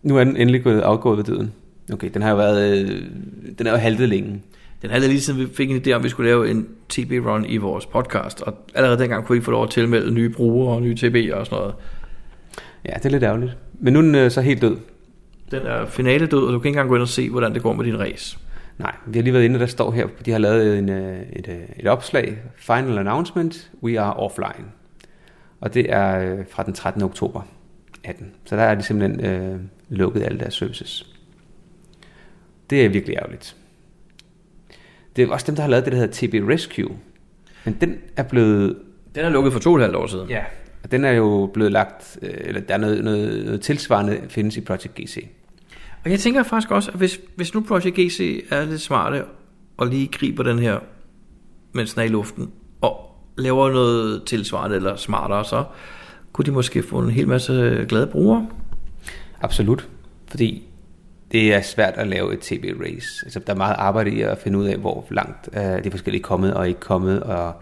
Nu 0.02 0.16
er 0.16 0.24
den 0.24 0.36
endelig 0.36 0.64
gået 0.64 0.80
afgået 0.80 1.16
ved 1.16 1.24
døden. 1.24 1.52
Okay, 1.92 2.10
den 2.14 2.22
har 2.22 2.30
jo 2.30 2.36
været, 2.36 2.80
øh, 2.82 3.02
den 3.58 3.66
er 3.66 3.70
jo 3.70 3.76
haltet 3.76 4.08
længe. 4.08 4.42
Den 4.82 4.90
havde 4.90 5.08
lige 5.08 5.20
siden 5.20 5.40
vi 5.40 5.46
fik 5.54 5.70
en 5.70 5.76
idé 5.76 5.92
om, 5.92 6.00
at 6.00 6.04
vi 6.04 6.08
skulle 6.08 6.30
lave 6.30 6.50
en 6.50 6.68
TB-run 6.88 7.44
i 7.44 7.56
vores 7.56 7.86
podcast, 7.86 8.42
og 8.42 8.54
allerede 8.74 8.98
dengang 8.98 9.26
kunne 9.26 9.38
vi 9.38 9.44
få 9.44 9.50
lov 9.50 9.62
at 9.62 9.70
tilmelde 9.70 10.14
nye 10.14 10.28
brugere 10.28 10.74
og 10.74 10.82
nye 10.82 10.94
TB'er 10.94 11.34
og 11.34 11.46
sådan 11.46 11.58
noget. 11.58 11.74
Ja, 12.84 12.92
det 12.94 13.06
er 13.06 13.10
lidt 13.10 13.22
ærgerligt. 13.22 13.56
Men 13.80 13.92
nu 13.92 13.98
er 13.98 14.02
den 14.02 14.14
øh, 14.14 14.30
så 14.30 14.40
helt 14.40 14.62
død. 14.62 14.76
Den 15.50 15.62
er 15.62 15.86
finale 15.86 16.26
død, 16.26 16.46
og 16.46 16.52
du 16.52 16.58
kan 16.58 16.68
ikke 16.68 16.68
engang 16.68 16.88
gå 16.88 16.94
ind 16.94 17.02
og 17.02 17.08
se, 17.08 17.30
hvordan 17.30 17.54
det 17.54 17.62
går 17.62 17.72
med 17.72 17.84
din 17.84 17.98
race. 17.98 18.38
Nej, 18.78 18.94
vi 19.06 19.18
har 19.18 19.22
lige 19.22 19.34
været 19.34 19.44
inde, 19.44 19.58
der 19.58 19.66
står 19.66 19.90
her, 19.90 20.06
de 20.24 20.30
har 20.30 20.38
lavet 20.38 20.78
en, 20.78 20.88
øh, 20.88 21.22
et, 21.32 21.48
øh, 21.48 21.60
et 21.76 21.86
opslag, 21.86 22.38
Final 22.56 22.98
Announcement, 22.98 23.70
We 23.82 24.00
Are 24.00 24.14
Offline. 24.14 24.66
Og 25.60 25.74
det 25.74 25.92
er 25.92 26.18
øh, 26.18 26.38
fra 26.50 26.62
den 26.62 26.72
13. 26.72 27.02
oktober 27.02 27.42
18. 28.04 28.32
Så 28.44 28.56
der 28.56 28.62
er 28.62 28.74
de 28.74 28.82
simpelthen 28.82 29.24
øh, 29.24 29.60
lukket 29.88 30.22
alle 30.22 30.38
deres 30.38 30.54
services. 30.54 31.06
Det 32.70 32.84
er 32.84 32.88
virkelig 32.88 33.16
ærgerligt. 33.16 33.56
Det 35.16 35.24
er 35.24 35.32
også 35.32 35.46
dem, 35.46 35.54
der 35.54 35.62
har 35.62 35.70
lavet 35.70 35.84
det, 35.84 35.92
der 35.92 35.98
hedder 35.98 36.40
TB 36.40 36.48
Rescue. 36.48 36.96
Men 37.64 37.76
den 37.80 37.96
er 38.16 38.22
blevet... 38.22 38.76
Den 39.14 39.24
er 39.24 39.28
lukket 39.28 39.52
for 39.52 39.60
to 39.60 39.72
og 39.72 39.76
et 39.76 39.82
halvt 39.82 39.96
år 39.96 40.06
siden. 40.06 40.28
Ja, 40.28 40.44
og 40.82 40.90
den 40.90 41.04
er 41.04 41.12
jo 41.12 41.50
blevet 41.54 41.72
lagt, 41.72 42.18
øh, 42.22 42.30
eller 42.40 42.60
der 42.60 42.74
er 42.74 42.78
noget, 42.78 43.04
noget, 43.04 43.44
noget 43.44 43.60
tilsvarende 43.60 44.20
findes 44.28 44.56
i 44.56 44.60
Project 44.60 44.94
GC. 44.94 45.28
Og 46.04 46.10
jeg 46.10 46.20
tænker 46.20 46.42
faktisk 46.42 46.70
også, 46.70 46.90
at 46.90 46.96
hvis, 46.98 47.20
hvis 47.36 47.54
nu 47.54 47.60
Project 47.60 47.94
GC 47.94 48.44
er 48.50 48.64
lidt 48.64 48.80
smarte, 48.80 49.24
og 49.76 49.86
lige 49.86 50.06
griber 50.06 50.42
den 50.42 50.58
her, 50.58 50.78
mens 51.72 51.94
den 51.94 52.00
er 52.00 52.04
i 52.04 52.08
luften, 52.08 52.50
og 52.80 53.10
laver 53.38 53.70
noget 53.70 54.22
tilsvarende 54.24 54.76
eller 54.76 54.96
smartere, 54.96 55.44
så 55.44 55.64
kunne 56.32 56.44
de 56.44 56.50
måske 56.50 56.82
få 56.82 56.98
en 56.98 57.10
hel 57.10 57.28
masse 57.28 57.84
glade 57.88 58.06
brugere. 58.06 58.48
Absolut, 59.40 59.88
fordi 60.28 60.69
det 61.32 61.54
er 61.54 61.60
svært 61.60 61.94
at 61.96 62.08
lave 62.08 62.34
et 62.34 62.40
TB-race. 62.40 63.24
Altså, 63.24 63.40
der 63.46 63.52
er 63.52 63.56
meget 63.56 63.76
arbejde 63.78 64.10
i 64.10 64.20
at 64.22 64.38
finde 64.38 64.58
ud 64.58 64.66
af, 64.66 64.76
hvor 64.76 65.06
langt 65.10 65.48
øh, 65.52 65.84
de 65.84 65.90
forskellige 65.90 66.22
er 66.22 66.26
kommet 66.26 66.54
og 66.54 66.68
ikke 66.68 66.80
kommet, 66.80 67.22
og 67.22 67.54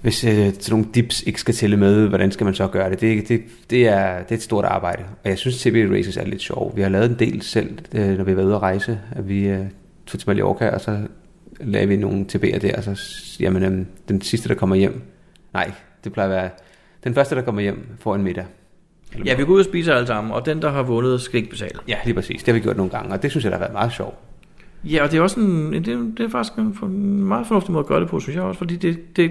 hvis 0.00 0.24
øh, 0.24 0.30
sådan 0.30 0.60
nogle 0.70 0.86
dips 0.94 1.22
ikke 1.22 1.40
skal 1.40 1.54
tælle 1.54 1.76
med, 1.76 2.08
hvordan 2.08 2.32
skal 2.32 2.44
man 2.44 2.54
så 2.54 2.68
gøre 2.68 2.90
det? 2.90 3.00
Det, 3.00 3.28
det, 3.28 3.42
det, 3.70 3.88
er, 3.88 4.22
det 4.22 4.30
er 4.32 4.36
et 4.36 4.42
stort 4.42 4.64
arbejde, 4.64 5.02
og 5.24 5.30
jeg 5.30 5.38
synes, 5.38 5.62
TB 5.62 5.74
Races 5.74 6.16
er 6.16 6.24
lidt 6.24 6.42
sjov. 6.42 6.76
Vi 6.76 6.82
har 6.82 6.88
lavet 6.88 7.10
en 7.10 7.18
del 7.18 7.42
selv, 7.42 7.78
øh, 7.94 8.16
når 8.16 8.24
vi 8.24 8.30
har 8.30 8.36
været 8.36 8.46
ude 8.46 8.54
at 8.54 8.62
rejse, 8.62 9.00
at 9.12 9.28
vi 9.28 9.46
øh, 9.46 9.64
tog 10.06 10.20
til 10.20 10.28
Mallorca, 10.28 10.70
og 10.70 10.80
så 10.80 11.00
lavede 11.60 11.88
vi 11.88 11.96
nogle 11.96 12.26
TB'er 12.34 12.58
der, 12.58 12.76
og 12.76 12.82
så, 12.82 13.02
jamen, 13.40 13.62
øh, 13.62 13.86
den 14.08 14.20
sidste, 14.20 14.48
der 14.48 14.54
kommer 14.54 14.76
hjem, 14.76 15.02
nej, 15.52 15.72
det 16.04 16.12
plejer 16.12 16.28
at 16.28 16.34
være, 16.36 16.50
den 17.04 17.14
første, 17.14 17.34
der 17.34 17.42
kommer 17.42 17.62
hjem, 17.62 17.86
får 18.00 18.14
en 18.14 18.22
middag. 18.22 18.44
Ja, 19.24 19.34
vi 19.36 19.44
går 19.44 19.52
ud 19.54 19.58
og 19.58 19.64
spiser 19.64 19.94
alle 19.94 20.06
sammen, 20.06 20.32
og 20.32 20.46
den, 20.46 20.62
der 20.62 20.70
har 20.70 20.82
vundet, 20.82 21.20
skal 21.20 21.36
ikke 21.38 21.50
betale. 21.50 21.78
Ja, 21.88 21.96
lige 22.04 22.14
præcis. 22.14 22.38
Det 22.42 22.46
har 22.46 22.52
vi 22.52 22.60
gjort 22.60 22.76
nogle 22.76 22.90
gange, 22.92 23.12
og 23.14 23.22
det 23.22 23.30
synes 23.30 23.44
jeg, 23.44 23.50
der 23.52 23.56
har 23.58 23.64
været 23.64 23.72
meget 23.72 23.92
sjovt. 23.92 24.14
Ja, 24.84 25.02
og 25.04 25.10
det 25.10 25.18
er 25.18 25.22
også 25.22 25.40
en, 25.40 25.72
det, 25.72 25.88
er- 25.88 25.96
det 26.16 26.20
er 26.20 26.28
faktisk 26.28 26.58
en, 26.58 26.78
en 26.82 27.24
meget 27.24 27.46
fornuftig 27.46 27.72
måde 27.72 27.80
at 27.82 27.86
gøre 27.86 28.00
det 28.00 28.08
på, 28.08 28.20
synes 28.20 28.36
jeg 28.36 28.44
også, 28.44 28.58
fordi 28.58 28.76
det, 28.76 29.16
det 29.16 29.30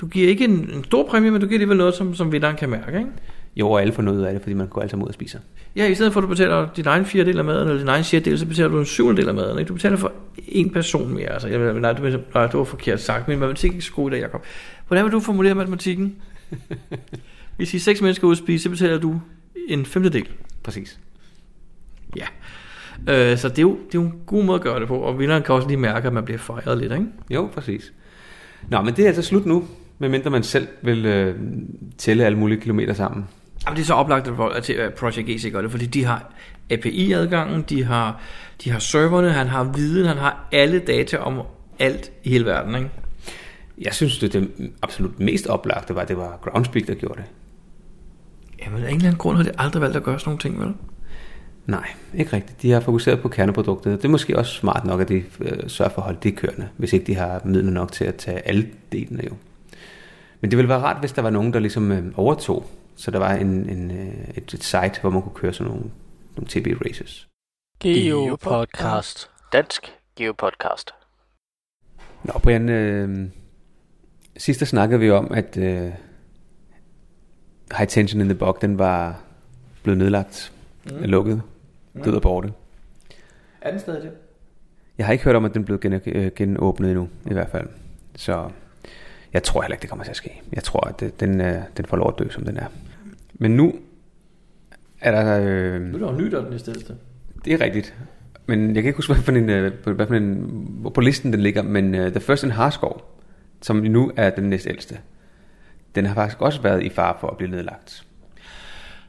du 0.00 0.06
giver 0.06 0.28
ikke 0.28 0.44
en, 0.44 0.70
en 0.74 0.84
stor 0.84 1.06
præmie, 1.08 1.30
men 1.30 1.40
du 1.40 1.46
giver 1.46 1.56
alligevel 1.56 1.76
noget, 1.76 1.94
som, 1.94 2.14
som 2.14 2.32
vinderen 2.32 2.56
kan 2.56 2.68
mærke, 2.70 2.98
ikke? 2.98 3.10
Jo, 3.56 3.70
og 3.70 3.80
alle 3.80 3.92
får 3.92 4.02
noget 4.02 4.18
ud 4.18 4.22
af 4.24 4.32
det, 4.32 4.42
fordi 4.42 4.54
man 4.54 4.66
går 4.66 4.80
alle 4.80 4.90
sammen 4.90 5.04
ud 5.04 5.08
og 5.08 5.14
spiser. 5.14 5.38
Ja, 5.76 5.86
i 5.86 5.94
stedet 5.94 6.12
for 6.12 6.20
at 6.20 6.22
du 6.22 6.28
betaler 6.28 6.68
din 6.76 6.86
egen 6.86 7.04
fjerdedel 7.04 7.38
af 7.38 7.44
maden, 7.44 7.68
eller 7.68 7.78
din 7.78 7.88
egen 7.88 8.04
sjettedel, 8.04 8.38
så 8.38 8.46
betaler 8.46 8.68
du 8.68 8.78
en 8.78 8.84
syvendel 8.86 9.28
af 9.28 9.34
maden. 9.34 9.58
Ikke? 9.58 9.68
Du 9.68 9.74
betaler 9.74 9.96
for 9.96 10.12
en 10.48 10.70
person 10.70 11.14
mere. 11.14 11.28
Altså, 11.28 11.48
jeg, 11.48 11.58
nej, 11.72 11.92
du, 11.92 12.02
nej, 12.34 12.46
det 12.46 12.54
var 12.58 12.64
forkert 12.64 13.00
sagt. 13.00 13.28
Min 13.28 13.38
matematik 13.38 13.70
er 13.70 13.74
ikke 13.74 13.84
så 13.86 13.92
god 13.92 14.10
i 14.10 14.14
dag, 14.14 14.20
Jacob. 14.20 14.44
Hvordan 14.88 15.04
vil 15.04 15.12
du 15.12 15.20
formulere 15.20 15.54
matematikken? 15.54 16.16
Hvis 17.58 17.74
I 17.74 17.78
seks 17.78 18.00
mennesker 18.00 18.26
ud 18.26 18.32
at 18.32 18.38
spise, 18.38 18.62
så 18.62 18.70
betaler 18.70 18.98
du 18.98 19.20
en 19.68 19.86
femtedel. 19.86 20.28
Præcis. 20.62 20.98
Ja. 22.16 22.26
Øh, 23.08 23.38
så 23.38 23.48
det 23.48 23.58
er, 23.58 23.62
jo, 23.62 23.70
det 23.70 23.98
er 23.98 24.02
jo 24.02 24.02
en 24.02 24.20
god 24.26 24.44
måde 24.44 24.56
at 24.56 24.62
gøre 24.62 24.80
det 24.80 24.88
på, 24.88 24.98
og 24.98 25.18
vinderen 25.18 25.42
kan 25.42 25.54
også 25.54 25.68
lige 25.68 25.76
mærke, 25.76 26.06
at 26.06 26.12
man 26.12 26.24
bliver 26.24 26.38
fejret 26.38 26.78
lidt, 26.78 26.92
ikke? 26.92 27.06
Jo, 27.30 27.48
præcis. 27.54 27.92
Nå, 28.68 28.82
men 28.82 28.94
det 28.94 29.02
er 29.02 29.06
altså 29.06 29.22
slut 29.22 29.46
nu, 29.46 29.64
medmindre 29.98 30.30
man 30.30 30.42
selv 30.42 30.68
vil 30.82 31.06
øh, 31.06 31.34
tælle 31.98 32.24
alle 32.24 32.38
mulige 32.38 32.60
kilometer 32.60 32.94
sammen. 32.94 33.24
Jamen, 33.66 33.76
det 33.76 33.82
er 33.82 33.86
så 33.86 33.94
oplagt, 33.94 34.28
at 34.28 34.70
at 34.70 34.94
Project 34.94 35.26
GC 35.28 35.52
gør 35.52 35.62
det, 35.62 35.70
fordi 35.70 35.86
de 35.86 36.04
har 36.04 36.32
API-adgangen, 36.70 37.64
de 37.68 37.84
har, 37.84 38.20
de 38.64 38.70
har 38.70 38.78
serverne, 38.78 39.30
han 39.30 39.46
har 39.46 39.64
viden, 39.64 40.06
han 40.06 40.16
har 40.16 40.48
alle 40.52 40.78
data 40.78 41.16
om 41.16 41.42
alt 41.78 42.12
i 42.24 42.28
hele 42.28 42.44
verden, 42.44 42.74
ikke? 42.74 42.90
Jeg 43.78 43.94
synes, 43.94 44.18
det, 44.18 44.32
det 44.32 44.50
absolut 44.82 45.20
mest 45.20 45.46
oplagte 45.46 45.94
var, 45.94 46.00
at 46.00 46.08
det 46.08 46.16
var 46.16 46.38
Groundspeak, 46.42 46.86
der 46.86 46.94
gjorde 46.94 47.14
det. 47.16 47.24
Jamen, 48.60 48.84
af 48.84 48.88
en 48.88 48.94
eller 48.94 49.06
anden 49.06 49.18
grund 49.18 49.36
har 49.36 49.44
de 49.44 49.52
aldrig 49.58 49.82
valgt 49.82 49.96
at 49.96 50.02
gøre 50.02 50.18
sådan 50.18 50.28
nogle 50.30 50.40
ting, 50.40 50.60
vel? 50.60 50.74
Nej, 51.66 51.88
ikke 52.14 52.32
rigtigt. 52.32 52.62
De 52.62 52.70
har 52.70 52.80
fokuseret 52.80 53.20
på 53.20 53.28
kerneproduktet. 53.28 53.98
Det 53.98 54.04
er 54.04 54.08
måske 54.08 54.38
også 54.38 54.54
smart 54.54 54.84
nok, 54.84 55.00
at 55.00 55.08
de 55.08 55.24
øh, 55.40 55.68
sørger 55.68 55.90
for 55.90 56.00
at 56.00 56.04
holde 56.04 56.18
det 56.22 56.36
kørende, 56.36 56.68
hvis 56.76 56.92
ikke 56.92 57.06
de 57.06 57.14
har 57.14 57.40
midler 57.44 57.70
nok 57.70 57.92
til 57.92 58.04
at 58.04 58.14
tage 58.14 58.48
alle 58.48 58.68
delene 58.92 59.22
jo. 59.24 59.36
Men 60.40 60.50
det 60.50 60.56
ville 60.56 60.68
være 60.68 60.78
rart, 60.78 61.00
hvis 61.00 61.12
der 61.12 61.22
var 61.22 61.30
nogen, 61.30 61.52
der 61.52 61.58
ligesom 61.58 61.92
øh, 61.92 62.04
overtog, 62.16 62.70
så 62.96 63.10
der 63.10 63.18
var 63.18 63.34
en, 63.34 63.68
en, 63.70 63.90
øh, 63.90 64.14
et, 64.34 64.54
et 64.54 64.64
site, 64.64 65.00
hvor 65.00 65.10
man 65.10 65.22
kunne 65.22 65.34
køre 65.34 65.52
sådan 65.52 65.72
nogle, 65.72 65.90
nogle 66.36 66.48
TB-races. 66.48 67.28
Geopodcast. 67.80 69.30
Dansk 69.52 69.92
Geopodcast. 70.16 70.90
Nå, 72.24 72.32
Brian, 72.42 72.68
øh, 72.68 73.28
sidst 74.36 74.66
snakkede 74.66 75.00
vi 75.00 75.10
om, 75.10 75.32
at 75.32 75.56
øh, 75.56 75.90
High 77.76 77.88
Tension 77.88 78.20
in 78.20 78.26
the 78.28 78.34
Bog, 78.38 78.58
den 78.62 78.78
var 78.78 79.20
blevet 79.82 79.98
nedlagt, 79.98 80.52
Mm. 80.90 80.96
mm. 80.96 81.02
lukket, 81.04 81.42
død 82.04 82.14
og 82.14 82.22
borte. 82.22 82.52
Er 83.60 83.70
den 83.70 83.80
stadig 83.80 84.02
det? 84.02 84.10
Jeg 84.98 85.06
har 85.06 85.12
ikke 85.12 85.24
hørt 85.24 85.34
om, 85.36 85.44
at 85.44 85.54
den 85.54 85.64
blev 85.64 85.80
gen, 85.80 86.00
øh, 86.06 86.30
genåbnet 86.36 86.90
endnu, 86.90 87.08
i 87.30 87.32
hvert 87.32 87.48
fald. 87.50 87.68
Så 88.16 88.50
jeg 89.32 89.42
tror 89.42 89.62
heller 89.62 89.74
ikke, 89.74 89.82
det 89.82 89.90
kommer 89.90 90.04
til 90.04 90.10
at 90.10 90.16
ske. 90.16 90.42
Jeg 90.52 90.62
tror, 90.62 90.80
at 90.80 91.00
det, 91.00 91.20
den, 91.20 91.40
øh, 91.40 91.56
den 91.76 91.84
får 91.86 91.96
lov 91.96 92.08
at 92.08 92.24
dø, 92.24 92.30
som 92.30 92.44
den 92.44 92.56
er. 92.56 92.66
Men 93.34 93.50
nu 93.56 93.72
er 95.00 95.10
der... 95.10 95.40
Øh, 95.40 95.80
Nu 95.80 95.94
er 95.94 95.98
der 96.06 96.12
jo 96.12 96.18
nyt, 96.18 96.32
den 96.32 96.52
i 96.52 96.58
stedet. 96.58 96.96
det 97.44 97.52
er 97.52 97.60
rigtigt. 97.60 97.94
Men 98.46 98.66
jeg 98.66 98.82
kan 98.82 98.88
ikke 98.88 98.96
huske, 98.96 99.12
hvad 99.14 99.22
for 99.22 99.32
en, 99.32 99.50
øh, 99.50 99.72
hvad 99.94 100.06
for 100.06 100.14
en, 100.14 100.34
hvor 100.80 100.90
på 100.90 101.00
listen 101.00 101.32
den 101.32 101.40
ligger, 101.40 101.62
men 101.62 101.94
uh, 101.94 102.00
The 102.00 102.20
First 102.20 102.44
in 102.44 102.50
Harskov, 102.50 103.02
som 103.62 103.76
nu 103.76 104.12
er 104.16 104.30
den 104.30 104.44
næstældste, 104.44 104.98
den 105.98 106.06
har 106.06 106.14
faktisk 106.14 106.40
også 106.40 106.62
været 106.62 106.82
i 106.82 106.88
fare 106.88 107.14
for 107.20 107.28
at 107.28 107.36
blive 107.36 107.50
nedlagt. 107.50 108.04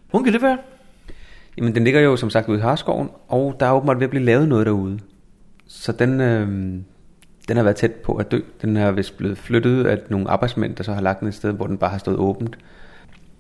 Hvor 0.10 0.24
kan 0.24 0.34
det 0.34 0.42
være? 0.42 0.58
Jamen, 1.58 1.76
den 1.76 1.84
ligger 1.84 2.02
jo 2.02 2.16
som 2.16 2.30
sagt 2.30 2.50
ude 2.50 2.58
i 2.58 2.62
Harskoven, 2.62 3.10
og 3.28 3.56
der 3.60 3.66
er 3.66 3.72
åbenbart 3.72 4.00
ved 4.00 4.04
at 4.04 4.10
blive 4.10 4.26
lavet 4.26 4.48
noget 4.48 4.66
derude. 4.66 5.00
Så 5.68 5.92
den, 5.92 6.22
øh, 6.22 6.48
den 7.48 7.58
har 7.58 7.64
været 7.64 7.76
tæt 7.76 7.92
på 7.92 8.16
at 8.16 8.32
dø. 8.32 8.40
Den 8.62 8.78
er 8.78 8.92
vist 8.92 9.18
blevet 9.18 9.38
flyttet 9.38 9.86
af 9.86 9.98
nogle 10.10 10.30
arbejdsmænd, 10.30 10.76
der 10.76 10.84
så 10.84 10.94
har 10.94 11.02
lagt 11.02 11.20
den 11.20 11.28
et 11.28 11.34
sted, 11.34 11.52
hvor 11.52 11.68
den 11.68 11.78
bare 11.78 11.90
har 11.90 11.98
stået 11.98 12.18
åbent. 12.18 12.58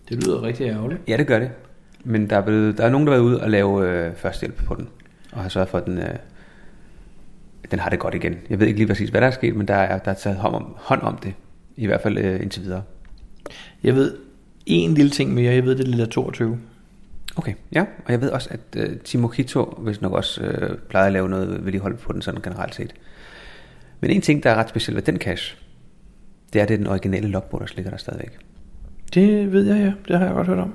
Det 0.10 0.24
lyder 0.24 0.44
rigtig 0.44 0.68
ærgerligt. 0.68 1.02
Ja, 1.08 1.18
det 1.18 1.28
gør 1.28 1.40
det. 1.40 1.52
Men 2.04 2.30
der 2.30 2.38
er, 2.38 2.42
blevet, 2.42 2.78
der 2.78 2.86
er 2.86 2.90
nogen, 2.90 3.08
der 3.08 3.14
har 3.14 3.20
været 3.20 3.30
ude 3.30 3.42
og 3.42 3.50
lave 3.50 3.90
øh, 3.90 4.16
førstehjælp 4.16 4.66
på 4.66 4.76
den, 4.76 4.90
og 5.32 5.42
har 5.42 5.50
sørget 5.50 5.70
for, 5.70 5.78
at 5.78 5.86
den, 5.86 5.98
øh, 5.98 6.16
den 7.72 7.80
har 7.80 7.90
det 7.90 8.00
godt 8.00 8.16
igen. 8.16 8.38
Jeg 8.50 8.60
ved 8.60 8.68
ikke 8.68 8.80
lige 8.80 8.88
præcis, 8.88 9.10
hvad 9.10 9.22
der 9.22 9.28
er 9.28 9.32
sket, 9.32 9.56
men 9.56 9.68
der 9.68 9.76
er, 9.76 9.98
der 9.98 10.12
er 10.12 10.16
taget 10.16 10.38
hånd 10.38 10.56
om, 10.56 10.76
hånd 10.78 11.02
om 11.02 11.18
det, 11.18 11.34
i 11.76 11.86
hvert 11.86 12.02
fald 12.02 12.18
øh, 12.18 12.42
indtil 12.42 12.64
videre. 12.64 12.82
Jeg 13.84 13.96
ved 13.96 14.18
en 14.66 14.94
lille 14.94 15.12
ting 15.12 15.34
mere. 15.34 15.54
Jeg 15.54 15.66
ved, 15.66 15.76
det 15.76 15.84
er 15.84 15.90
lille 15.90 16.06
22. 16.06 16.60
Okay, 17.36 17.54
ja, 17.72 17.82
og 18.06 18.12
jeg 18.12 18.22
ved 18.22 18.30
også, 18.30 18.50
at 18.52 18.60
øh, 18.78 18.98
Timo 19.00 19.28
Kito 19.28 19.64
hvis 19.78 20.02
nok 20.02 20.14
også 20.14 20.42
øh, 20.42 20.78
plejer 20.78 21.06
at 21.06 21.14
lave 21.14 21.30
noget 21.30 21.66
vedligehold 21.66 21.98
på 21.98 22.14
den 22.14 22.22
sådan 22.22 22.42
generelt 22.42 22.76
set. 22.76 22.94
Men 24.00 24.12
en 24.12 24.22
ting, 24.22 24.44
der 24.44 24.50
er 24.50 24.56
ret 24.56 24.70
speciel 24.70 24.96
ved 24.96 25.04
den 25.04 25.18
cache, 25.18 25.58
det 26.54 26.62
er, 26.62 26.66
det 26.66 26.74
er 26.74 26.78
den 26.78 26.88
originale 26.88 27.28
logbog, 27.28 27.60
der 27.60 27.66
ligger 27.76 27.92
der 27.92 27.98
stadigvæk. 27.98 28.38
Det 29.14 29.52
ved 29.52 29.66
jeg, 29.66 29.78
ja. 29.78 29.94
Det 30.08 30.20
har 30.20 30.26
jeg 30.26 30.36
godt 30.36 30.48
hørt 30.48 30.60
om. 30.60 30.74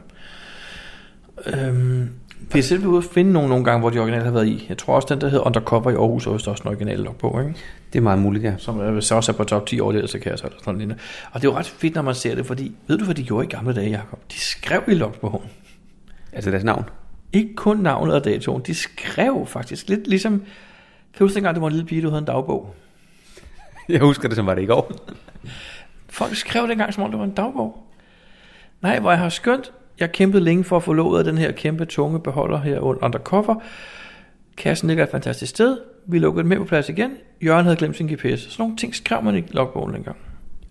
Øhm, 1.47 2.09
vi 2.53 2.59
har 2.59 2.62
selv 2.62 2.86
ude 2.86 2.99
at 2.99 3.05
finde 3.05 3.32
nogle, 3.32 3.49
nogle 3.49 3.64
gange, 3.64 3.80
hvor 3.80 3.90
de 3.90 3.99
originale 3.99 4.24
har 4.24 4.30
været 4.30 4.47
i. 4.47 4.66
Jeg 4.68 4.78
tror 4.78 4.95
også, 4.95 5.09
den 5.11 5.20
der 5.20 5.28
hedder 5.28 5.47
Undercover 5.47 5.90
i 5.90 5.95
Aarhus, 5.95 6.26
er 6.26 6.32
vist 6.32 6.49
også 6.49 6.62
en 6.62 6.68
original 6.68 6.99
logbog, 6.99 7.40
ikke? 7.40 7.55
Det 7.92 7.99
er 7.99 8.03
meget 8.03 8.18
muligt, 8.18 8.45
ja. 8.45 8.55
Som 8.59 8.80
er, 8.80 9.01
så 9.01 9.14
også 9.14 9.32
er 9.32 9.36
på 9.36 9.45
top 9.45 9.66
10 9.66 9.80
overlevelseskasser 9.80 10.47
eller 10.47 10.59
sådan 10.64 10.74
noget. 10.74 10.99
Og 11.32 11.42
det 11.42 11.49
er 11.49 11.53
jo 11.53 11.59
ret 11.59 11.66
fedt, 11.66 11.95
når 11.95 12.03
man 12.03 12.14
ser 12.14 12.34
det, 12.34 12.47
fordi, 12.47 12.72
ved 12.86 12.99
du, 12.99 13.05
hvad 13.05 13.14
de 13.14 13.22
gjorde 13.22 13.47
i 13.47 13.49
gamle 13.49 13.74
dage, 13.74 13.90
Jacob? 13.90 14.18
De 14.32 14.40
skrev 14.40 14.82
i 14.88 14.95
logbogen. 14.95 15.51
Altså 16.32 16.51
deres 16.51 16.64
navn? 16.64 16.84
Ikke 17.32 17.55
kun 17.55 17.76
navnet 17.76 18.14
og 18.14 18.24
datoen, 18.24 18.62
de 18.66 18.74
skrev 18.74 19.47
faktisk. 19.47 19.88
Lidt 19.88 20.07
ligesom, 20.07 20.32
kan 20.38 21.18
du 21.18 21.24
huske 21.24 21.34
dengang, 21.34 21.55
det 21.55 21.62
var 21.62 21.68
en 21.68 21.72
lille 21.72 21.86
pige, 21.86 22.03
du 22.03 22.09
havde 22.09 22.20
en 22.20 22.26
dagbog? 22.26 22.74
Jeg 23.88 24.01
husker 24.01 24.28
det, 24.28 24.36
som 24.36 24.47
var 24.47 24.55
det 24.55 24.62
i 24.62 24.66
går. 24.66 24.92
Folk 26.09 26.36
skrev 26.36 26.68
dengang, 26.68 26.95
som 26.95 27.03
om 27.03 27.11
det 27.11 27.18
var 27.18 27.24
en 27.24 27.34
dagbog. 27.34 27.86
Nej, 28.82 29.01
hvor 29.01 29.11
jeg 29.11 29.18
har 29.18 29.28
skønt. 29.28 29.72
Jeg 30.01 30.12
kæmpede 30.12 30.45
længe 30.45 30.64
for 30.64 30.76
at 30.76 30.82
få 30.82 30.92
låget 30.92 31.18
af 31.18 31.24
den 31.24 31.38
her 31.38 31.53
kæmpe 31.53 31.84
tunge 31.84 32.20
beholder 32.20 32.61
her 32.61 32.80
undercover. 32.80 33.55
Kassen 34.57 34.88
ligger 34.88 35.05
et 35.05 35.11
fantastisk 35.11 35.51
sted. 35.51 35.78
Vi 36.07 36.18
lukkede 36.18 36.42
den 36.42 36.49
med 36.49 36.57
på 36.57 36.64
plads 36.64 36.88
igen. 36.88 37.11
Jørgen 37.45 37.64
havde 37.64 37.76
glemt 37.76 37.97
sin 37.97 38.07
GPS. 38.07 38.40
Sådan 38.40 38.62
nogle 38.62 38.76
ting 38.76 38.95
skrev 38.95 39.22
man 39.22 39.36
i 39.36 39.45
logbogen 39.51 39.95
dengang. 39.95 40.16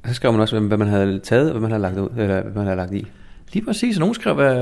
Så 0.06 0.14
skrev 0.14 0.32
man 0.32 0.42
også, 0.42 0.60
hvad 0.60 0.78
man 0.78 0.88
havde 0.88 1.20
taget, 1.20 1.46
og 1.46 1.52
hvad 1.52 1.62
man 1.62 1.72
havde 1.72 1.82
lagt 1.82 1.98
ud, 1.98 2.10
eller 2.18 2.42
hvad 2.42 2.54
man 2.54 2.64
havde 2.64 2.78
lagt 2.78 2.94
i. 2.94 3.08
Lige 3.54 3.66
præcis. 3.66 4.00
Nogle 4.00 4.16
skrev, 4.16 4.36
hvad, 4.36 4.56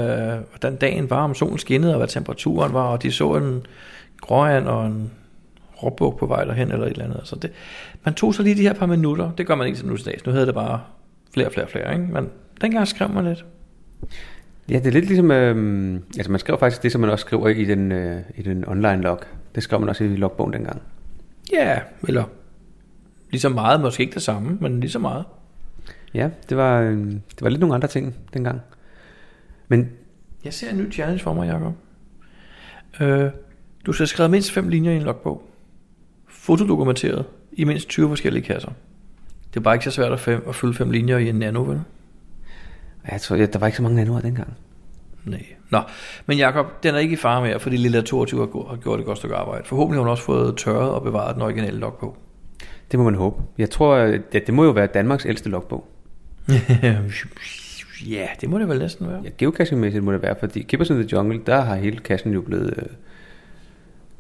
hvordan 0.49 0.75
dagen 0.75 1.09
var, 1.09 1.23
om 1.23 1.35
solen 1.35 1.57
skinnede, 1.57 1.93
og 1.93 1.97
hvad 1.97 2.07
temperaturen 2.07 2.73
var, 2.73 2.83
og 2.83 3.03
de 3.03 3.11
så 3.11 3.35
en 3.35 3.65
gråand 4.21 4.67
og 4.67 4.85
en 4.85 5.11
råbuk 5.83 6.19
på 6.19 6.25
vej 6.25 6.43
derhen, 6.43 6.71
eller 6.71 6.85
et 6.85 6.91
eller 6.91 7.05
andet. 7.05 7.21
Så 7.23 7.35
det, 7.35 7.51
man 8.03 8.13
tog 8.13 8.35
så 8.35 8.43
lige 8.43 8.55
de 8.55 8.61
her 8.61 8.73
par 8.73 8.85
minutter. 8.85 9.31
Det 9.37 9.47
gør 9.47 9.55
man 9.55 9.67
ikke 9.67 9.79
til 9.79 9.87
nu 9.87 9.97
til 9.97 10.05
dags. 10.05 10.25
Nu 10.25 10.31
hedder 10.31 10.45
det 10.45 10.55
bare 10.55 10.81
flere 11.33 11.47
og 11.47 11.53
flere 11.53 11.65
og 11.65 11.69
flere, 11.69 11.93
ikke? 11.93 12.05
Men 12.13 12.29
dengang 12.61 12.87
skrev 12.87 13.09
man 13.09 13.25
lidt. 13.25 13.45
Ja, 14.71 14.77
det 14.77 14.87
er 14.87 14.91
lidt 14.91 15.05
ligesom, 15.05 15.31
øh, 15.31 15.99
altså 16.17 16.31
man 16.31 16.39
skrev 16.39 16.59
faktisk 16.59 16.83
det, 16.83 16.91
som 16.91 17.01
man 17.01 17.09
også 17.09 17.25
skriver 17.25 17.47
i 17.47 17.65
den, 17.65 17.91
øh, 17.91 18.21
i 18.35 18.41
den 18.41 18.67
online 18.67 19.01
log. 19.01 19.19
Det 19.55 19.63
skrev 19.63 19.79
man 19.79 19.89
også 19.89 20.03
i 20.03 20.15
logbogen 20.15 20.53
dengang. 20.53 20.81
Ja, 21.53 21.79
eller 22.07 22.23
lige 23.31 23.41
så 23.41 23.49
meget, 23.49 23.81
måske 23.81 24.01
ikke 24.01 24.13
det 24.13 24.21
samme, 24.21 24.57
men 24.61 24.79
lige 24.79 24.91
så 24.91 24.99
meget. 24.99 25.25
Ja, 26.13 26.29
det 26.49 26.57
var, 26.57 26.79
øh, 26.79 26.97
det 27.11 27.41
var 27.41 27.49
lidt 27.49 27.59
nogle 27.59 27.75
andre 27.75 27.87
ting 27.87 28.15
dengang. 28.33 28.61
Men 29.67 29.89
Jeg 30.45 30.53
ser 30.53 30.69
en 30.69 30.77
ny 30.77 30.93
challenge 30.93 31.23
for 31.23 31.33
mig, 31.33 31.47
Jacob. 31.47 31.73
Øh, 33.01 33.31
du 33.85 33.93
skal 33.93 34.07
skrevet 34.07 34.31
mindst 34.31 34.51
fem 34.51 34.67
linjer 34.67 34.91
i 34.91 34.95
en 34.95 35.01
logbog. 35.01 35.49
Fotodokumenteret 36.27 37.25
i 37.51 37.63
mindst 37.63 37.89
20 37.89 38.09
forskellige 38.09 38.43
kasser. 38.43 38.71
Det 39.53 39.59
er 39.59 39.63
bare 39.63 39.75
ikke 39.75 39.85
så 39.85 39.91
svært 39.91 40.11
at, 40.11 40.19
fem, 40.19 40.43
at 40.47 40.55
fylde 40.55 40.73
fem 40.73 40.91
linjer 40.91 41.17
i 41.17 41.29
en 41.29 41.35
nano, 41.35 41.63
vel? 41.63 41.81
Jeg 43.11 43.21
tror, 43.21 43.35
ja, 43.35 43.45
der 43.45 43.59
var 43.59 43.67
ikke 43.67 43.77
så 43.77 43.83
mange 43.83 43.95
nanoer 43.95 44.21
dengang. 44.21 44.53
Nej. 45.25 45.45
Nå, 45.69 45.81
men 46.25 46.37
Jakob, 46.37 46.83
den 46.83 46.95
er 46.95 46.99
ikke 46.99 47.13
i 47.13 47.17
fare 47.17 47.41
mere, 47.41 47.59
fordi 47.59 47.77
Lilla 47.77 48.01
22 48.01 48.39
har, 48.69 48.75
gjort 48.75 48.99
et 48.99 49.05
godt 49.05 49.17
stykke 49.17 49.35
arbejde. 49.35 49.63
Forhåbentlig 49.65 49.97
har 49.97 50.01
hun 50.01 50.11
også 50.11 50.23
fået 50.23 50.57
tørret 50.57 50.91
og 50.91 51.03
bevaret 51.03 51.35
den 51.35 51.43
originale 51.43 51.79
logbog. 51.79 52.17
Det 52.91 52.99
må 52.99 53.03
man 53.03 53.15
håbe. 53.15 53.43
Jeg 53.57 53.69
tror, 53.69 53.95
at 53.95 54.33
det, 54.33 54.47
det 54.47 54.53
må 54.53 54.63
jo 54.63 54.71
være 54.71 54.87
Danmarks 54.87 55.25
ældste 55.25 55.49
logbog. 55.49 55.87
ja, 58.09 58.27
det 58.41 58.49
må 58.49 58.59
det 58.59 58.69
vel 58.69 58.79
næsten 58.79 59.07
være. 59.07 59.21
Ja, 59.23 59.29
geocaching-mæssigt 59.37 60.03
må 60.03 60.11
det 60.11 60.21
være, 60.21 60.35
fordi 60.39 60.61
Keepers 60.61 60.89
in 60.89 60.95
the 60.95 61.07
Jungle, 61.11 61.41
der 61.45 61.61
har 61.61 61.75
hele 61.75 61.97
kassen 61.97 62.33
jo 62.33 62.41
blevet 62.41 62.73
øh, 62.77 62.85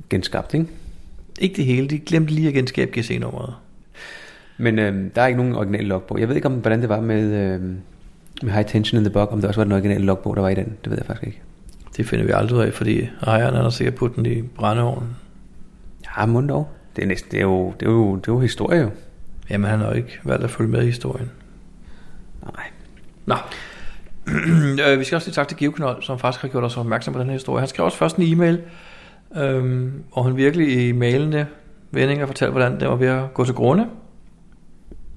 genskabt, 0.09 0.53
ikke? 0.53 0.67
Ikke 1.39 1.55
det 1.55 1.65
hele, 1.65 1.87
de 1.87 1.99
glemte 1.99 2.33
lige 2.33 2.47
at 2.47 2.53
genskabe 2.53 2.99
GC-nummeret. 2.99 3.53
Men 4.57 4.79
øh, 4.79 5.11
der 5.15 5.21
er 5.21 5.27
ikke 5.27 5.37
nogen 5.37 5.55
original 5.55 5.83
logbog. 5.83 6.19
Jeg 6.19 6.27
ved 6.27 6.35
ikke, 6.35 6.47
om 6.47 6.53
hvordan 6.53 6.81
det 6.81 6.89
var 6.89 7.01
med, 7.01 7.23
øh, 7.33 7.61
med 8.43 8.53
High 8.53 8.65
Tension 8.65 8.97
in 8.97 9.03
the 9.03 9.13
Bog, 9.13 9.31
om 9.31 9.41
det 9.41 9.47
også 9.47 9.59
var 9.59 9.63
den 9.63 9.73
originale 9.73 10.05
logbog, 10.05 10.35
der 10.35 10.41
var 10.41 10.49
i 10.49 10.55
den. 10.55 10.77
Det 10.83 10.89
ved 10.91 10.97
jeg 10.97 11.05
faktisk 11.05 11.27
ikke. 11.27 11.41
Det 11.97 12.07
finder 12.07 12.25
vi 12.25 12.31
aldrig 12.31 12.57
ud 12.57 12.63
af, 12.63 12.73
fordi 12.73 13.09
ejeren 13.21 13.55
er 13.55 13.69
sikkert 13.69 13.95
puttet 13.95 14.17
den 14.17 14.25
i 14.25 14.41
brændeovnen. 14.41 15.09
Ja, 16.17 16.25
mund 16.25 16.49
dog. 16.49 16.69
Det 16.95 17.03
er, 17.03 17.07
næsten, 17.07 17.31
det, 17.31 17.37
er 17.37 17.43
jo, 17.43 17.73
det, 17.79 17.85
er 17.85 17.91
jo, 17.91 18.15
det 18.15 18.27
er 18.27 18.33
jo 18.33 18.39
historie 18.39 18.81
jo. 18.81 18.89
Jamen, 19.49 19.69
han 19.69 19.79
har 19.79 19.87
jo 19.87 19.93
ikke 19.93 20.19
valgt 20.23 20.43
at 20.43 20.49
følge 20.49 20.69
med 20.69 20.81
i 20.81 20.85
historien. 20.85 21.31
Nej. 22.43 22.65
Nå. 23.25 23.35
Øh, 24.87 24.99
vi 24.99 25.03
skal 25.03 25.15
også 25.15 25.25
sige 25.25 25.33
tak 25.33 25.47
til 25.47 25.57
Geoknold, 25.57 26.03
som 26.03 26.19
faktisk 26.19 26.41
har 26.41 26.49
gjort 26.49 26.63
os 26.63 26.77
opmærksom 26.77 27.13
på 27.13 27.19
den 27.19 27.27
her 27.27 27.33
historie. 27.33 27.59
Han 27.59 27.67
skrev 27.67 27.85
også 27.85 27.97
først 27.97 28.17
en 28.17 28.23
e-mail, 28.23 28.61
øhm, 29.35 30.03
og 30.11 30.25
han 30.25 30.37
virkelig 30.37 30.87
i 30.87 30.91
mailene 30.91 31.47
vendinger 31.91 32.25
fortalte, 32.25 32.51
hvordan 32.51 32.79
det 32.79 32.87
var 32.87 32.95
ved 32.95 33.07
at 33.07 33.33
gå 33.33 33.45
til 33.45 33.53
grunde. 33.53 33.87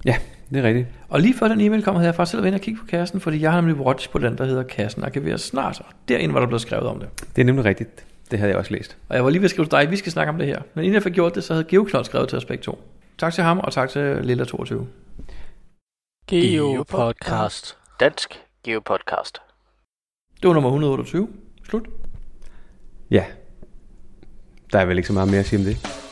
Ja, 0.05 0.17
det 0.51 0.59
er 0.59 0.63
rigtigt. 0.63 0.89
Og 1.09 1.21
lige 1.21 1.35
før 1.35 1.49
den 1.49 1.61
e-mail 1.61 1.83
kom, 1.83 1.95
havde 1.95 2.07
jeg 2.07 2.15
faktisk 2.15 2.31
selv 2.31 2.43
været 2.43 2.49
inde 2.49 2.57
og 2.57 2.61
kigge 2.61 2.81
på 2.81 2.87
kassen, 2.87 3.21
fordi 3.21 3.41
jeg 3.41 3.53
har 3.53 3.61
nemlig 3.61 3.77
watch 3.77 4.11
på 4.11 4.19
den, 4.19 4.39
der 4.39 4.45
hedder 4.45 4.63
Kassen 4.63 5.05
Arkiveres 5.05 5.41
Snart, 5.41 5.81
og 5.81 5.87
derinde 6.09 6.35
var 6.35 6.41
der 6.41 6.47
blevet 6.47 6.63
skrevet 6.63 6.87
om 6.87 7.01
det. 7.01 7.09
Det 7.37 7.43
er 7.43 7.47
nemlig 7.47 7.65
rigtigt. 7.65 8.05
Det 8.31 8.39
havde 8.39 8.51
jeg 8.51 8.59
også 8.59 8.73
læst. 8.75 8.97
Og 9.09 9.17
jeg 9.17 9.25
var 9.25 9.31
lige 9.31 9.41
ved 9.41 9.45
at 9.45 9.51
skrive 9.51 9.67
til 9.67 9.71
dig, 9.71 9.91
vi 9.91 9.97
skal 9.97 10.13
snakke 10.13 10.33
om 10.33 10.39
det 10.39 10.47
her. 10.47 10.63
Men 10.75 10.85
inden 10.85 10.95
jeg 10.95 11.03
fik 11.03 11.13
gjort 11.13 11.35
det, 11.35 11.45
så 11.45 11.53
havde 11.53 11.65
Geoknold 11.65 12.05
skrevet 12.05 12.29
til 12.29 12.39
os 12.39 12.45
begge 12.45 12.63
to. 12.63 12.83
Tak 13.19 13.33
til 13.33 13.45
ham, 13.45 13.59
og 13.59 13.73
tak 13.73 13.91
til 13.91 14.17
Lilla 14.23 14.45
22. 14.45 14.87
Geopodcast. 16.27 17.77
Dansk 18.01 18.41
Geopodcast. 18.65 19.39
Det 20.43 20.49
var 20.49 20.55
nummer 20.55 20.71
128. 20.71 21.29
Slut. 21.69 21.87
Ja. 23.11 23.25
Der 24.73 24.79
er 24.79 24.85
vel 24.85 24.97
ikke 24.97 25.07
så 25.07 25.13
meget 25.13 25.29
mere 25.29 25.41
at 25.41 25.47
sige 25.47 25.59
om 25.59 25.65
det. 25.65 26.04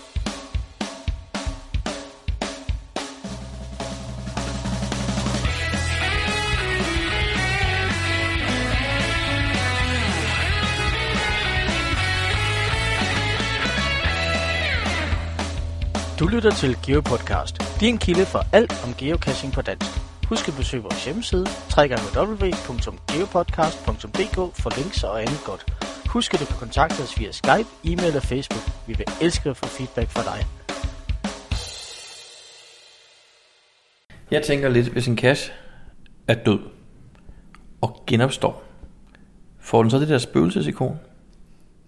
Du 16.23 16.27
lytter 16.27 16.51
til 16.51 16.77
GeoPodcast, 16.87 17.81
din 17.81 17.99
kilde 17.99 18.27
for 18.27 18.41
alt 18.53 18.85
om 18.85 18.95
geocaching 18.99 19.53
på 19.53 19.62
dansk. 19.62 19.91
Husk 20.29 20.49
at 20.49 20.55
besøge 20.55 20.83
vores 20.83 21.05
hjemmeside, 21.05 21.47
www.geopodcast.dk 21.79 24.57
for 24.62 24.79
links 24.79 25.05
og 25.05 25.23
andet 25.23 25.41
godt. 25.45 25.73
Husk 26.09 26.35
at 26.35 26.41
du 26.41 26.45
kan 26.45 26.57
kontakte 26.59 27.03
os 27.03 27.18
via 27.18 27.33
Skype, 27.33 27.68
e-mail 27.85 28.16
og 28.16 28.23
Facebook. 28.23 28.62
Vi 28.87 28.95
vil 28.99 29.07
elske 29.23 29.51
at 29.51 29.57
få 29.57 29.66
feedback 29.66 30.11
fra 30.11 30.23
dig. 30.23 30.47
Jeg 34.31 34.43
tænker 34.43 34.68
lidt, 34.68 34.89
hvis 34.89 35.07
en 35.07 35.18
cache 35.18 35.53
er 36.29 36.35
død 36.35 36.61
og 37.81 38.03
genopstår, 38.07 38.64
får 39.61 39.83
den 39.83 39.91
så 39.91 39.99
det 39.99 40.09
der 40.09 40.18
spøgelsesikon? 40.18 40.99